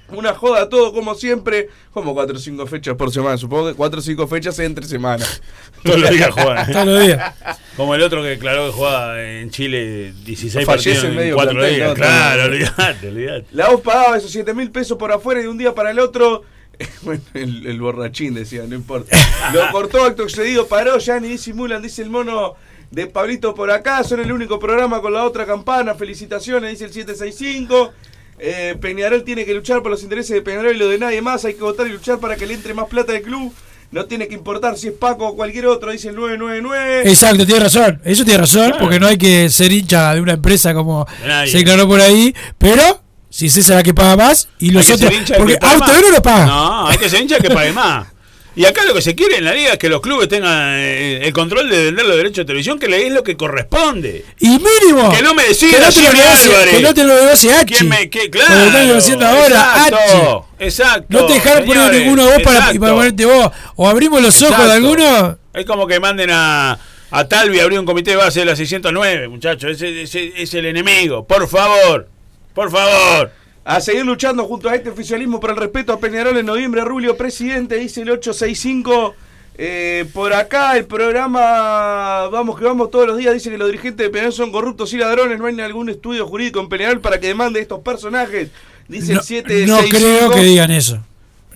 Una 0.08 0.34
joda 0.34 0.68
todo 0.68 0.92
como 0.92 1.14
siempre. 1.14 1.68
Como 1.92 2.14
4 2.14 2.36
o 2.36 2.38
5 2.38 2.66
fechas 2.66 2.94
por 2.94 3.10
semana, 3.12 3.36
supongo 3.36 3.68
que 3.68 3.74
4 3.74 3.98
o 3.98 4.02
5 4.02 4.26
fechas 4.28 4.58
entre 4.60 4.86
semana. 4.86 5.26
Todos 5.82 6.00
los 6.00 6.10
días 6.10 6.30
juegan. 6.30 6.72
Todos 6.72 6.86
los 6.86 7.06
días. 7.06 7.34
Como 7.76 7.94
el 7.94 8.02
otro 8.02 8.22
que 8.22 8.28
declaró 8.28 8.66
que 8.66 8.72
juega 8.72 9.22
en 9.22 9.50
Chile 9.50 10.12
16 10.24 10.64
Fallece 10.66 10.90
partidos 10.90 11.04
en 11.04 11.10
en 11.10 11.16
medio 11.16 11.34
4 11.34 11.52
plantel, 11.52 11.74
días. 11.76 11.88
¿no? 11.88 11.94
Claro, 11.94 12.44
olvidate, 12.44 13.08
olvidate. 13.08 13.46
La 13.52 13.68
voz 13.70 13.80
pagaba 13.80 14.16
esos 14.16 14.30
7 14.30 14.54
mil 14.54 14.70
pesos 14.70 14.96
por 14.96 15.12
afuera 15.12 15.40
y 15.40 15.44
de 15.44 15.48
un 15.48 15.58
día 15.58 15.74
para 15.74 15.90
el 15.90 15.98
otro. 15.98 16.42
Bueno, 17.02 17.22
el, 17.32 17.66
el 17.66 17.80
borrachín 17.80 18.34
decía, 18.34 18.64
no 18.68 18.74
importa. 18.74 19.16
Lo 19.54 19.70
cortó, 19.72 20.04
acto 20.04 20.24
excedido, 20.24 20.66
paró, 20.66 20.98
ya 20.98 21.18
ni 21.18 21.28
disimulan, 21.28 21.80
dice 21.80 22.02
el 22.02 22.10
mono 22.10 22.54
de 22.90 23.06
Pablito 23.06 23.54
por 23.54 23.70
acá. 23.70 24.04
Son 24.04 24.20
el 24.20 24.30
único 24.30 24.58
programa 24.58 25.00
con 25.00 25.12
la 25.14 25.24
otra 25.24 25.46
campana. 25.46 25.94
Felicitaciones, 25.94 26.70
dice 26.72 26.84
el 26.84 26.92
765. 26.92 27.92
Eh, 28.38 28.76
Peñarol 28.80 29.24
tiene 29.24 29.44
que 29.44 29.54
luchar 29.54 29.82
por 29.82 29.90
los 29.90 30.02
intereses 30.02 30.34
de 30.34 30.42
Peñarol 30.42 30.74
y 30.74 30.78
lo 30.78 30.88
de 30.88 30.98
nadie 30.98 31.22
más. 31.22 31.44
Hay 31.44 31.54
que 31.54 31.62
votar 31.62 31.86
y 31.86 31.90
luchar 31.90 32.18
para 32.18 32.36
que 32.36 32.46
le 32.46 32.54
entre 32.54 32.74
más 32.74 32.88
plata 32.88 33.12
al 33.12 33.22
club. 33.22 33.52
No 33.92 34.06
tiene 34.06 34.26
que 34.26 34.34
importar 34.34 34.76
si 34.76 34.88
es 34.88 34.94
Paco 34.94 35.28
o 35.28 35.36
cualquier 35.36 35.66
otro, 35.66 35.92
dice 35.92 36.08
el 36.08 36.16
999. 36.16 37.08
Exacto, 37.08 37.46
tiene 37.46 37.60
razón. 37.60 38.00
Eso 38.04 38.24
tiene 38.24 38.38
razón, 38.38 38.74
porque 38.80 38.98
no 38.98 39.06
hay 39.06 39.16
que 39.16 39.48
ser 39.48 39.72
hincha 39.72 40.12
de 40.14 40.20
una 40.20 40.32
empresa 40.32 40.74
como 40.74 41.06
nadie. 41.24 41.52
se 41.52 41.58
declaró 41.58 41.86
por 41.86 42.00
ahí. 42.00 42.34
Pero 42.58 43.00
si 43.30 43.46
es 43.46 43.56
esa 43.56 43.76
la 43.76 43.82
que 43.82 43.94
paga 43.94 44.16
más 44.16 44.48
y 44.58 44.70
los 44.70 44.90
otros. 44.90 45.12
Porque 45.36 45.58
Auto 45.60 45.92
no 46.12 46.22
paga. 46.22 46.46
No, 46.46 46.88
hay 46.88 46.98
que 46.98 47.08
ser 47.08 47.22
hincha 47.22 47.38
que 47.38 47.50
pague 47.50 47.72
más. 47.72 48.08
Y 48.56 48.64
acá 48.64 48.84
lo 48.84 48.94
que 48.94 49.02
se 49.02 49.14
quiere 49.14 49.36
en 49.36 49.44
la 49.44 49.52
liga 49.52 49.72
es 49.72 49.78
que 49.78 49.90
los 49.90 50.00
clubes 50.00 50.28
tengan 50.28 50.76
eh, 50.78 51.20
el 51.26 51.32
control 51.34 51.68
de 51.68 51.84
vender 51.84 52.06
los 52.06 52.16
derechos 52.16 52.38
de 52.38 52.44
televisión, 52.46 52.78
que 52.78 52.88
le 52.88 53.06
es 53.06 53.12
lo 53.12 53.22
que 53.22 53.36
corresponde. 53.36 54.24
Y 54.40 54.48
mínimo. 54.48 55.12
Que 55.14 55.20
no 55.22 55.34
me 55.34 55.42
que 55.42 55.48
decida 55.50 55.78
no 55.78 55.92
te 55.92 56.00
lo 56.00 56.08
Álvarez. 56.08 56.74
Que 56.74 56.80
no 56.80 56.94
te 56.94 57.04
lo 57.04 57.14
negocie. 57.22 57.52
¿Quién 57.66 57.88
me, 57.90 58.08
qué, 58.08 58.30
Como 58.30 58.44
lo 58.48 58.64
están 58.66 58.86
negociando 58.86 59.26
ahora, 59.26 59.74
Exacto, 59.86 60.46
exacto. 60.58 61.06
No 61.10 61.26
te 61.26 61.34
dejaron 61.34 61.66
poner 61.66 61.92
ninguno 61.92 62.24
vos 62.24 62.42
para, 62.42 62.60
para 62.72 62.94
ponerte 62.94 63.24
vos. 63.26 63.50
O 63.76 63.86
abrimos 63.88 64.22
los 64.22 64.42
ojos 64.42 64.66
de 64.66 64.72
alguno. 64.72 65.38
Es 65.52 65.66
como 65.66 65.86
que 65.86 66.00
manden 66.00 66.30
a, 66.32 66.78
a 67.10 67.28
Talvi 67.28 67.60
a 67.60 67.64
abrir 67.64 67.78
un 67.78 67.84
comité 67.84 68.12
de 68.12 68.16
base 68.16 68.40
de 68.40 68.46
la 68.46 68.56
609, 68.56 69.28
muchachos. 69.28 69.70
Ese, 69.72 70.00
ese- 70.02 70.32
es 70.34 70.54
el 70.54 70.64
enemigo. 70.64 71.26
Por 71.26 71.46
favor. 71.46 72.08
Por 72.54 72.70
favor. 72.70 73.30
A 73.68 73.80
seguir 73.80 74.06
luchando 74.06 74.44
junto 74.44 74.68
a 74.68 74.76
este 74.76 74.90
oficialismo 74.90 75.40
por 75.40 75.50
el 75.50 75.56
respeto 75.56 75.92
a 75.92 75.98
Peñarol 75.98 76.36
en 76.36 76.46
noviembre. 76.46 76.84
Rulio, 76.84 77.16
presidente, 77.16 77.74
dice 77.74 78.02
el 78.02 78.10
865. 78.10 79.16
Eh, 79.58 80.04
por 80.12 80.34
acá 80.34 80.76
el 80.76 80.84
programa 80.84 82.28
Vamos 82.28 82.58
que 82.58 82.64
vamos 82.64 82.90
todos 82.90 83.06
los 83.06 83.16
días 83.16 83.32
dice 83.32 83.48
que 83.50 83.56
los 83.56 83.68
dirigentes 83.68 84.06
de 84.06 84.10
Peñarol 84.10 84.32
son 84.32 84.52
corruptos 84.52 84.92
y 84.92 84.98
ladrones. 84.98 85.40
No 85.40 85.46
hay 85.46 85.60
algún 85.60 85.88
estudio 85.88 86.28
jurídico 86.28 86.60
en 86.60 86.68
Peñarol 86.68 87.00
para 87.00 87.18
que 87.18 87.26
demande 87.26 87.58
estos 87.58 87.80
personajes. 87.80 88.50
Dice 88.86 89.14
No, 89.14 89.18
el 89.18 89.26
765. 89.26 89.66
no 89.66 89.98
creo 89.98 90.30
que 90.30 90.42
digan 90.46 90.70
eso. 90.70 91.02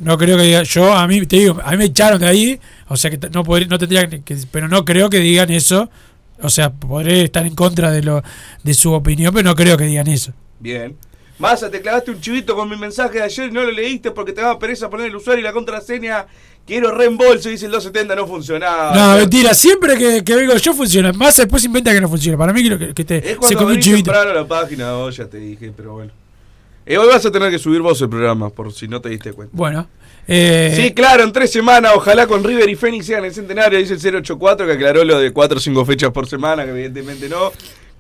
No 0.00 0.18
creo 0.18 0.36
que 0.36 0.42
digan. 0.42 0.64
Yo, 0.64 0.92
a 0.92 1.06
mí, 1.06 1.24
te 1.26 1.36
digo, 1.36 1.61
a 1.62 1.70
mí 1.70 1.76
me 1.76 1.84
echaron 1.84 2.18
de 2.18 2.26
ahí. 2.26 2.61
O 2.88 2.96
sea 2.96 3.12
que 3.12 3.20
no, 3.28 3.44
podría, 3.44 3.68
no 3.68 3.78
tendrían 3.78 4.11
que. 4.22 4.36
Pero 4.50 4.66
no 4.66 4.84
creo 4.84 5.11
que 5.11 5.20
digan 5.20 5.50
eso. 5.50 5.88
O 6.42 6.50
sea, 6.50 6.72
podré 6.72 7.22
estar 7.22 7.46
en 7.46 7.54
contra 7.54 7.92
de, 7.92 8.02
lo, 8.02 8.24
de 8.64 8.74
su 8.74 8.90
opinión, 8.92 9.32
pero 9.32 9.48
no 9.48 9.54
creo 9.54 9.76
que 9.76 9.84
digan 9.84 10.08
eso. 10.08 10.32
Bien. 10.58 10.96
Massa, 11.41 11.70
te 11.70 11.80
clavaste 11.80 12.11
un 12.11 12.20
chivito 12.20 12.55
con 12.55 12.68
mi 12.68 12.76
mensaje 12.76 13.18
de 13.18 13.24
ayer 13.24 13.49
y 13.49 13.53
no 13.53 13.62
lo 13.62 13.72
leíste 13.72 14.11
porque 14.11 14.32
te 14.32 14.43
daba 14.43 14.59
pereza 14.59 14.88
poner 14.91 15.07
el 15.07 15.16
usuario 15.16 15.41
y 15.41 15.45
la 15.45 15.53
contraseña. 15.53 16.26
Quiero 16.66 16.93
reembolso, 16.95 17.49
dice 17.49 17.64
el 17.66 17.72
270, 17.72 18.14
no 18.14 18.26
funcionaba. 18.28 18.95
No, 18.95 19.16
mentira. 19.16 19.55
Siempre 19.55 19.97
que, 19.97 20.22
que 20.22 20.36
vengo 20.36 20.55
yo 20.57 20.74
funciona. 20.74 21.12
Más 21.14 21.36
después 21.36 21.64
inventa 21.64 21.93
que 21.93 22.01
no 22.01 22.09
funciona. 22.09 22.36
Para 22.38 22.53
mí, 22.53 22.62
que, 22.68 22.95
que 22.95 23.05
te, 23.05 23.16
Es 23.18 23.24
se 23.24 23.36
cuando 23.36 23.59
comió 23.59 23.74
un 23.74 23.80
chivito. 23.80 24.12
temprano 24.12 24.34
la 24.34 24.47
página, 24.47 24.93
vos 24.93 25.16
ya 25.16 25.24
te 25.26 25.38
dije, 25.38 25.72
pero 25.76 25.95
bueno. 25.95 26.12
Eh, 26.86 26.99
hoy 26.99 27.09
vas 27.09 27.24
a 27.24 27.30
tener 27.30 27.51
que 27.51 27.59
subir 27.59 27.80
vos 27.80 28.01
el 28.03 28.09
programa, 28.11 28.51
por 28.51 28.72
si 28.72 28.86
no 28.86 29.01
te 29.01 29.09
diste 29.09 29.32
cuenta. 29.32 29.53
Bueno. 29.57 29.88
Eh, 30.28 30.72
Sí, 30.76 30.93
claro, 30.93 31.24
en 31.24 31.32
tres 31.32 31.51
semanas, 31.51 31.93
ojalá 31.97 32.26
con 32.26 32.45
River 32.45 32.68
y 32.68 32.76
Fénix 32.76 33.07
sean 33.07 33.24
el 33.24 33.32
centenario, 33.34 33.78
dice 33.78 33.95
el 33.95 34.16
084, 34.16 34.66
que 34.66 34.72
aclaró 34.74 35.03
lo 35.05 35.18
de 35.18 35.32
4 35.32 35.57
o 35.57 35.61
5 35.61 35.84
fechas 35.86 36.11
por 36.11 36.28
semana, 36.28 36.64
que 36.64 36.70
evidentemente 36.70 37.28
no. 37.28 37.51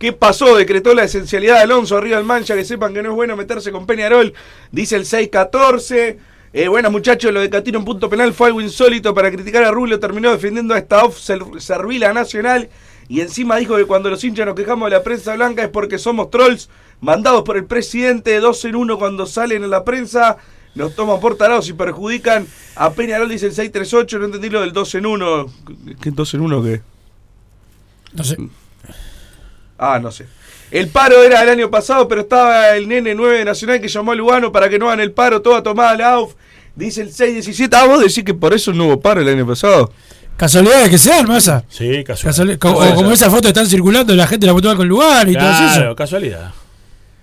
¿Qué 0.00 0.12
pasó? 0.14 0.56
Decretó 0.56 0.94
la 0.94 1.04
esencialidad 1.04 1.56
de 1.56 1.60
Alonso 1.60 1.96
arriba 1.98 2.16
del 2.16 2.24
Mancha, 2.24 2.54
que 2.56 2.64
sepan 2.64 2.94
que 2.94 3.02
no 3.02 3.10
es 3.10 3.14
bueno 3.14 3.36
meterse 3.36 3.70
con 3.70 3.84
Peñarol, 3.86 4.32
dice 4.72 4.96
el 4.96 5.04
614. 5.04 6.18
Eh, 6.54 6.68
bueno, 6.68 6.90
muchachos, 6.90 7.30
lo 7.32 7.40
de 7.40 7.50
Catino 7.50 7.78
en 7.80 7.84
punto 7.84 8.08
penal 8.08 8.32
fue 8.32 8.46
algo 8.48 8.62
insólito 8.62 9.14
para 9.14 9.30
criticar 9.30 9.62
a 9.62 9.70
Rubio, 9.70 10.00
terminó 10.00 10.30
defendiendo 10.32 10.72
a 10.74 10.78
esta 10.78 11.04
off 11.04 11.18
ser- 11.20 11.44
servila 11.58 12.12
nacional 12.14 12.70
y 13.08 13.20
encima 13.20 13.56
dijo 13.56 13.76
que 13.76 13.84
cuando 13.84 14.08
los 14.08 14.24
hinchas 14.24 14.46
nos 14.46 14.54
quejamos 14.54 14.90
de 14.90 14.96
la 14.96 15.02
prensa 15.02 15.34
blanca 15.36 15.62
es 15.62 15.68
porque 15.68 15.98
somos 15.98 16.30
trolls 16.30 16.70
mandados 17.02 17.42
por 17.42 17.56
el 17.58 17.66
presidente, 17.66 18.40
dos 18.40 18.64
en 18.64 18.76
uno 18.76 18.98
cuando 18.98 19.26
salen 19.26 19.62
en 19.64 19.70
la 19.70 19.84
prensa, 19.84 20.38
nos 20.74 20.94
toman 20.96 21.20
por 21.20 21.36
tarados 21.36 21.68
y 21.68 21.74
perjudican 21.74 22.46
a 22.74 22.90
Peñarol, 22.92 23.28
dice 23.28 23.46
el 23.46 23.52
638, 23.52 24.18
no 24.18 24.24
entendí 24.24 24.48
lo 24.48 24.62
del 24.62 24.72
2 24.72 24.94
en 24.94 25.06
1. 25.06 25.46
¿Qué 26.00 26.10
2 26.10 26.34
en 26.34 26.40
1 26.40 26.62
qué? 26.62 26.80
No 28.14 28.24
sé. 28.24 28.36
Ah, 29.82 29.98
no 29.98 30.12
sé. 30.12 30.26
El 30.70 30.88
paro 30.88 31.22
era 31.22 31.42
el 31.42 31.48
año 31.48 31.70
pasado, 31.70 32.06
pero 32.06 32.20
estaba 32.20 32.76
el 32.76 32.86
nene 32.86 33.14
9 33.14 33.44
nacional 33.44 33.80
que 33.80 33.88
llamó 33.88 34.12
a 34.12 34.14
Lugano 34.14 34.52
para 34.52 34.68
que 34.68 34.78
no 34.78 34.86
hagan 34.88 35.00
el 35.00 35.10
paro, 35.12 35.40
toda 35.42 35.62
tomada 35.62 35.96
la 35.96 36.10
AUF. 36.12 36.34
Dice 36.76 37.00
el 37.00 37.08
617. 37.08 37.74
Ah, 37.76 37.86
vos 37.86 38.00
decís 38.00 38.22
que 38.22 38.34
por 38.34 38.52
eso 38.54 38.72
no 38.72 38.86
hubo 38.86 39.00
paro 39.00 39.20
el 39.22 39.28
año 39.28 39.46
pasado. 39.46 39.92
Casualidades 40.36 40.88
que 40.90 40.98
sean, 40.98 41.26
masa. 41.26 41.64
Sí, 41.68 42.04
casualidad. 42.04 42.58
Como 42.58 42.80
ser. 42.82 43.12
esas 43.12 43.28
fotos 43.30 43.46
están 43.48 43.66
circulando, 43.66 44.14
la 44.14 44.26
gente 44.26 44.46
la 44.46 44.52
votó 44.52 44.74
con 44.76 44.86
lugar 44.86 45.28
y 45.28 45.32
todo 45.34 45.42
Claro, 45.48 45.84
eso. 45.86 45.96
casualidad. 45.96 46.52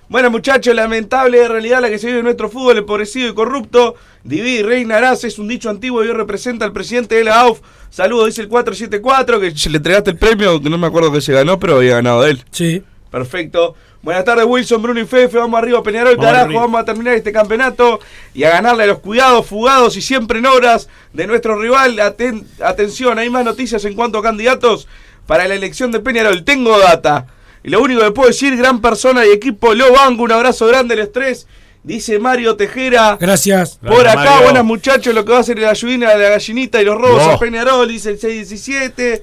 Bueno, 0.10 0.32
muchachos, 0.32 0.74
lamentable 0.74 1.48
realidad 1.50 1.82
la 1.82 1.90
que 1.90 2.00
se 2.00 2.08
vive 2.08 2.20
en 2.20 2.26
nuestro 2.26 2.50
fútbol, 2.50 2.78
empobrecido 2.78 3.30
y 3.30 3.34
corrupto. 3.34 3.96
Divide 4.24 4.60
y 4.60 4.64
reinarás, 4.64 5.24
es 5.26 5.38
un 5.38 5.48
dicho 5.50 5.70
antiguo 5.70 6.04
y 6.04 6.08
hoy 6.08 6.14
representa 6.14 6.64
al 6.66 6.72
presidente 6.72 7.16
de 7.16 7.26
la 7.26 7.42
AUF. 7.42 7.60
Saludos, 7.90 8.28
dice 8.28 8.42
el 8.42 8.48
474, 8.48 9.40
que 9.40 9.52
le 9.70 9.78
entregaste 9.78 10.12
el 10.12 10.18
premio, 10.18 10.62
que 10.62 10.70
no 10.70 10.78
me 10.78 10.88
acuerdo 10.88 11.12
que 11.12 11.20
se 11.22 11.34
ganó, 11.34 11.60
pero 11.60 11.76
había 11.78 11.96
ganado 11.96 12.26
él. 12.26 12.44
Sí. 12.52 12.84
Perfecto. 13.12 13.76
Buenas 14.02 14.24
tardes, 14.26 14.46
Wilson, 14.46 14.82
Bruno 14.82 15.00
y 15.00 15.06
Fefe. 15.06 15.38
Vamos 15.38 15.58
arriba, 15.58 15.82
Peñarol, 15.84 16.16
Vamos 16.16 16.26
carajo. 16.26 16.46
arriba. 16.46 16.62
Vamos 16.62 16.82
a 16.82 16.86
terminar 16.86 17.14
este 17.16 17.32
campeonato 17.34 18.00
y 18.34 18.44
a 18.44 18.52
ganarle 18.52 18.84
a 18.84 18.88
los 18.88 19.00
cuidados, 19.00 19.46
fugados 19.46 19.98
y 19.98 20.02
siempre 20.02 20.40
en 20.40 20.46
obras 20.46 20.88
de 21.14 21.28
nuestro 21.28 21.60
rival. 21.60 21.98
Aten- 22.00 22.46
atención, 22.64 23.18
hay 23.20 23.30
más 23.30 23.44
noticias 23.44 23.84
en 23.86 23.96
cuanto 23.96 24.20
a 24.20 24.24
candidatos 24.24 24.88
para 25.26 25.48
la 25.48 25.56
elección 25.56 25.92
de 25.92 26.00
Peñarol. 26.00 26.44
Tengo 26.46 26.78
data. 26.80 27.28
Y 27.68 27.70
lo 27.70 27.82
único 27.82 28.00
que 28.02 28.12
puedo 28.12 28.30
decir, 28.30 28.56
gran 28.56 28.80
persona 28.80 29.26
y 29.26 29.30
equipo, 29.32 29.74
lo 29.74 29.92
banco. 29.92 30.24
Un 30.24 30.32
abrazo 30.32 30.68
grande, 30.68 30.94
el 30.94 31.02
estrés. 31.02 31.48
Dice 31.84 32.18
Mario 32.18 32.56
Tejera. 32.56 33.18
Gracias. 33.20 33.78
Por 33.86 34.00
Gracias, 34.00 34.14
acá, 34.16 34.30
Mario. 34.32 34.44
buenas 34.46 34.64
muchachos, 34.64 35.14
lo 35.14 35.26
que 35.26 35.32
va 35.34 35.40
a 35.40 35.42
hacer 35.42 35.60
la 35.60 35.72
ayudina 35.72 36.12
de 36.16 36.24
la 36.24 36.30
gallinita 36.30 36.82
y 36.82 36.86
los 36.86 36.96
robos 36.98 37.26
No. 37.26 37.32
a 37.34 37.40
Peñarol, 37.40 37.86
dice 37.90 38.12
el 38.12 38.20
617. 38.20 39.22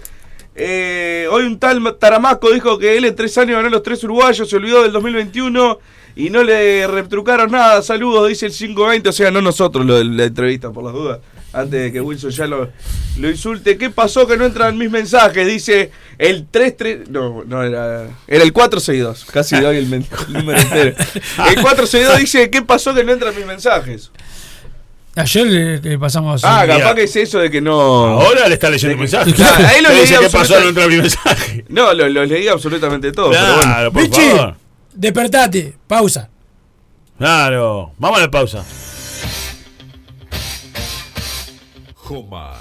Eh, 0.57 1.27
hoy 1.33 1.45
un 1.45 1.59
tal 1.59 1.97
Taramaco 1.99 2.53
dijo 2.53 2.79
que 2.79 2.97
él 2.99 3.07
en 3.07 3.17
tres 3.17 3.37
años 3.39 3.57
ganó 3.57 3.71
los 3.71 3.83
tres 3.83 4.05
uruguayos, 4.05 4.49
se 4.49 4.55
olvidó 4.57 4.83
del 4.83 4.93
2021 4.93 5.79
y 6.15 6.29
no 6.31 6.43
le 6.45 6.87
retrucaron 6.87 7.51
nada. 7.51 7.81
Saludos, 7.81 8.29
dice 8.29 8.45
el 8.47 8.53
520, 8.53 9.09
o 9.09 9.13
sea, 9.13 9.31
no 9.31 9.41
nosotros 9.41 9.87
lo 9.87 9.97
de 9.97 10.05
la 10.05 10.25
entrevista, 10.25 10.71
por 10.71 10.85
las 10.85 10.93
dudas. 10.93 11.19
Antes 11.53 11.83
de 11.85 11.93
que 11.93 12.01
Wilson 12.01 12.31
ya 12.31 12.47
lo, 12.47 12.69
lo 13.19 13.31
insulte. 13.31 13.79
¿Qué 13.79 13.89
pasó 13.89 14.27
que 14.27 14.37
no 14.37 14.45
entran 14.45 14.77
mis 14.77 14.91
mensajes? 14.91 15.47
Dice 15.47 15.91
el 16.19 16.47
33. 16.47 17.09
No, 17.11 17.45
no 17.45 17.63
era. 17.63 18.09
Era 18.27 18.45
el 18.45 18.53
462. 18.53 19.27
Casi 19.33 19.61
doy 19.61 19.77
el, 19.79 19.93
el 19.93 20.33
número 20.33 20.59
entero. 20.59 20.97
El 21.49 21.55
462 21.61 22.19
dice: 22.19 22.51
¿Qué 22.51 22.63
pasó 22.63 22.95
que 22.95 23.05
no 23.05 23.13
entran 23.13 23.35
mis 23.37 23.47
mensajes? 23.47 24.11
Ayer 25.17 25.47
le, 25.47 25.81
le 25.81 25.99
pasamos. 25.99 26.43
Ah, 26.45 26.65
capaz 26.67 26.95
que 26.95 27.05
es 27.05 27.15
eso 27.15 27.39
de 27.39 27.51
que 27.51 27.61
no. 27.61 27.73
Ahora 27.73 28.49
le 28.49 28.55
está 28.55 28.69
leyendo 28.69 28.97
mensajes. 28.99 29.33
Claro, 29.35 29.67
ahí 29.67 29.81
lo 29.81 29.89
Le 29.91 29.95
leí 29.95 30.09
qué 30.09 30.29
pasó, 30.31 30.61
no 30.61 30.69
entra 30.69 30.89
mi 30.89 30.97
mensaje. 30.97 31.65
No, 31.69 31.93
lo, 31.95 32.09
lo 32.09 32.25
leí 32.25 32.49
absolutamente 32.49 33.13
todo. 33.13 33.31
Claro, 33.31 33.93
pero 33.93 34.09
bueno. 34.09 34.37
favor. 34.37 34.57
despertate. 34.93 35.77
Pausa. 35.87 36.29
Claro. 37.17 37.93
Vamos 37.99 38.19
a 38.19 38.23
la 38.23 38.31
pausa. 38.31 38.65
Joma, 41.95 42.61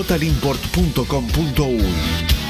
www.totalimport.com.uy. 0.00 2.49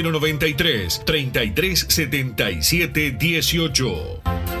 093 0.01 1.03
3377 1.05 3.17
18. 3.17 4.60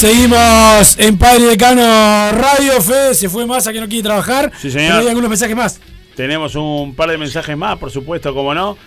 Seguimos 0.00 0.96
en 0.98 1.18
Padre 1.18 1.44
Decano 1.44 1.82
Radio. 2.32 2.80
Fede 2.80 3.12
se 3.12 3.28
fue 3.28 3.44
más 3.44 3.66
a 3.66 3.72
que 3.74 3.80
no 3.80 3.86
quiere 3.86 4.04
trabajar. 4.04 4.50
Sí, 4.58 4.70
señor. 4.70 4.92
Pero 4.92 5.00
hay 5.00 5.08
algunos 5.08 5.28
mensajes 5.28 5.54
más. 5.54 5.78
Tenemos 6.16 6.54
un 6.54 6.94
par 6.94 7.10
de 7.10 7.18
mensajes 7.18 7.54
más, 7.54 7.76
por 7.76 7.90
supuesto, 7.90 8.32
como 8.32 8.54
no. 8.54 8.78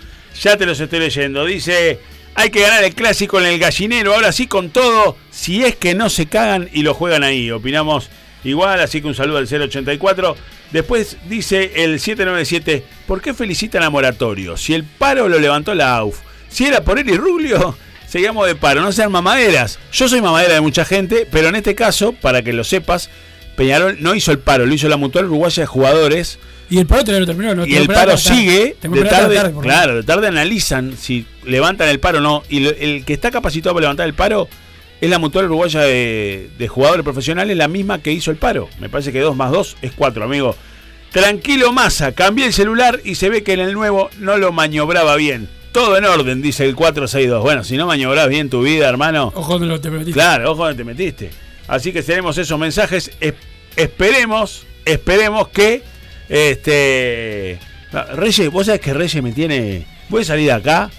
Ya 0.42 0.56
te 0.56 0.66
los 0.66 0.80
estoy 0.80 0.98
leyendo. 0.98 1.44
Dice, 1.44 2.00
hay 2.34 2.50
que 2.50 2.62
ganar 2.62 2.82
el 2.82 2.96
clásico 2.96 3.38
en 3.38 3.46
el 3.46 3.60
gallinero, 3.60 4.12
ahora 4.12 4.32
sí 4.32 4.48
con 4.48 4.70
todo, 4.70 5.16
si 5.30 5.62
es 5.62 5.76
que 5.76 5.94
no 5.94 6.10
se 6.10 6.26
cagan 6.26 6.68
y 6.72 6.82
lo 6.82 6.94
juegan 6.94 7.22
ahí. 7.22 7.48
Opinamos 7.52 8.10
igual, 8.42 8.80
así 8.80 9.00
que 9.00 9.06
un 9.06 9.14
saludo 9.14 9.38
al 9.38 9.46
084. 9.46 10.36
Después 10.72 11.16
dice 11.28 11.84
el 11.84 12.00
797, 12.00 12.84
¿por 13.06 13.22
qué 13.22 13.34
felicitan 13.34 13.84
a 13.84 13.90
Moratorio? 13.90 14.56
Si 14.56 14.74
el 14.74 14.82
paro 14.82 15.28
lo 15.28 15.38
levantó 15.38 15.76
la 15.76 15.94
AUF. 15.94 16.18
Si 16.48 16.66
era 16.66 16.82
por 16.82 16.98
él 16.98 17.08
y 17.08 17.16
Rubio, 17.16 17.76
seguíamos 18.14 18.46
de 18.46 18.54
paro, 18.54 18.80
no 18.80 18.92
sean 18.92 19.10
mamaderas. 19.10 19.80
Yo 19.92 20.08
soy 20.08 20.20
mamadera 20.22 20.54
de 20.54 20.60
mucha 20.60 20.84
gente, 20.84 21.26
pero 21.32 21.48
en 21.48 21.56
este 21.56 21.74
caso, 21.74 22.12
para 22.12 22.42
que 22.42 22.52
lo 22.52 22.62
sepas, 22.62 23.10
Peñarol 23.56 23.96
no 23.98 24.14
hizo 24.14 24.30
el 24.30 24.38
paro, 24.38 24.66
lo 24.66 24.72
hizo 24.72 24.88
la 24.88 24.96
Mutual 24.96 25.24
Uruguaya 25.24 25.64
de 25.64 25.66
Jugadores. 25.66 26.38
Y 26.70 26.78
el 26.78 26.86
paro 26.86 27.02
todavía 27.02 27.20
no 27.20 27.26
terminó. 27.26 27.54
¿no? 27.56 27.66
Y 27.66 27.74
el 27.74 27.88
paro 27.88 28.12
sigue, 28.36 28.76
de 29.02 29.10
tarde, 29.10 29.34
claro, 29.62 29.96
de 29.96 30.02
tarde 30.04 30.28
analizan 30.28 30.96
si 30.96 31.26
levantan 31.44 31.88
el 31.88 31.98
paro 31.98 32.18
o 32.18 32.20
no. 32.20 32.44
Y 32.48 32.60
lo- 32.60 32.70
el 32.70 33.04
que 33.04 33.14
está 33.14 33.32
capacitado 33.32 33.74
para 33.74 33.82
levantar 33.86 34.06
el 34.06 34.14
paro 34.14 34.48
es 35.00 35.10
la 35.10 35.18
Mutual 35.18 35.46
Uruguaya 35.46 35.80
de, 35.80 36.50
de 36.56 36.68
Jugadores 36.68 37.02
Profesionales, 37.02 37.56
la 37.56 37.66
misma 37.66 37.98
que 38.00 38.12
hizo 38.12 38.30
el 38.30 38.36
paro. 38.36 38.68
Me 38.78 38.88
parece 38.88 39.10
que 39.10 39.18
2 39.18 39.34
más 39.34 39.50
2 39.50 39.76
es 39.82 39.90
4, 39.90 40.22
amigo. 40.22 40.54
Tranquilo, 41.10 41.72
masa, 41.72 42.12
cambié 42.12 42.46
el 42.46 42.52
celular 42.52 43.00
y 43.04 43.16
se 43.16 43.28
ve 43.28 43.42
que 43.42 43.54
en 43.54 43.60
el 43.60 43.72
nuevo 43.72 44.08
no 44.20 44.36
lo 44.36 44.52
maniobraba 44.52 45.16
bien. 45.16 45.48
Todo 45.74 45.98
en 45.98 46.04
orden, 46.04 46.40
dice 46.40 46.64
el 46.64 46.74
462. 46.76 47.42
Bueno, 47.42 47.64
si 47.64 47.76
no 47.76 47.86
maniobras 47.86 48.28
bien 48.28 48.48
tu 48.48 48.62
vida, 48.62 48.88
hermano. 48.88 49.32
Ojo 49.34 49.58
donde 49.58 49.76
te 49.80 49.90
metiste. 49.90 50.12
Claro, 50.12 50.52
ojo 50.52 50.62
donde 50.64 50.76
te 50.78 50.84
metiste. 50.84 51.30
Así 51.66 51.92
que 51.92 52.02
tenemos 52.02 52.38
esos 52.38 52.56
mensajes. 52.58 53.10
Es- 53.20 53.34
esperemos, 53.74 54.64
esperemos 54.84 55.48
que 55.48 55.82
este 56.28 57.58
Reyes, 58.14 58.50
vos 58.50 58.66
sabés 58.66 58.80
que 58.80 58.94
Reyes 58.94 59.20
me 59.22 59.32
tiene. 59.32 59.84
Voy 60.08 60.22
a 60.22 60.24
salir 60.24 60.46
de 60.46 60.52
acá. 60.52 60.90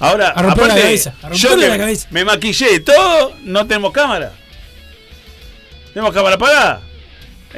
Ahora, 0.00 0.28
A 0.30 0.42
romper 0.42 0.68
la 0.68 0.74
cabeza, 0.74 1.14
a 1.22 1.30
yo 1.32 1.54
la 1.56 1.76
cabeza. 1.78 2.08
me 2.10 2.24
maquillé 2.24 2.80
todo, 2.80 3.34
no 3.44 3.66
tenemos 3.66 3.92
cámara. 3.92 4.32
Tenemos 5.92 6.12
cámara 6.14 6.34
apagada. 6.36 6.80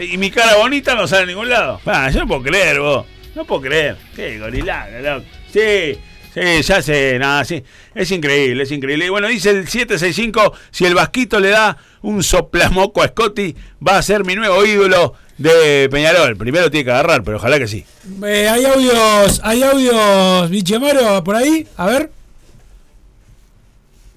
Y 0.01 0.19
mi 0.19 0.31
cara 0.31 0.57
bonita 0.57 0.95
no 0.95 1.07
sale 1.09 1.23
a 1.23 1.27
ningún 1.27 1.49
lado. 1.49 1.81
Ah, 1.87 2.11
yo 2.11 2.21
no 2.21 2.27
puedo 2.27 2.43
creer, 2.43 2.81
vos. 2.81 3.07
No 3.35 3.45
puedo 3.45 3.63
creer. 3.63 3.97
Qué 4.15 4.39
gorilada, 4.39 5.01
loco. 5.01 5.25
Sí, 5.53 5.97
sí, 6.37 6.63
ya 6.63 6.83
sé, 6.83 7.19
nada, 7.19 7.45
sí. 7.45 7.63
Es 7.95 8.11
increíble, 8.11 8.65
es 8.65 8.71
increíble. 8.71 9.07
Y 9.07 9.09
bueno, 9.09 9.29
dice 9.29 9.51
el 9.51 9.67
765, 9.67 10.53
si 10.71 10.85
el 10.85 10.95
Vasquito 10.95 11.41
le 11.41 11.49
da 11.49 11.79
un 12.03 12.23
soplamoco 12.23 13.03
a 13.03 13.09
Scotty, 13.09 13.57
va 13.87 13.97
a 13.97 14.03
ser 14.03 14.25
mi 14.25 14.35
nuevo 14.35 14.65
ídolo 14.65 15.15
de 15.39 15.89
Peñarol. 15.91 16.37
Primero 16.37 16.71
tiene 16.71 16.85
que 16.85 16.91
agarrar, 16.91 17.23
pero 17.25 17.39
ojalá 17.39 17.59
que 17.59 17.69
sí. 17.69 17.85
Eh, 18.25 18.49
hay 18.49 18.65
audios, 18.67 19.41
hay 19.43 19.63
audios, 19.63 20.51
Bichemaro, 20.51 21.25
por 21.25 21.37
ahí. 21.37 21.67
A 21.77 21.87
ver. 21.87 22.11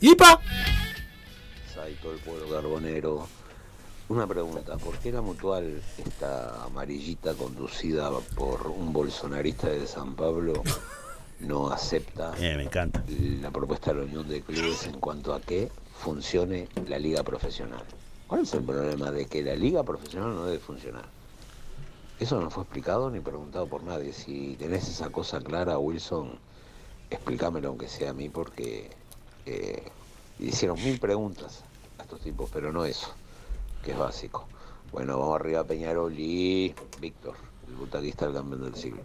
¿Ipa? 0.01 0.41
Saito, 1.73 2.11
el 2.11 2.19
pueblo 2.19 2.49
carbonero. 2.49 3.27
Una 4.09 4.25
pregunta, 4.25 4.75
¿por 4.77 4.97
qué 4.97 5.11
la 5.11 5.21
mutual, 5.21 5.81
esta 6.03 6.63
amarillita 6.65 7.35
conducida 7.35 8.09
por 8.35 8.65
un 8.65 8.91
bolsonarista 8.91 9.69
de 9.69 9.85
San 9.85 10.15
Pablo, 10.15 10.63
no 11.39 11.69
acepta 11.69 12.33
Eh, 12.39 12.55
me 12.55 12.63
encanta. 12.63 13.03
la 13.41 13.51
propuesta 13.51 13.91
de 13.93 13.99
la 13.99 14.05
Unión 14.05 14.27
de 14.27 14.41
Clubes 14.41 14.85
en 14.85 14.99
cuanto 14.99 15.33
a 15.33 15.41
que 15.41 15.69
funcione 15.99 16.67
la 16.87 16.99
liga 16.99 17.23
profesional? 17.23 17.83
¿Cuál 18.27 18.41
es 18.41 18.53
el 18.53 18.63
problema 18.63 19.11
de 19.11 19.25
que 19.25 19.41
la 19.43 19.55
liga 19.55 19.83
profesional 19.83 20.35
no 20.35 20.45
debe 20.45 20.59
funcionar? 20.59 21.05
Eso 22.19 22.39
no 22.41 22.49
fue 22.49 22.63
explicado 22.63 23.09
ni 23.09 23.19
preguntado 23.21 23.67
por 23.67 23.83
nadie. 23.83 24.11
Si 24.13 24.55
tenés 24.59 24.87
esa 24.89 25.09
cosa 25.09 25.39
clara, 25.41 25.77
Wilson, 25.79 26.37
explícamelo 27.09 27.69
aunque 27.69 27.87
sea 27.87 28.11
a 28.11 28.13
mí 28.13 28.29
porque 28.29 28.89
eh, 29.45 29.83
hicieron 30.39 30.77
mil 30.83 30.99
preguntas 30.99 31.63
a 31.97 32.03
estos 32.03 32.19
tipos, 32.21 32.49
pero 32.53 32.71
no 32.71 32.85
eso, 32.85 33.09
que 33.83 33.91
es 33.91 33.97
básico. 33.97 34.45
Bueno, 34.91 35.17
vamos 35.17 35.39
arriba 35.39 35.63
Peñarol 35.63 36.13
y 36.17 36.73
Víctor, 36.99 37.35
el 37.67 37.75
butaquista 37.75 38.25
del 38.25 38.35
campeón 38.35 38.63
del 38.63 38.75
siglo. 38.75 39.01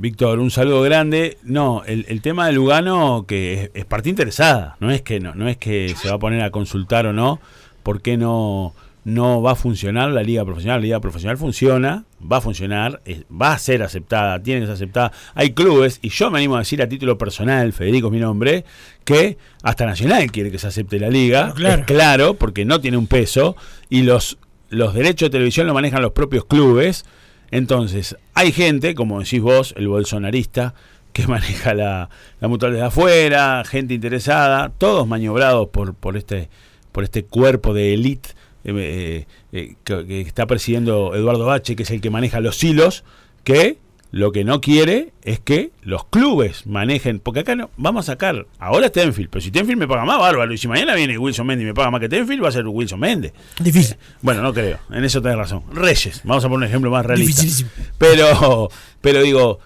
Víctor, 0.00 0.38
un 0.38 0.50
saludo 0.52 0.80
grande. 0.82 1.38
No, 1.42 1.82
el, 1.84 2.06
el 2.08 2.20
tema 2.22 2.46
de 2.46 2.52
Lugano, 2.52 3.24
que 3.26 3.54
es, 3.64 3.70
es 3.74 3.84
parte 3.84 4.08
interesada, 4.08 4.76
no 4.78 4.92
es 4.92 5.02
que 5.02 5.18
no, 5.18 5.34
no 5.34 5.48
es 5.48 5.56
que 5.56 5.92
se 6.00 6.08
va 6.08 6.14
a 6.14 6.18
poner 6.18 6.40
a 6.42 6.50
consultar 6.52 7.06
o 7.06 7.12
no, 7.12 7.40
por 7.82 8.00
qué 8.00 8.16
no, 8.16 8.74
no 9.04 9.42
va 9.42 9.52
a 9.52 9.54
funcionar 9.56 10.10
la 10.10 10.22
liga 10.22 10.44
profesional. 10.44 10.78
La 10.80 10.84
liga 10.84 11.00
profesional 11.00 11.36
funciona, 11.36 12.04
va 12.20 12.36
a 12.36 12.40
funcionar, 12.40 13.00
es- 13.06 13.24
va 13.24 13.52
a 13.52 13.58
ser 13.58 13.82
aceptada, 13.82 14.40
tiene 14.40 14.60
que 14.60 14.66
ser 14.66 14.74
aceptada. 14.76 15.10
Hay 15.34 15.50
clubes, 15.52 15.98
y 16.00 16.10
yo 16.10 16.30
me 16.30 16.38
animo 16.38 16.54
a 16.54 16.60
decir 16.60 16.80
a 16.80 16.88
título 16.88 17.18
personal, 17.18 17.72
Federico 17.72 18.06
es 18.06 18.12
mi 18.12 18.20
nombre, 18.20 18.64
que 19.04 19.36
hasta 19.64 19.84
Nacional 19.84 20.30
quiere 20.30 20.52
que 20.52 20.58
se 20.60 20.68
acepte 20.68 21.00
la 21.00 21.08
liga. 21.08 21.52
claro. 21.56 21.80
Es 21.80 21.86
claro, 21.86 22.34
porque 22.34 22.64
no 22.64 22.80
tiene 22.80 22.98
un 22.98 23.08
peso, 23.08 23.56
y 23.90 24.02
los, 24.02 24.38
los 24.70 24.94
derechos 24.94 25.26
de 25.26 25.30
televisión 25.32 25.66
lo 25.66 25.74
manejan 25.74 26.02
los 26.02 26.12
propios 26.12 26.44
clubes. 26.44 27.04
Entonces, 27.50 28.16
hay 28.34 28.52
gente, 28.52 28.94
como 28.94 29.20
decís 29.20 29.40
vos, 29.40 29.74
el 29.76 29.88
bolsonarista, 29.88 30.74
que 31.12 31.26
maneja 31.26 31.74
la, 31.74 32.10
la 32.40 32.48
mutual 32.48 32.80
afuera, 32.82 33.62
gente 33.64 33.94
interesada, 33.94 34.70
todos 34.76 35.06
maniobrados 35.06 35.68
por, 35.68 35.94
por 35.94 36.16
este 36.16 36.48
por 36.92 37.04
este 37.04 37.24
cuerpo 37.24 37.74
de 37.74 37.94
élite 37.94 38.30
eh, 38.64 38.72
eh, 38.74 39.26
eh, 39.52 39.74
que, 39.84 40.06
que 40.06 40.20
está 40.22 40.46
presidiendo 40.46 41.14
Eduardo 41.14 41.46
Bache, 41.46 41.76
que 41.76 41.84
es 41.84 41.90
el 41.90 42.00
que 42.00 42.10
maneja 42.10 42.40
los 42.40 42.62
hilos, 42.64 43.04
que 43.44 43.78
lo 44.10 44.32
que 44.32 44.44
no 44.44 44.60
quiere 44.60 45.12
es 45.22 45.38
que 45.38 45.70
los 45.82 46.06
clubes 46.06 46.66
manejen, 46.66 47.20
porque 47.20 47.40
acá 47.40 47.54
no, 47.54 47.70
vamos 47.76 48.08
a 48.08 48.12
sacar, 48.12 48.46
ahora 48.58 48.86
es 48.86 48.92
Tenfield, 48.92 49.30
pero 49.30 49.42
si 49.42 49.50
Tenfield 49.50 49.78
me 49.78 49.88
paga 49.88 50.04
más, 50.04 50.18
bárbaro, 50.18 50.52
y 50.52 50.58
si 50.58 50.66
mañana 50.68 50.94
viene 50.94 51.18
Wilson 51.18 51.46
Méndez 51.46 51.64
y 51.64 51.66
me 51.66 51.74
paga 51.74 51.90
más 51.90 52.00
que 52.00 52.08
Tenfield, 52.08 52.42
va 52.42 52.48
a 52.48 52.52
ser 52.52 52.66
Wilson 52.66 53.00
Méndez. 53.00 53.32
Difícil. 53.58 53.96
Bueno, 54.22 54.42
no 54.42 54.54
creo, 54.54 54.78
en 54.90 55.04
eso 55.04 55.20
tenés 55.20 55.36
razón. 55.36 55.62
Reyes, 55.72 56.22
vamos 56.24 56.44
a 56.44 56.48
poner 56.48 56.66
un 56.66 56.70
ejemplo 56.70 56.90
más 56.90 57.04
realista. 57.04 57.42
Dificilísimo. 57.42 57.70
Pero, 57.98 58.70
pero 59.00 59.22
digo, 59.22 59.60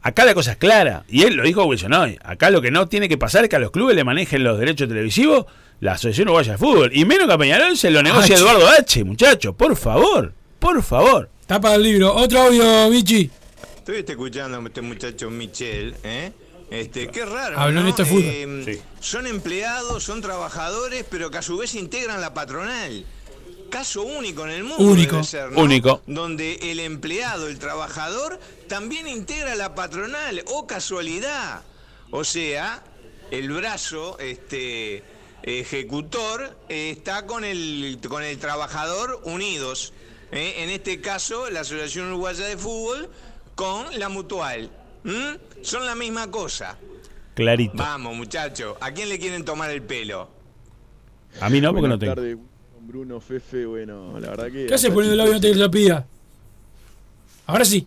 acá 0.00 0.24
la 0.24 0.34
cosa 0.34 0.52
es 0.52 0.56
clara, 0.56 1.04
y 1.08 1.24
él 1.24 1.34
lo 1.34 1.42
dijo 1.42 1.64
Wilson 1.64 1.92
hoy, 1.92 2.18
acá 2.24 2.50
lo 2.50 2.62
que 2.62 2.70
no 2.70 2.88
tiene 2.88 3.08
que 3.08 3.18
pasar 3.18 3.44
es 3.44 3.50
que 3.50 3.56
a 3.56 3.60
los 3.60 3.70
clubes 3.70 3.94
le 3.94 4.04
manejen 4.04 4.42
los 4.42 4.58
derechos 4.58 4.88
televisivos 4.88 5.46
la 5.80 5.92
Asociación 5.94 6.28
Uruguaya 6.28 6.52
de 6.52 6.58
Fútbol, 6.58 6.90
y 6.94 7.04
menos 7.04 7.26
que 7.26 7.32
a 7.32 7.38
Peñarol 7.38 7.76
se 7.76 7.90
lo 7.90 8.04
negocia 8.04 8.36
H. 8.36 8.44
Eduardo 8.44 8.68
H, 8.68 9.02
muchacho, 9.02 9.52
por 9.52 9.76
favor, 9.76 10.32
por 10.60 10.80
favor. 10.80 11.28
Tapa 11.46 11.74
el 11.74 11.82
libro. 11.82 12.14
Otro 12.14 12.40
audio, 12.40 12.88
Bichi. 12.88 13.28
Estoy 13.82 14.04
escuchando 14.06 14.60
a 14.60 14.64
este 14.64 14.80
muchacho 14.80 15.28
Michel, 15.28 15.96
¿eh? 16.04 16.30
Este, 16.70 17.08
qué 17.08 17.24
raro. 17.24 17.58
Habló 17.58 17.82
¿no? 17.82 17.88
esto 17.88 18.04
de 18.04 18.08
fútbol. 18.08 18.68
Eh, 18.68 18.80
Son 19.00 19.26
empleados, 19.26 20.04
son 20.04 20.20
trabajadores, 20.20 21.04
pero 21.10 21.32
que 21.32 21.38
a 21.38 21.42
su 21.42 21.56
vez 21.56 21.74
integran 21.74 22.20
la 22.20 22.32
patronal. 22.32 23.04
Caso 23.70 24.04
único 24.04 24.44
en 24.44 24.50
el 24.50 24.62
mundo. 24.62 24.84
Único. 24.84 25.16
debe 25.16 25.26
ser, 25.26 25.50
¿no? 25.50 25.60
Único. 25.60 26.00
Donde 26.06 26.70
el 26.70 26.78
empleado, 26.78 27.48
el 27.48 27.58
trabajador, 27.58 28.38
también 28.68 29.08
integra 29.08 29.56
la 29.56 29.74
patronal. 29.74 30.44
¡Oh, 30.46 30.64
casualidad! 30.68 31.62
O 32.12 32.22
sea, 32.22 32.84
el 33.32 33.50
brazo 33.50 34.16
este, 34.20 35.02
ejecutor 35.42 36.56
eh, 36.68 36.90
está 36.96 37.26
con 37.26 37.44
el, 37.44 37.98
con 38.08 38.22
el 38.22 38.38
trabajador 38.38 39.20
unidos. 39.24 39.92
¿eh? 40.30 40.54
En 40.58 40.70
este 40.70 41.00
caso, 41.00 41.50
la 41.50 41.62
Asociación 41.62 42.06
Uruguaya 42.06 42.46
de 42.46 42.56
Fútbol 42.56 43.10
con 43.54 43.98
la 43.98 44.08
Mutual. 44.08 44.70
¿m? 45.04 45.38
Son 45.62 45.84
la 45.84 45.94
misma 45.94 46.30
cosa. 46.30 46.76
Clarito. 47.34 47.74
Vamos, 47.76 48.16
muchachos. 48.16 48.76
¿A 48.80 48.92
quién 48.92 49.08
le 49.08 49.18
quieren 49.18 49.44
tomar 49.44 49.70
el 49.70 49.82
pelo? 49.82 50.28
A 51.40 51.48
mí 51.48 51.60
no, 51.60 51.72
porque 51.72 51.88
no 51.88 51.98
tengo. 51.98 52.14
Bruno, 52.80 53.20
Fefe, 53.20 53.64
bueno, 53.64 54.18
la 54.18 54.30
verdad 54.30 54.50
que... 54.50 54.66
¿Qué 54.66 54.74
haces 54.74 54.90
poniendo 54.90 55.14
el 55.14 55.20
audio 55.20 55.34
antes 55.36 55.52
que 55.52 55.58
lo 55.58 55.70
pida? 55.70 56.04
Ahora 57.46 57.64
sí. 57.64 57.86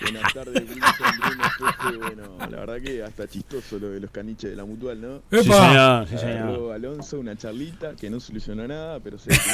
Buenas 0.00 0.32
tardes, 0.34 0.62
Wilson, 0.68 1.06
Bruno, 1.18 1.98
bueno, 1.98 2.50
la 2.50 2.60
verdad 2.60 2.80
que 2.80 3.02
hasta 3.02 3.26
chistoso 3.28 3.78
lo 3.78 3.90
de 3.90 4.00
los 4.00 4.10
caniches 4.10 4.50
de 4.50 4.56
la 4.56 4.64
Mutual, 4.64 5.00
¿no? 5.00 5.16
¡Epa! 5.30 5.42
Sí, 5.42 5.50
señor, 5.52 6.08
sí, 6.08 6.18
señor. 6.18 6.36
Agarró 6.36 6.72
Alonso 6.72 7.20
una 7.20 7.36
charlita 7.36 7.94
que 7.96 8.10
no 8.10 8.20
solucionó 8.20 8.66
nada, 8.66 9.00
pero 9.00 9.18
se 9.18 9.30
dice, 9.30 9.50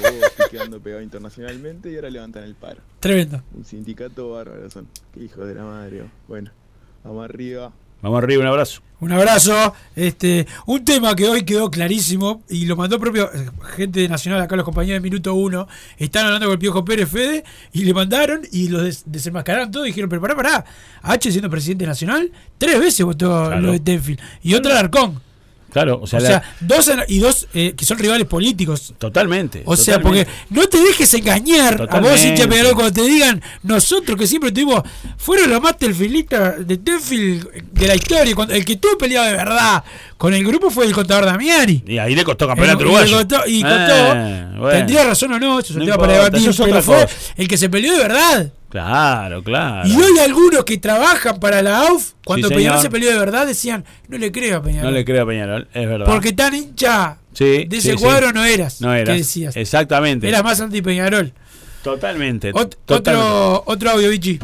vos 0.00 0.12
estoy 0.28 0.46
quedando 0.50 0.80
pegado 0.80 1.02
internacionalmente 1.02 1.90
y 1.90 1.96
ahora 1.96 2.10
levantan 2.10 2.44
el 2.44 2.54
paro. 2.54 2.80
Tremendo. 3.00 3.42
Un 3.54 3.64
sindicato 3.64 4.30
bárbaro 4.30 4.70
son. 4.70 4.88
Qué 5.12 5.24
hijos 5.24 5.46
de 5.46 5.54
la 5.54 5.64
madre. 5.64 6.04
Bueno, 6.28 6.50
vamos 7.02 7.24
arriba. 7.24 7.72
Vamos 8.02 8.22
arriba, 8.22 8.42
un 8.42 8.48
abrazo. 8.48 8.80
Un 9.00 9.12
abrazo. 9.12 9.74
Este, 9.96 10.46
un 10.66 10.84
tema 10.84 11.14
que 11.16 11.28
hoy 11.28 11.42
quedó 11.44 11.70
clarísimo 11.70 12.42
y 12.48 12.64
lo 12.66 12.76
mandó 12.76 12.98
propio 12.98 13.30
eh, 13.34 13.50
gente 13.76 14.00
de 14.00 14.08
Nacional, 14.08 14.40
acá 14.40 14.56
los 14.56 14.64
compañeros 14.64 15.02
de 15.02 15.08
Minuto 15.10 15.34
1, 15.34 15.66
están 15.98 16.26
hablando 16.26 16.46
con 16.46 16.52
el 16.54 16.58
Piojo 16.58 16.84
Pérez 16.84 17.08
Fede 17.08 17.44
y 17.72 17.84
le 17.84 17.92
mandaron 17.92 18.42
y 18.52 18.68
los 18.68 18.82
des- 18.84 19.02
desenmascararon 19.06 19.70
todo 19.70 19.84
y 19.84 19.88
dijeron, 19.88 20.08
pero 20.08 20.22
pará, 20.22 20.34
pará, 20.36 20.64
H 21.02 21.30
siendo 21.30 21.50
presidente 21.50 21.86
nacional, 21.86 22.30
tres 22.58 22.78
veces 22.78 23.04
votó 23.04 23.46
Claro. 23.46 23.60
lo 23.60 23.72
de 23.72 23.80
Tenfield 23.80 24.20
y 24.42 24.54
otra 24.54 24.72
Alarcón. 24.72 25.20
Claro, 25.74 25.96
o 25.96 26.04
O 26.04 26.06
sea, 26.06 26.20
sea, 26.20 26.30
la- 26.30 26.44
dos 26.60 26.90
y 27.08 27.18
dos 27.18 27.46
eh, 27.52 27.74
que 27.76 27.84
son 27.84 27.98
rivales 27.98 28.26
políticos. 28.26 28.94
totalmente. 28.96 29.62
O 29.66 29.76
sea, 29.76 29.96
totalmente. 29.96 30.30
porque 30.30 30.54
no 30.60 30.66
te 30.68 30.80
dejes 30.80 31.12
engañar 31.14 31.74
a 31.74 31.76
vos, 31.76 31.86
Totalmente. 31.88 32.28
hincha 32.28 32.48
Peñarol, 32.48 32.74
cuando 32.74 32.92
te 32.92 33.02
digan 33.02 33.42
nosotros 33.64 34.16
que 34.18 34.26
siempre 34.26 34.52
tuvimos, 34.52 34.82
fueron 35.18 35.50
los 35.50 35.60
más 35.60 35.76
telfilistas 35.76 36.66
de 36.66 36.78
Tenfield 36.78 37.48
de 37.72 37.86
la 37.88 37.96
historia. 37.96 38.34
Cuando, 38.34 38.54
el 38.54 38.64
que 38.64 38.76
tuvo 38.76 38.96
peleado 38.96 39.26
de 39.26 39.32
verdad 39.32 39.82
con 40.16 40.32
el 40.32 40.44
grupo 40.44 40.70
fue 40.70 40.86
el 40.86 40.92
contador 40.92 41.26
Damiani. 41.26 41.82
Y 41.86 41.98
ahí 41.98 42.14
le 42.14 42.22
costó 42.24 42.46
campeonato 42.46 42.78
El- 42.78 42.84
y 42.86 42.88
uruguayo. 42.90 43.16
costó- 43.18 43.46
y 43.48 43.62
Eh, 43.66 44.46
bueno. 44.56 44.68
Tendría 44.70 45.04
razón 45.04 45.32
o 45.32 45.38
no, 45.40 45.58
eso 45.58 45.72
es 45.78 45.86
No 45.88 45.96
para 45.98 46.12
debatir, 46.14 46.50
pero 46.56 46.82
fue 46.82 47.06
el 47.36 47.48
que 47.48 47.56
se 47.58 47.68
peleó 47.68 47.92
de 47.94 47.98
verdad. 47.98 48.52
Claro, 48.74 49.40
claro. 49.44 49.88
Y 49.88 49.94
hoy 49.94 50.18
algunos 50.18 50.64
que 50.64 50.78
trabajan 50.78 51.38
para 51.38 51.62
la 51.62 51.86
AUF, 51.86 52.14
cuando 52.24 52.48
Sí, 52.48 52.54
Peñarol 52.56 52.80
se 52.82 52.90
peleó 52.90 53.08
de 53.12 53.18
verdad, 53.20 53.46
decían, 53.46 53.84
no 54.08 54.18
le 54.18 54.32
creo 54.32 54.56
a 54.58 54.62
Peñarol. 54.64 54.90
No 54.90 54.96
le 54.98 55.04
creo 55.04 55.22
a 55.22 55.26
Peñarol, 55.28 55.68
es 55.72 55.88
verdad. 55.88 56.06
Porque 56.06 56.32
tan 56.32 56.52
hincha 56.56 57.18
Sí, 57.34 57.66
de 57.68 57.76
ese 57.76 57.92
sí, 57.92 57.98
sí. 57.98 58.02
cuadro 58.02 58.32
no 58.32 58.44
eras. 58.44 58.80
No 58.80 58.92
eras. 58.92 59.12
¿Qué 59.14 59.18
decías? 59.18 59.56
Exactamente. 59.56 60.28
Eras 60.28 60.42
más 60.42 60.60
anti-Peñarol. 60.60 61.32
Totalmente. 61.84 62.52
Ot- 62.52 62.74
totalmente. 62.84 63.28
otro, 63.30 63.62
otro 63.66 63.90
audio, 63.92 64.10
Vichy. 64.10 64.40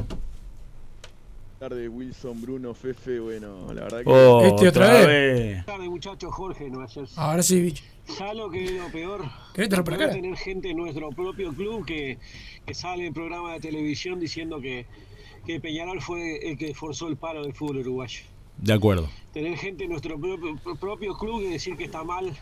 tarde, 1.58 1.88
Wilson, 1.88 2.40
Bruno, 2.40 2.72
Fefe, 2.72 3.18
bueno, 3.18 3.72
la 3.74 3.82
verdad 3.82 3.98
que... 3.98 4.04
Oh, 4.10 4.42
Este 4.46 4.68
otra 4.68 4.84
otra 4.86 4.92
vez. 4.92 5.06
vez. 5.08 5.66
tardes, 5.66 5.88
muchachos. 5.88 6.32
Jorge, 6.32 6.70
Jersey. 6.70 7.04
Ahora 7.16 7.42
sí, 7.42 7.60
Vichy. 7.60 7.82
¿Sabes 8.16 8.36
lo 8.36 8.50
que 8.50 8.64
es 8.64 8.72
lo 8.72 8.90
peor? 8.90 9.24
¿Querés 9.54 9.70
te 9.70 9.76
romper 9.76 9.92
la 9.94 9.98
cara? 9.98 10.12
tener 10.12 10.36
gente 10.36 10.70
en 10.70 10.76
nuestro 10.76 11.10
propio 11.10 11.52
club 11.52 11.84
que, 11.86 12.18
que 12.66 12.74
sale 12.74 13.06
en 13.06 13.14
programa 13.14 13.54
de 13.54 13.60
televisión 13.60 14.20
diciendo 14.20 14.60
que, 14.60 14.86
que 15.46 15.60
Peñarol 15.60 16.00
fue 16.00 16.50
el 16.50 16.58
que 16.58 16.74
forzó 16.74 17.08
el 17.08 17.16
paro 17.16 17.42
del 17.42 17.54
fútbol 17.54 17.78
uruguayo. 17.78 18.22
De 18.58 18.72
acuerdo. 18.72 19.08
Tener 19.32 19.56
gente 19.56 19.84
en 19.84 19.90
nuestro 19.90 20.18
propio, 20.20 20.56
propio 20.78 21.16
club 21.16 21.42
y 21.42 21.50
decir 21.50 21.76
que 21.76 21.84
está 21.84 22.04
mal 22.04 22.36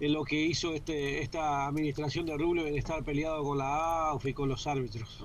en 0.00 0.12
lo 0.12 0.24
que 0.24 0.40
hizo 0.40 0.74
este, 0.74 1.22
esta 1.22 1.66
administración 1.66 2.26
de 2.26 2.36
Rubio 2.36 2.66
en 2.66 2.76
estar 2.76 3.02
peleado 3.04 3.42
con 3.42 3.58
la 3.58 4.08
AUF 4.10 4.26
y 4.26 4.32
con 4.32 4.48
los 4.48 4.66
árbitros. 4.66 5.24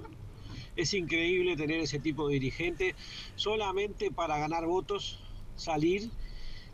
Es 0.75 0.93
increíble 0.93 1.57
tener 1.57 1.81
ese 1.81 1.99
tipo 1.99 2.27
de 2.27 2.35
dirigente 2.35 2.95
solamente 3.35 4.11
para 4.11 4.37
ganar 4.37 4.65
votos, 4.65 5.19
salir 5.55 6.09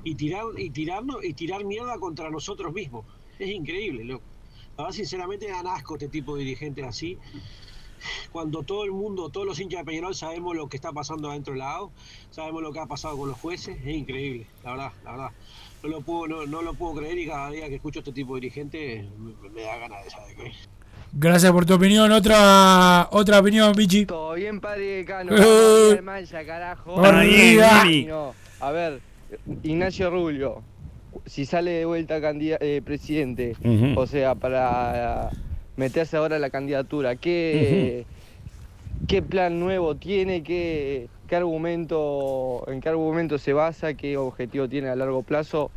y 0.05 0.15
tirar 0.15 0.45
y 0.55 0.69
tirarnos 0.69 1.25
y 1.25 1.33
tirar 1.33 1.65
mierda 1.65 1.97
contra 1.97 2.29
nosotros 2.29 2.71
mismos. 2.73 3.05
Es 3.37 3.49
increíble, 3.49 4.05
loco. 4.05 4.23
La 4.77 4.85
verdad, 4.85 4.95
sinceramente, 4.95 5.49
dan 5.49 5.67
asco 5.67 5.95
este 5.95 6.07
tipo 6.07 6.37
de 6.37 6.43
dirigentes 6.43 6.85
así. 6.85 7.17
Cuando 8.31 8.61
todo 8.61 8.83
el 8.83 8.91
mundo, 8.91 9.29
todos 9.29 9.47
los 9.47 9.59
hinchas 9.59 9.79
de 9.79 9.85
Peñarol 9.85 10.13
sabemos 10.13 10.55
lo 10.55 10.69
que 10.69 10.77
está 10.77 10.91
pasando 10.93 11.29
adentro 11.29 11.53
del 11.53 11.59
lado, 11.59 11.91
sabemos 12.29 12.61
lo 12.61 12.71
que 12.71 12.79
ha 12.79 12.85
pasado 12.85 13.17
con 13.17 13.29
los 13.29 13.39
jueces, 13.39 13.77
es 13.83 13.95
increíble, 13.95 14.45
la 14.63 14.71
verdad, 14.71 14.91
la 15.03 15.11
verdad. 15.11 15.31
No 15.81 15.89
lo 15.89 16.01
puedo, 16.01 16.27
no, 16.27 16.45
no 16.45 16.61
lo 16.61 16.75
puedo 16.75 16.95
creer 16.95 17.17
y 17.17 17.25
cada 17.25 17.49
día 17.49 17.67
que 17.67 17.75
escucho 17.75 17.99
este 17.99 18.11
tipo 18.11 18.35
de 18.35 18.41
dirigentes 18.41 19.05
me, 19.17 19.49
me 19.49 19.61
da 19.61 19.77
ganas 19.77 20.03
de 20.03 20.11
saber 20.11 20.35
qué. 20.35 20.51
Gracias 21.13 21.51
por 21.51 21.65
tu 21.65 21.73
opinión. 21.73 22.11
Otra 22.11 23.07
otra 23.09 23.39
opinión, 23.39 23.73
Vichy. 23.73 24.05
Todo 24.05 24.33
bien, 24.33 24.59
padre 24.59 24.97
de 24.97 25.05
Cano. 25.05 25.31
Al 25.91 26.03
mancha, 26.03 26.45
carajo. 26.45 26.95
No, 27.01 28.33
a 28.59 28.71
ver, 28.71 29.01
Ignacio 29.63 30.09
Rubio, 30.09 30.61
si 31.25 31.45
sale 31.45 31.71
de 31.71 31.85
vuelta 31.85 32.21
candida- 32.21 32.57
eh, 32.61 32.81
presidente, 32.83 33.55
o 33.95 34.05
sea, 34.07 34.35
para 34.35 35.29
meterse 35.77 36.17
ahora 36.17 36.35
en 36.35 36.41
la 36.41 36.49
candidatura, 36.49 37.15
¿qué, 37.15 38.05
¿qué 39.07 39.21
plan 39.21 39.59
nuevo 39.59 39.95
tiene? 39.95 40.43
¿Qué, 40.43 41.07
qué 41.27 41.35
argumento, 41.35 42.63
¿En 42.67 42.81
qué 42.81 42.89
argumento 42.89 43.37
se 43.37 43.53
basa? 43.53 43.93
¿Qué 43.93 44.17
objetivo 44.17 44.67
tiene 44.69 44.89
a 44.89 44.95
largo 44.95 45.23
plazo? 45.23 45.71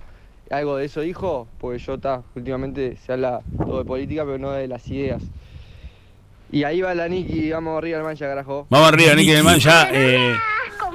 ¿Algo 0.51 0.76
de 0.76 0.86
eso 0.86 1.01
dijo? 1.03 1.46
Porque 1.61 1.78
yo, 1.78 1.94
está, 1.94 2.22
últimamente 2.34 2.96
se 2.96 3.12
habla 3.12 3.40
todo 3.59 3.78
de 3.78 3.84
política, 3.84 4.24
pero 4.24 4.38
no 4.38 4.53
de 4.53 4.66
las 4.68 4.86
ideas. 4.88 5.22
Y 6.51 6.64
ahí 6.64 6.80
va 6.80 6.94
la 6.94 7.09
Niki, 7.09 7.51
vamos 7.51 7.76
arriba 7.76 7.99
al 7.99 8.05
mancha, 8.05 8.26
carajo. 8.26 8.66
Vamos 8.70 8.88
arriba, 8.88 9.14
Nicky 9.14 9.32
del 9.32 9.44
Man 9.44 9.59
ya. 9.59 9.90
Eh, 9.92 10.32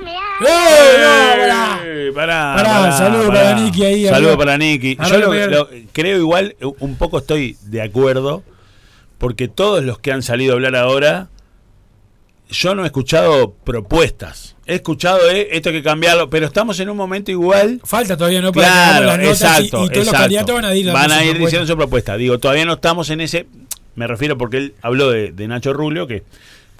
¡Eh! 0.02 0.98
no, 1.00 1.39
pará! 1.39 1.80
pará, 2.14 2.56
Pará, 2.56 2.80
pará, 2.82 2.91
saludo 2.98 3.28
pará. 3.28 3.41
para 3.41 3.60
Nicky 3.62 3.86
ahí, 3.86 4.08
Saludo 4.08 4.38
para 4.38 4.58
Nicky. 4.58 4.98
Yo 5.10 5.18
lo- 5.50 5.70
creo 5.91 6.18
igual, 6.18 6.56
un 6.80 6.96
poco 6.96 7.20
estoy 7.20 7.58
de 7.64 7.82
acuerdo, 7.82 8.44
porque 9.18 9.48
todos 9.48 9.84
los 9.84 10.00
que 10.00 10.12
han 10.12 10.22
salido 10.24 10.54
a 10.54 10.56
hablar 10.56 10.76
ahora, 10.76 11.30
yo 12.50 12.76
no 12.76 12.84
he 12.84 12.86
escuchado 12.88 13.54
propuestas. 13.64 14.56
He 14.66 14.76
escuchado 14.76 15.30
eh, 15.30 15.50
esto 15.52 15.70
hay 15.70 15.76
que 15.76 15.84
cambiarlo, 15.84 16.30
pero 16.30 16.46
estamos 16.46 16.80
en 16.80 16.89
un 16.89 16.98
momento 16.98 17.32
igual. 17.32 17.82
Falta 17.84 18.16
todavía, 18.16 18.41
¿no? 18.41 18.52
Para 18.52 18.68
Claro, 18.68 19.06
las 19.08 19.18
notas 19.20 19.41
exacto, 19.41 19.86
y, 19.86 19.89
todos 19.89 20.06
los 20.06 20.14
candidatos 20.16 20.56
van 20.56 20.66
a 20.66 20.76
ir, 20.76 20.91
Van 20.91 21.12
a 21.12 21.24
ir 21.26 21.38
diciendo 21.38 21.68
su 21.68 21.76
propuesta. 21.76 22.16
Digo, 22.16 22.38
todavía 22.39 22.66
no 22.66 22.74
estamos 22.74 23.10
en 23.10 23.22
ese. 23.22 23.48
Me 23.96 24.08
refiero 24.08 24.38
porque 24.38 24.58
él 24.58 24.76
habló 24.82 25.10
de, 25.10 25.32
de 25.32 25.48
Nacho 25.48 25.74
Rubio, 25.74 26.08
que, 26.08 26.24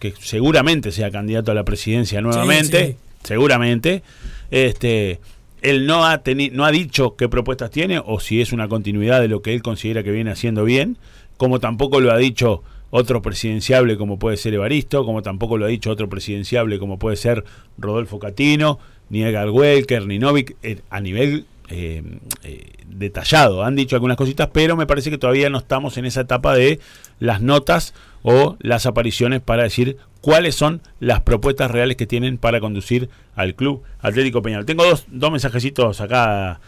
que 0.04 0.14
seguramente 0.20 0.92
sea 0.92 1.10
candidato 1.12 1.52
a 1.52 1.56
la 1.56 1.64
presidencia 1.64 2.20
nuevamente. 2.20 2.88
sí. 2.88 2.96
Seguramente. 3.24 4.04
Este. 4.52 5.22
Él 5.62 5.88
no 5.88 6.06
ha, 6.06 6.22
no 6.52 6.66
ha 6.66 6.72
dicho 6.72 7.16
qué 7.16 7.30
propuestas 7.30 7.72
tiene 7.72 8.02
o 8.06 8.20
si 8.20 8.42
es 8.42 8.52
una 8.52 8.68
continuidad 8.68 9.22
de 9.22 9.30
lo 9.30 9.42
que 9.42 9.54
él 9.54 9.62
considera 9.62 10.04
que 10.04 10.12
viene 10.12 10.30
haciendo 10.30 10.66
bien, 10.66 10.98
como 11.38 11.62
tampoco 11.62 12.02
lo 12.02 12.12
ha 12.12 12.18
dicho 12.18 12.64
otro 12.90 13.22
presidenciable 13.22 13.96
como 13.96 14.20
puede 14.20 14.36
ser 14.36 14.54
Evaristo, 14.56 15.06
como 15.06 15.22
tampoco 15.22 15.58
lo 15.58 15.64
ha 15.64 15.70
dicho 15.70 15.90
otro 15.90 16.10
presidenciable 16.10 16.80
como 16.80 17.00
puede 17.00 17.16
ser 17.16 17.46
Rodolfo 17.78 18.20
Catino, 18.20 18.78
ni 19.10 19.24
Edgar 19.24 19.52
Welker, 19.52 20.06
ni 20.06 20.20
Novik, 20.20 20.58
eh, 20.64 20.82
a 20.90 21.00
nivel 21.00 21.46
eh, 21.70 22.04
eh, 22.44 22.74
detallado. 22.88 23.64
Han 23.64 23.76
dicho 23.76 23.96
algunas 23.96 24.18
cositas, 24.18 24.50
pero 24.52 24.76
me 24.76 24.86
parece 24.86 25.10
que 25.10 25.18
todavía 25.18 25.50
no 25.50 25.58
estamos 25.58 25.98
en 25.98 26.06
esa 26.06 26.22
etapa 26.22 26.56
de 26.56 26.80
las 27.20 27.42
notas 27.42 27.94
o 28.22 28.58
las 28.60 28.86
apariciones 28.86 29.42
para 29.42 29.64
decir 29.64 29.98
cuáles 30.22 30.56
son 30.56 30.82
las 31.00 31.22
propuestas 31.22 31.72
reales 31.72 31.98
que 31.98 32.08
tienen 32.08 32.38
para 32.38 32.60
conducir 32.60 33.10
al 33.36 33.56
club 33.56 33.84
Atlético 34.00 34.42
Peñarol. 34.42 34.66
Tengo 34.66 34.84
dos, 34.86 35.06
dos 35.10 35.32
mensajecitos 35.32 36.02
acá, 36.02 36.60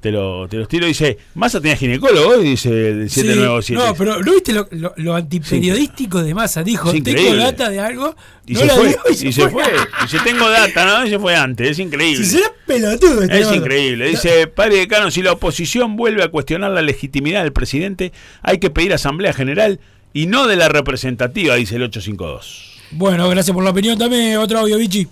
te, 0.00 0.10
lo, 0.12 0.48
te 0.48 0.56
los 0.56 0.68
tiro. 0.68 0.86
Dice, 0.86 1.18
Massa 1.34 1.60
tenía 1.60 1.76
ginecólogo, 1.76 2.30
hoy", 2.30 2.44
dice 2.50 2.90
el 2.90 3.10
Sí, 3.10 3.22
797. 3.22 3.74
No, 3.74 3.94
pero 3.94 4.22
¿no 4.22 4.32
viste 4.32 4.52
lo, 4.52 4.68
lo, 4.70 4.94
lo 4.96 5.14
antiperiodístico 5.14 6.22
de 6.22 6.34
Massa? 6.34 6.62
Dijo, 6.62 6.92
tengo 6.92 7.36
data 7.36 7.68
de 7.70 7.80
algo, 7.80 8.14
Y 8.46 8.54
no 8.54 8.60
se 8.60 8.66
la 8.66 8.74
fue, 8.74 8.96
y 9.10 9.32
se 9.32 9.48
fue. 9.48 9.64
Dice, 10.02 10.18
tengo 10.24 10.48
data, 10.48 10.84
¿no? 10.84 11.06
Y 11.06 11.10
se 11.10 11.18
fue 11.18 11.34
antes, 11.34 11.70
es 11.70 11.78
increíble. 11.78 12.24
Si 12.24 12.30
será 12.30 12.52
pelotudo 12.66 13.22
este 13.22 13.40
Es 13.40 13.52
increíble. 13.52 14.08
Dice, 14.08 14.46
padre 14.46 14.76
decano, 14.76 15.10
si 15.10 15.22
la 15.22 15.32
oposición 15.32 15.96
vuelve 15.96 16.22
a 16.22 16.28
cuestionar 16.28 16.70
la 16.70 16.82
legitimidad 16.82 17.42
del 17.42 17.52
presidente, 17.52 18.12
hay 18.42 18.58
que 18.58 18.70
pedir 18.70 18.92
asamblea 18.94 19.32
general 19.32 19.80
y 20.12 20.26
no 20.26 20.46
de 20.46 20.56
la 20.56 20.68
representativa, 20.68 21.54
dice 21.56 21.76
el 21.76 21.82
852. 21.82 22.78
Bueno, 22.92 23.28
gracias 23.28 23.54
por 23.54 23.62
la 23.62 23.70
opinión. 23.70 23.98
Dame 23.98 24.38
otro 24.38 24.60
audio, 24.60 24.78
Vichy. 24.78 25.06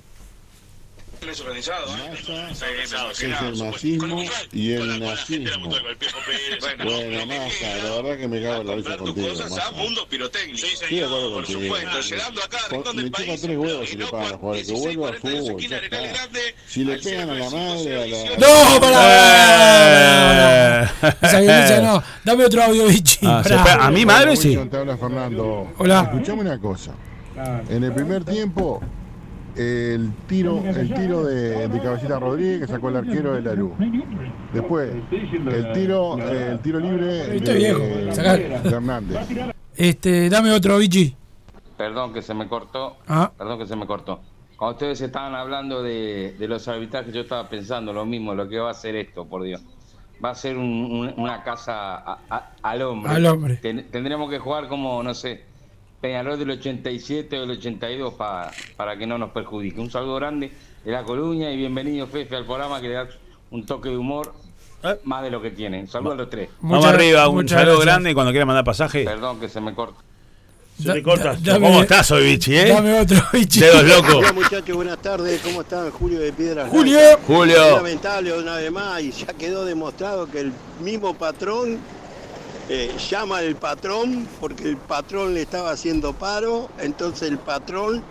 Es 1.30 3.22
el 3.22 3.56
masismo 3.56 4.22
y 4.52 4.72
el 4.72 5.00
nazismo. 5.00 5.70
Bueno, 6.84 7.26
Massa, 7.26 7.76
la 7.84 7.90
verdad 8.02 8.16
que 8.18 8.28
me 8.28 8.42
cago 8.42 8.60
en 8.62 8.66
la 8.66 8.74
risa 8.76 8.96
contigo, 8.96 9.28
Massa. 9.28 9.44
Estoy 10.52 10.96
de 10.98 11.04
acuerdo 11.04 11.32
contigo. 11.34 11.60
Con- 12.84 12.96
Me 12.96 13.04
chupa 13.10 13.34
tres 13.40 13.56
huevos 13.58 13.88
si 13.88 13.96
le 13.96 14.06
pagan 14.06 14.26
a 14.26 14.30
los 14.30 14.38
jugadores. 14.40 14.66
Que 14.66 14.72
vuelva 14.72 15.08
al 15.08 15.14
fútbol, 15.16 15.60
ya 15.60 15.76
está. 15.78 15.98
Si 16.68 16.84
le 16.84 16.98
pegan 16.98 17.30
a 17.30 17.34
la 17.34 17.50
madre, 17.50 18.02
a 18.02 18.06
la... 18.06 18.18
No, 18.36 18.80
pará. 18.80 20.82
Esa 21.22 21.40
violencia 21.40 21.80
no. 21.80 22.02
Dame 22.24 22.44
otro 22.44 22.62
audio, 22.62 22.86
Vichy. 22.86 23.26
Ah, 23.26 23.42
a 23.80 23.90
mi 23.90 24.06
madre 24.06 24.36
sí. 24.36 24.56
Te 24.70 24.76
habla 24.76 24.96
Fernando. 24.96 25.72
Hola. 25.78 26.02
Escuchame 26.12 26.42
una 26.42 26.60
cosa. 26.60 26.92
En 27.68 27.84
el 27.84 27.92
primer 27.92 28.24
tiempo, 28.24 28.80
el 29.56 30.12
tiro, 30.26 30.62
el 30.64 30.92
tiro 30.94 31.24
de, 31.24 31.68
de 31.68 31.80
Cabecita 31.80 32.18
Rodríguez 32.18 32.60
que 32.60 32.66
sacó 32.66 32.88
el 32.90 32.96
arquero 32.96 33.34
de 33.34 33.42
la 33.42 33.54
luz. 33.54 33.72
Después, 34.52 34.90
el 35.10 35.72
tiro, 35.72 36.18
el 36.18 36.58
tiro 36.60 36.80
libre 36.80 37.04
de, 37.06 37.36
Estoy 37.36 37.54
viejo, 37.56 37.80
sacá. 38.12 38.36
de 38.36 38.54
Hernández. 38.68 39.18
Este, 39.76 40.30
dame 40.30 40.52
otro, 40.52 40.78
Vichy. 40.78 41.14
Perdón 41.76 42.12
que 42.14 42.22
se 42.22 42.32
me 42.34 42.48
cortó. 42.48 42.96
Ah. 43.06 43.30
Perdón 43.36 43.58
que 43.58 43.66
se 43.66 43.76
me 43.76 43.86
cortó. 43.86 44.20
Cuando 44.56 44.72
ustedes 44.76 45.00
estaban 45.02 45.34
hablando 45.34 45.82
de, 45.82 46.34
de 46.38 46.48
los 46.48 46.66
arbitrajes, 46.68 47.12
yo 47.12 47.20
estaba 47.20 47.46
pensando 47.48 47.92
lo 47.92 48.06
mismo, 48.06 48.34
lo 48.34 48.48
que 48.48 48.58
va 48.58 48.70
a 48.70 48.74
ser 48.74 48.96
esto, 48.96 49.26
por 49.26 49.42
Dios. 49.42 49.60
Va 50.24 50.30
a 50.30 50.34
ser 50.34 50.56
un- 50.56 50.64
un- 50.64 51.14
una 51.18 51.42
casa 51.42 51.96
a- 51.96 52.18
a- 52.30 52.52
al 52.62 52.80
hombre. 52.80 53.12
Al 53.12 53.26
hombre. 53.26 53.56
Ten- 53.56 53.86
tendremos 53.90 54.30
que 54.30 54.38
jugar 54.38 54.66
como, 54.68 55.02
no 55.02 55.12
sé, 55.12 55.44
Peñarol 56.06 56.38
del 56.38 56.50
87 56.52 57.36
o 57.36 57.40
del 57.40 57.50
82 57.58 58.14
pa- 58.14 58.52
para 58.76 58.96
que 58.96 59.08
no 59.08 59.18
nos 59.18 59.30
perjudique. 59.32 59.80
Un 59.80 59.90
saludo 59.90 60.14
grande 60.14 60.52
de 60.84 60.92
La 60.92 61.02
Coruña 61.02 61.50
y 61.50 61.56
bienvenido, 61.56 62.06
Fefe, 62.06 62.36
al 62.36 62.44
programa 62.46 62.80
que 62.80 62.86
le 62.86 62.94
da 62.94 63.08
un 63.50 63.66
toque 63.66 63.88
de 63.88 63.96
humor 63.96 64.32
más 65.02 65.24
de 65.24 65.30
lo 65.32 65.42
que 65.42 65.50
tiene. 65.50 65.80
Un 65.80 65.88
saludo 65.88 66.12
a 66.12 66.14
los 66.14 66.30
tres. 66.30 66.48
Vamos 66.60 66.84
arriba, 66.86 67.28
un 67.28 67.48
saludo 67.48 67.80
grande 67.80 68.12
y 68.12 68.14
cuando 68.14 68.30
quiera 68.30 68.46
mandar 68.46 68.62
pasaje. 68.64 69.02
Perdón 69.04 69.40
que 69.40 69.48
se 69.48 69.60
me 69.60 69.74
corta. 69.74 70.00
Se 70.80 70.92
te 70.92 71.02
corta. 71.02 71.32
da- 71.32 71.54
dame- 71.54 71.66
¿Cómo 71.66 71.82
estás 71.82 72.08
hoy, 72.12 72.22
bichi, 72.24 72.54
eh? 72.56 72.68
Dame 72.68 73.00
otro, 73.00 73.18
bichi. 73.32 73.58
Dedos 73.58 73.82
locos. 73.82 74.14
Hola 74.14 74.32
muchachos, 74.32 74.76
buenas 74.76 74.98
tardes, 75.02 75.40
¿cómo 75.40 75.62
están? 75.62 75.90
Julio 75.90 76.20
de 76.20 76.32
Piedras 76.32 76.70
Julio. 76.70 76.98
Blancas. 76.98 77.24
Julio. 77.26 77.64
Es 77.64 77.72
lamentable 77.72 78.32
una 78.38 78.54
vez 78.58 78.70
más 78.70 79.02
y 79.02 79.10
ya 79.10 79.26
quedó 79.32 79.64
demostrado 79.64 80.30
que 80.30 80.38
el 80.38 80.52
mismo 80.80 81.14
patrón 81.14 81.78
eh, 82.68 82.90
llama 83.10 83.38
al 83.38 83.56
patrón 83.56 84.28
porque 84.40 84.64
el 84.64 84.76
patrón 84.76 85.34
le 85.34 85.42
estaba 85.42 85.70
haciendo 85.70 86.12
paro, 86.12 86.68
entonces 86.78 87.28
el 87.30 87.38
patrón 87.38 88.02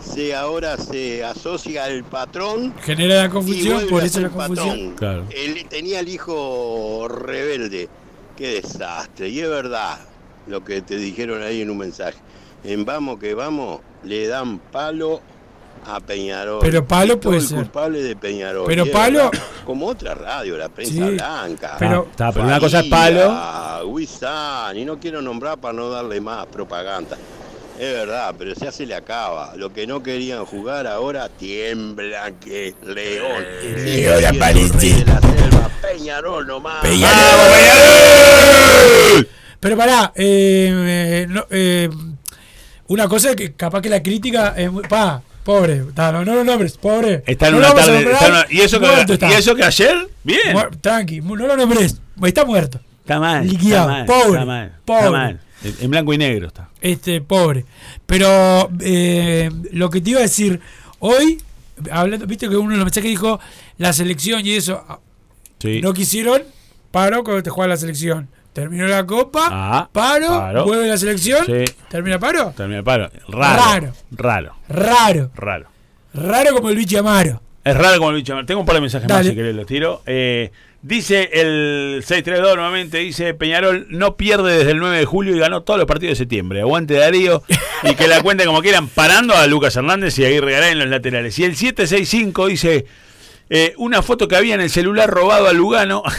se 0.00 0.34
ahora 0.34 0.76
se 0.76 1.24
asocia 1.24 1.84
al 1.84 2.04
patrón 2.04 2.74
Genera 2.82 3.22
la 3.22 3.30
confusión, 3.30 3.86
por 3.88 4.02
a 4.02 4.06
eso 4.06 4.20
la 4.20 4.28
confusión. 4.28 4.94
Él 5.30 5.66
tenía 5.68 6.00
el 6.00 6.08
hijo 6.08 7.08
rebelde. 7.08 7.88
Qué 8.36 8.60
desastre. 8.60 9.28
Y 9.28 9.40
es 9.40 9.48
verdad 9.48 9.98
lo 10.46 10.64
que 10.64 10.82
te 10.82 10.96
dijeron 10.96 11.42
ahí 11.42 11.62
en 11.62 11.70
un 11.70 11.78
mensaje. 11.78 12.18
En 12.64 12.84
Vamos 12.84 13.18
que 13.18 13.34
Vamos 13.34 13.80
le 14.02 14.26
dan 14.26 14.58
palo 14.58 15.20
a 15.86 16.00
Peñarol. 16.00 16.60
Pero 16.60 16.86
palo 16.86 17.20
puede 17.20 17.38
el 17.38 17.42
ser. 17.46 17.58
culpable 17.58 18.02
de 18.02 18.16
Peñarol. 18.16 18.64
Pero 18.66 18.86
palo- 18.86 19.30
como 19.64 19.86
otra 19.86 20.14
radio, 20.14 20.56
la 20.56 20.68
prensa 20.68 20.92
Sí, 20.94 21.00
blanca. 21.00 21.76
pero- 21.78 22.06
Está, 22.10 22.32
pero 22.32 22.44
una 22.46 22.58
cosa 22.60 22.80
es 22.80 22.86
palo. 22.86 23.86
Wisan, 23.88 24.76
y 24.78 24.84
no 24.84 24.98
quiero 24.98 25.20
nombrar 25.22 25.58
para 25.58 25.74
no 25.74 25.90
darle 25.90 26.20
más 26.20 26.46
propaganda. 26.46 27.16
Es 27.78 27.92
verdad, 27.92 28.32
pero 28.38 28.54
ya 28.54 28.70
se 28.70 28.86
le 28.86 28.94
acaba. 28.94 29.54
Lo 29.56 29.72
que 29.72 29.84
no 29.86 30.00
querían 30.02 30.44
jugar 30.44 30.86
ahora 30.86 31.28
tiemblan 31.28 32.34
que 32.36 32.72
León. 32.84 33.42
León 33.62 33.82
siendo 33.84 34.12
rey 34.78 34.92
de 34.94 35.04
la 35.04 35.20
selva, 35.20 35.70
Peñarol 35.82 36.46
nomás. 36.46 36.84
Pero 39.60 39.76
pará, 39.76 40.12
eh, 40.14 40.70
eh, 40.70 41.26
no, 41.28 41.46
eh, 41.50 41.88
una 42.88 43.08
cosa 43.08 43.30
es 43.30 43.36
que 43.36 43.54
capaz 43.54 43.80
que 43.80 43.88
la 43.88 44.02
crítica 44.02 44.54
es 44.56 44.70
muy. 44.70 44.82
Pa, 44.84 45.22
pobre, 45.44 45.84
no, 45.96 46.24
no 46.24 46.34
lo 46.34 46.44
nombres, 46.44 46.76
pobre. 46.78 47.22
Está 47.26 47.48
en 47.48 47.52
No 47.52 47.58
una 47.58 47.74
tarde. 47.74 47.92
nombrar, 47.92 48.12
está 48.14 48.26
en 48.26 48.32
una- 48.32 48.46
¿y, 48.50 48.60
eso 48.60 48.80
que, 48.80 49.12
está. 49.12 49.28
¿Y 49.30 49.32
eso 49.34 49.54
que 49.54 49.64
ayer? 49.64 50.08
Bien. 50.22 50.40
Muer- 50.56 50.80
tranqui, 50.80 51.20
no 51.20 51.36
lo 51.36 51.56
nombres, 51.56 52.00
está 52.24 52.44
muerto. 52.44 52.80
Está 53.00 53.20
mal. 53.20 53.46
Liquidado, 53.46 53.90
está 53.90 53.96
mal, 53.98 54.06
pobre, 54.06 54.38
Está 54.40 54.44
mal. 54.46 54.72
pobre. 54.84 54.98
Está 55.04 55.10
mal. 55.10 55.40
En 55.80 55.90
blanco 55.90 56.12
y 56.12 56.18
negro 56.18 56.46
está. 56.48 56.68
Este, 56.80 57.20
pobre. 57.20 57.64
Pero 58.06 58.70
eh, 58.80 59.50
lo 59.72 59.88
que 59.90 60.00
te 60.00 60.10
iba 60.10 60.18
a 60.20 60.22
decir, 60.22 60.60
hoy, 60.98 61.40
hablando, 61.90 62.26
viste 62.26 62.48
que 62.48 62.56
uno 62.56 62.70
de 62.72 62.76
los 62.76 62.84
mensajes 62.84 63.10
dijo 63.10 63.40
la 63.78 63.92
selección 63.92 64.44
y 64.46 64.52
eso, 64.52 64.84
ah, 64.88 65.00
Sí. 65.60 65.80
no 65.80 65.94
quisieron, 65.94 66.42
paro 66.90 67.24
cuando 67.24 67.42
te 67.42 67.50
juega 67.50 67.68
la 67.68 67.76
selección. 67.76 68.28
Terminó 68.54 68.86
la 68.86 69.04
copa, 69.04 69.48
Ah, 69.50 69.88
paro, 69.92 70.28
paro. 70.28 70.64
vuelve 70.64 70.86
la 70.88 70.96
selección, 70.96 71.44
Sí. 71.44 71.64
termina 71.90 72.18
paro. 72.18 72.54
Termina 72.56 72.82
paro. 72.82 73.10
Raro. 73.28 73.52
Raro. 73.58 73.92
Raro. 74.10 74.56
Raro, 74.68 75.30
Raro. 75.34 75.66
raro 76.14 76.54
como 76.54 76.70
el 76.70 76.76
bicho 76.76 76.98
Amaro. 77.00 77.42
Es 77.64 77.76
raro 77.76 77.98
como 77.98 78.10
el 78.10 78.16
bicho. 78.16 78.34
Tengo 78.46 78.60
un 78.60 78.66
par 78.66 78.76
de 78.76 78.80
mensajes 78.82 79.08
más 79.08 79.26
si 79.26 79.34
querés 79.34 79.54
los 79.56 79.66
tiro. 79.66 80.02
Eh, 80.06 80.52
dice 80.82 81.30
el 81.32 82.02
632 82.06 82.54
nuevamente, 82.56 82.98
dice 82.98 83.34
Peñarol 83.34 83.86
no 83.90 84.16
pierde 84.16 84.58
desde 84.58 84.70
el 84.70 84.78
9 84.78 84.98
de 84.98 85.04
julio 85.04 85.34
y 85.34 85.38
ganó 85.40 85.62
todos 85.62 85.78
los 85.78 85.86
partidos 85.88 86.12
de 86.12 86.16
septiembre. 86.16 86.60
Aguante 86.60 86.94
Darío 86.94 87.42
y 87.82 87.94
que 87.96 88.06
la 88.06 88.20
cuenten 88.22 88.46
como 88.46 88.60
quieran, 88.62 88.86
parando 88.88 89.34
a 89.34 89.46
Lucas 89.48 89.74
Hernández 89.74 90.16
y 90.18 90.24
a 90.24 90.28
Aguirre 90.28 90.52
Garay 90.52 90.72
en 90.72 90.78
los 90.78 90.88
laterales. 90.88 91.36
Y 91.40 91.44
el 91.44 91.56
765 91.56 92.46
dice 92.46 92.84
eh, 93.50 93.74
una 93.78 94.00
foto 94.02 94.28
que 94.28 94.36
había 94.36 94.54
en 94.54 94.60
el 94.60 94.70
celular 94.70 95.10
robado 95.10 95.48
a 95.48 95.52
Lugano. 95.52 96.02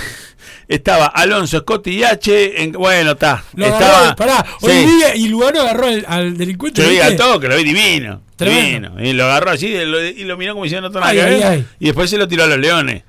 Estaba 0.67 1.05
Alonso, 1.07 1.59
Scott 1.59 1.87
y 1.87 2.03
H. 2.03 2.63
En, 2.63 2.71
bueno, 2.73 3.11
está. 3.11 3.43
Estaba. 3.55 3.97
agarró, 3.99 4.15
pará, 4.15 4.45
sí. 4.59 4.65
hoy 4.65 4.85
día 4.85 5.15
y 5.15 5.27
Lugano 5.27 5.61
agarró 5.61 5.87
al, 5.87 6.05
al 6.07 6.37
delincuente. 6.37 6.81
Yo 6.81 6.89
vi 6.89 6.99
al 6.99 7.15
toque, 7.15 7.47
lo 7.47 7.55
vi 7.57 7.63
divino. 7.63 8.21
Tremendo. 8.35 8.89
Divino. 8.89 9.09
Y 9.09 9.13
lo 9.13 9.25
agarró 9.25 9.51
así 9.51 9.67
y 9.67 9.85
lo, 9.85 10.03
y 10.03 10.23
lo 10.23 10.37
miró 10.37 10.53
como 10.53 10.63
diciendo 10.65 10.89
no 10.89 10.99
Ay, 11.03 11.19
ay, 11.19 11.41
ay. 11.43 11.65
Y 11.79 11.85
después 11.85 12.09
se 12.09 12.17
lo 12.17 12.27
tiró 12.27 12.43
a 12.43 12.47
los 12.47 12.57
leones. 12.57 13.03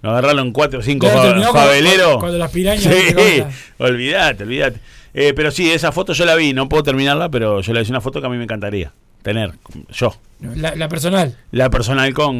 Lo 0.00 0.10
agarraron 0.10 0.50
cuatro 0.52 0.80
o 0.80 0.82
cinco 0.82 1.08
cuando- 1.08 1.52
faveleros. 1.52 2.16
cuando- 2.18 2.38
las 2.38 2.50
pirañas 2.50 2.82
Sí, 2.82 3.44
olvídate, 3.78 4.42
olvídate. 4.44 4.80
Eh, 5.14 5.32
pero 5.36 5.50
sí, 5.50 5.70
esa 5.70 5.92
foto 5.92 6.12
yo 6.14 6.24
la 6.24 6.34
vi, 6.34 6.54
no 6.54 6.68
puedo 6.68 6.82
terminarla, 6.82 7.28
pero 7.28 7.60
yo 7.60 7.72
la 7.74 7.82
hice 7.82 7.92
una 7.92 8.00
foto 8.00 8.20
que 8.20 8.26
a 8.26 8.30
mí 8.30 8.36
me 8.38 8.44
encantaría 8.44 8.92
tener, 9.22 9.52
yo. 9.92 10.16
La, 10.40 10.74
la 10.74 10.88
personal. 10.88 11.36
La 11.52 11.70
personal 11.70 12.12
con 12.14 12.34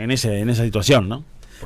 en 0.00 0.10
ese 0.10 0.40
en 0.40 0.50
esa 0.50 0.64
situación, 0.64 1.08
¿no? 1.08 1.24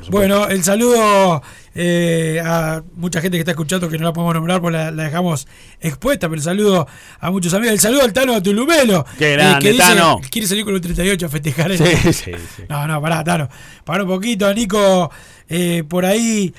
Bueno, 0.09 0.47
el 0.47 0.63
saludo 0.63 1.41
eh, 1.75 2.41
a 2.43 2.81
mucha 2.95 3.21
gente 3.21 3.37
que 3.37 3.41
está 3.41 3.51
escuchando 3.51 3.87
que 3.89 3.97
no 3.97 4.05
la 4.05 4.13
podemos 4.13 4.33
nombrar 4.33 4.61
porque 4.61 4.77
la, 4.77 4.91
la 4.91 5.03
dejamos 5.03 5.47
expuesta, 5.79 6.27
pero 6.27 6.37
el 6.39 6.43
saludo 6.43 6.87
a 7.19 7.31
muchos 7.31 7.53
amigos. 7.53 7.73
El 7.73 7.79
saludo 7.79 8.01
al 8.03 8.13
Tano 8.13 8.41
Tulumelo. 8.41 9.05
Qué 9.17 9.29
eh, 9.33 9.33
grande, 9.33 9.59
que 9.65 9.71
dice 9.73 9.83
Tano. 9.83 10.19
Quiere 10.29 10.47
salir 10.47 10.65
con 10.65 10.73
un 10.73 10.81
38 10.81 11.25
a 11.25 11.29
festejar. 11.29 11.71
el- 11.71 11.77
Sí, 11.77 12.13
sí, 12.13 12.31
sí. 12.55 12.63
No, 12.69 12.87
no, 12.87 13.01
pará, 13.01 13.23
Tano. 13.23 13.49
Pará 13.83 14.03
un 14.03 14.09
poquito, 14.09 14.53
Nico 14.53 15.11
eh, 15.49 15.83
por 15.87 16.05
ahí 16.05 16.53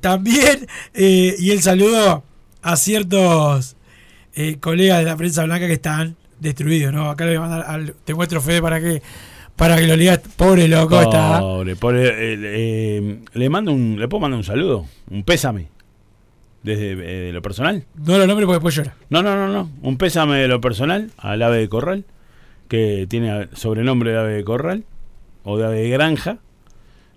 también. 0.00 0.66
y 0.94 1.50
el 1.50 1.62
saludo 1.62 2.24
a 2.62 2.76
ciertos 2.76 3.76
colegas 4.60 4.98
de 4.98 5.04
la 5.04 5.16
prensa 5.16 5.44
blanca 5.44 5.66
que 5.66 5.74
están 5.74 6.16
destruidos, 6.38 6.92
¿no? 6.92 7.10
Acá 7.10 7.24
le 7.26 7.36
voy 7.36 7.46
a 7.46 7.48
mandar 7.48 7.64
al, 7.68 7.94
te 8.04 8.14
muestro 8.14 8.40
Fede 8.40 8.62
para 8.62 8.80
que 8.80 9.02
para 9.60 9.76
que 9.76 9.86
lo 9.86 9.94
leas. 9.94 10.20
Pobre 10.36 10.66
loco 10.68 10.98
está. 10.98 11.38
Pobre, 11.38 11.76
pobre, 11.76 12.08
eh, 12.08 12.38
eh, 12.40 13.18
le 13.34 13.50
mando 13.50 13.72
un, 13.72 14.00
le 14.00 14.08
puedo 14.08 14.22
mandar 14.22 14.38
un 14.38 14.44
saludo, 14.44 14.86
un 15.10 15.22
pésame 15.22 15.68
desde 16.62 16.92
eh, 16.92 17.26
de 17.26 17.32
lo 17.32 17.42
personal. 17.42 17.84
No 17.94 18.16
lo 18.16 18.26
nombre 18.26 18.46
porque 18.46 18.56
después 18.56 18.74
llora. 18.74 18.96
No, 19.10 19.22
no, 19.22 19.36
no, 19.36 19.48
no, 19.48 19.70
un 19.82 19.98
pésame 19.98 20.38
de 20.38 20.48
lo 20.48 20.62
personal 20.62 21.10
al 21.18 21.42
ave 21.42 21.58
de 21.58 21.68
corral 21.68 22.04
que 22.68 23.06
tiene 23.06 23.48
sobrenombre 23.52 24.12
de 24.12 24.18
ave 24.18 24.32
de 24.32 24.44
corral 24.44 24.84
o 25.44 25.58
de 25.58 25.66
ave 25.66 25.82
de 25.82 25.90
granja 25.90 26.38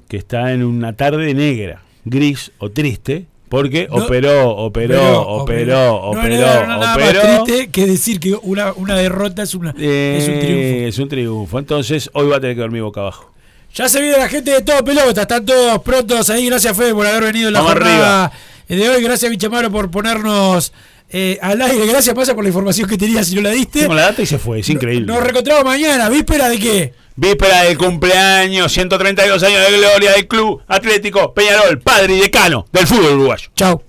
que 0.09 0.17
está 0.17 0.51
en 0.51 0.65
una 0.65 0.93
tarde 0.93 1.33
negra, 1.33 1.83
gris 2.03 2.51
o 2.57 2.71
triste 2.71 3.25
porque 3.53 3.87
No, 3.87 3.97
operó, 3.97 4.49
operó, 4.49 5.21
operó, 5.27 5.75
no, 5.75 5.95
operó, 5.95 6.37
no, 6.37 6.61
no, 6.61 6.67
nada 6.69 6.77
más 6.97 6.97
operó. 6.97 7.43
triste 7.43 7.69
que 7.69 7.85
decir 7.85 8.19
que 8.19 8.33
una, 8.41 8.73
una 8.73 8.95
derrota 8.95 9.43
es, 9.43 9.53
una, 9.53 9.69
es 9.77 10.27
un 10.27 10.39
triunfo. 10.39 10.75
Eh, 10.75 10.87
Es 10.87 10.97
un 10.97 11.07
triunfo. 11.07 11.59
Entonces 11.59 12.09
hoy 12.13 12.29
va 12.29 12.37
a 12.37 12.39
tener 12.39 12.55
que 12.55 12.61
dormir 12.63 12.81
boca 12.81 13.01
abajo. 13.01 13.31
Ya 13.75 13.87
se 13.87 14.01
viene 14.01 14.17
la 14.17 14.27
gente 14.27 14.49
de 14.49 14.61
todo 14.61 14.83
pelota, 14.83 15.21
están 15.21 15.45
todos 15.45 15.79
prontos 15.83 16.31
ahí. 16.31 16.47
Gracias, 16.47 16.75
Fede, 16.75 16.95
por 16.95 17.05
haber 17.05 17.25
venido 17.25 17.49
en 17.49 17.53
la 17.53 17.59
Vamos 17.59 17.73
jornada 17.75 18.31
de 18.67 18.89
hoy. 18.89 19.03
Gracias, 19.03 19.29
Bichamaro, 19.29 19.69
por 19.69 19.91
ponernos 19.91 20.73
eh, 21.13 21.39
al 21.41 21.61
aire. 21.61 21.85
Gracias, 21.85 22.13
Pasa, 22.15 22.33
por 22.33 22.43
la 22.43 22.49
información 22.49 22.89
que 22.89 22.97
tenías 22.97 23.27
si 23.27 23.35
no 23.35 23.41
la 23.41 23.51
diste. 23.51 23.81
Tengo 23.81 23.93
la 23.93 24.01
data 24.01 24.21
y 24.21 24.25
se 24.25 24.39
fue, 24.39 24.59
es 24.59 24.69
increíble. 24.69 25.05
Nos 25.05 25.21
reencontramos 25.21 25.63
mañana. 25.63 26.09
¿Víspera 26.09 26.49
de 26.49 26.59
qué? 26.59 26.93
Víspera 27.15 27.63
del 27.63 27.77
cumpleaños, 27.77 28.71
132 28.71 29.43
años 29.43 29.61
de 29.61 29.77
gloria 29.77 30.11
del 30.13 30.27
Club 30.27 30.63
Atlético 30.67 31.33
Peñarol, 31.33 31.79
padre 31.79 32.15
y 32.15 32.19
decano 32.19 32.65
del 32.71 32.87
fútbol 32.87 33.13
uruguayo. 33.13 33.49
Chau. 33.55 33.83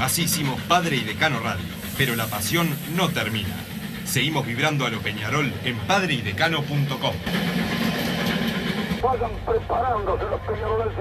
Así 0.00 0.22
hicimos 0.22 0.60
Padre 0.62 0.96
y 0.96 1.00
Decano 1.00 1.40
Radio, 1.40 1.64
pero 1.98 2.16
la 2.16 2.26
pasión 2.26 2.68
no 2.94 3.08
termina. 3.08 3.54
Seguimos 4.06 4.46
vibrando 4.46 4.86
a 4.86 4.90
lo 4.90 5.00
Peñarol 5.00 5.52
en 5.64 5.76
padreidecano.com. 5.80 7.14
Vayan 9.02 9.30
preparándose 9.44 10.24
los 10.30 10.40
peñaroles. 10.40 10.94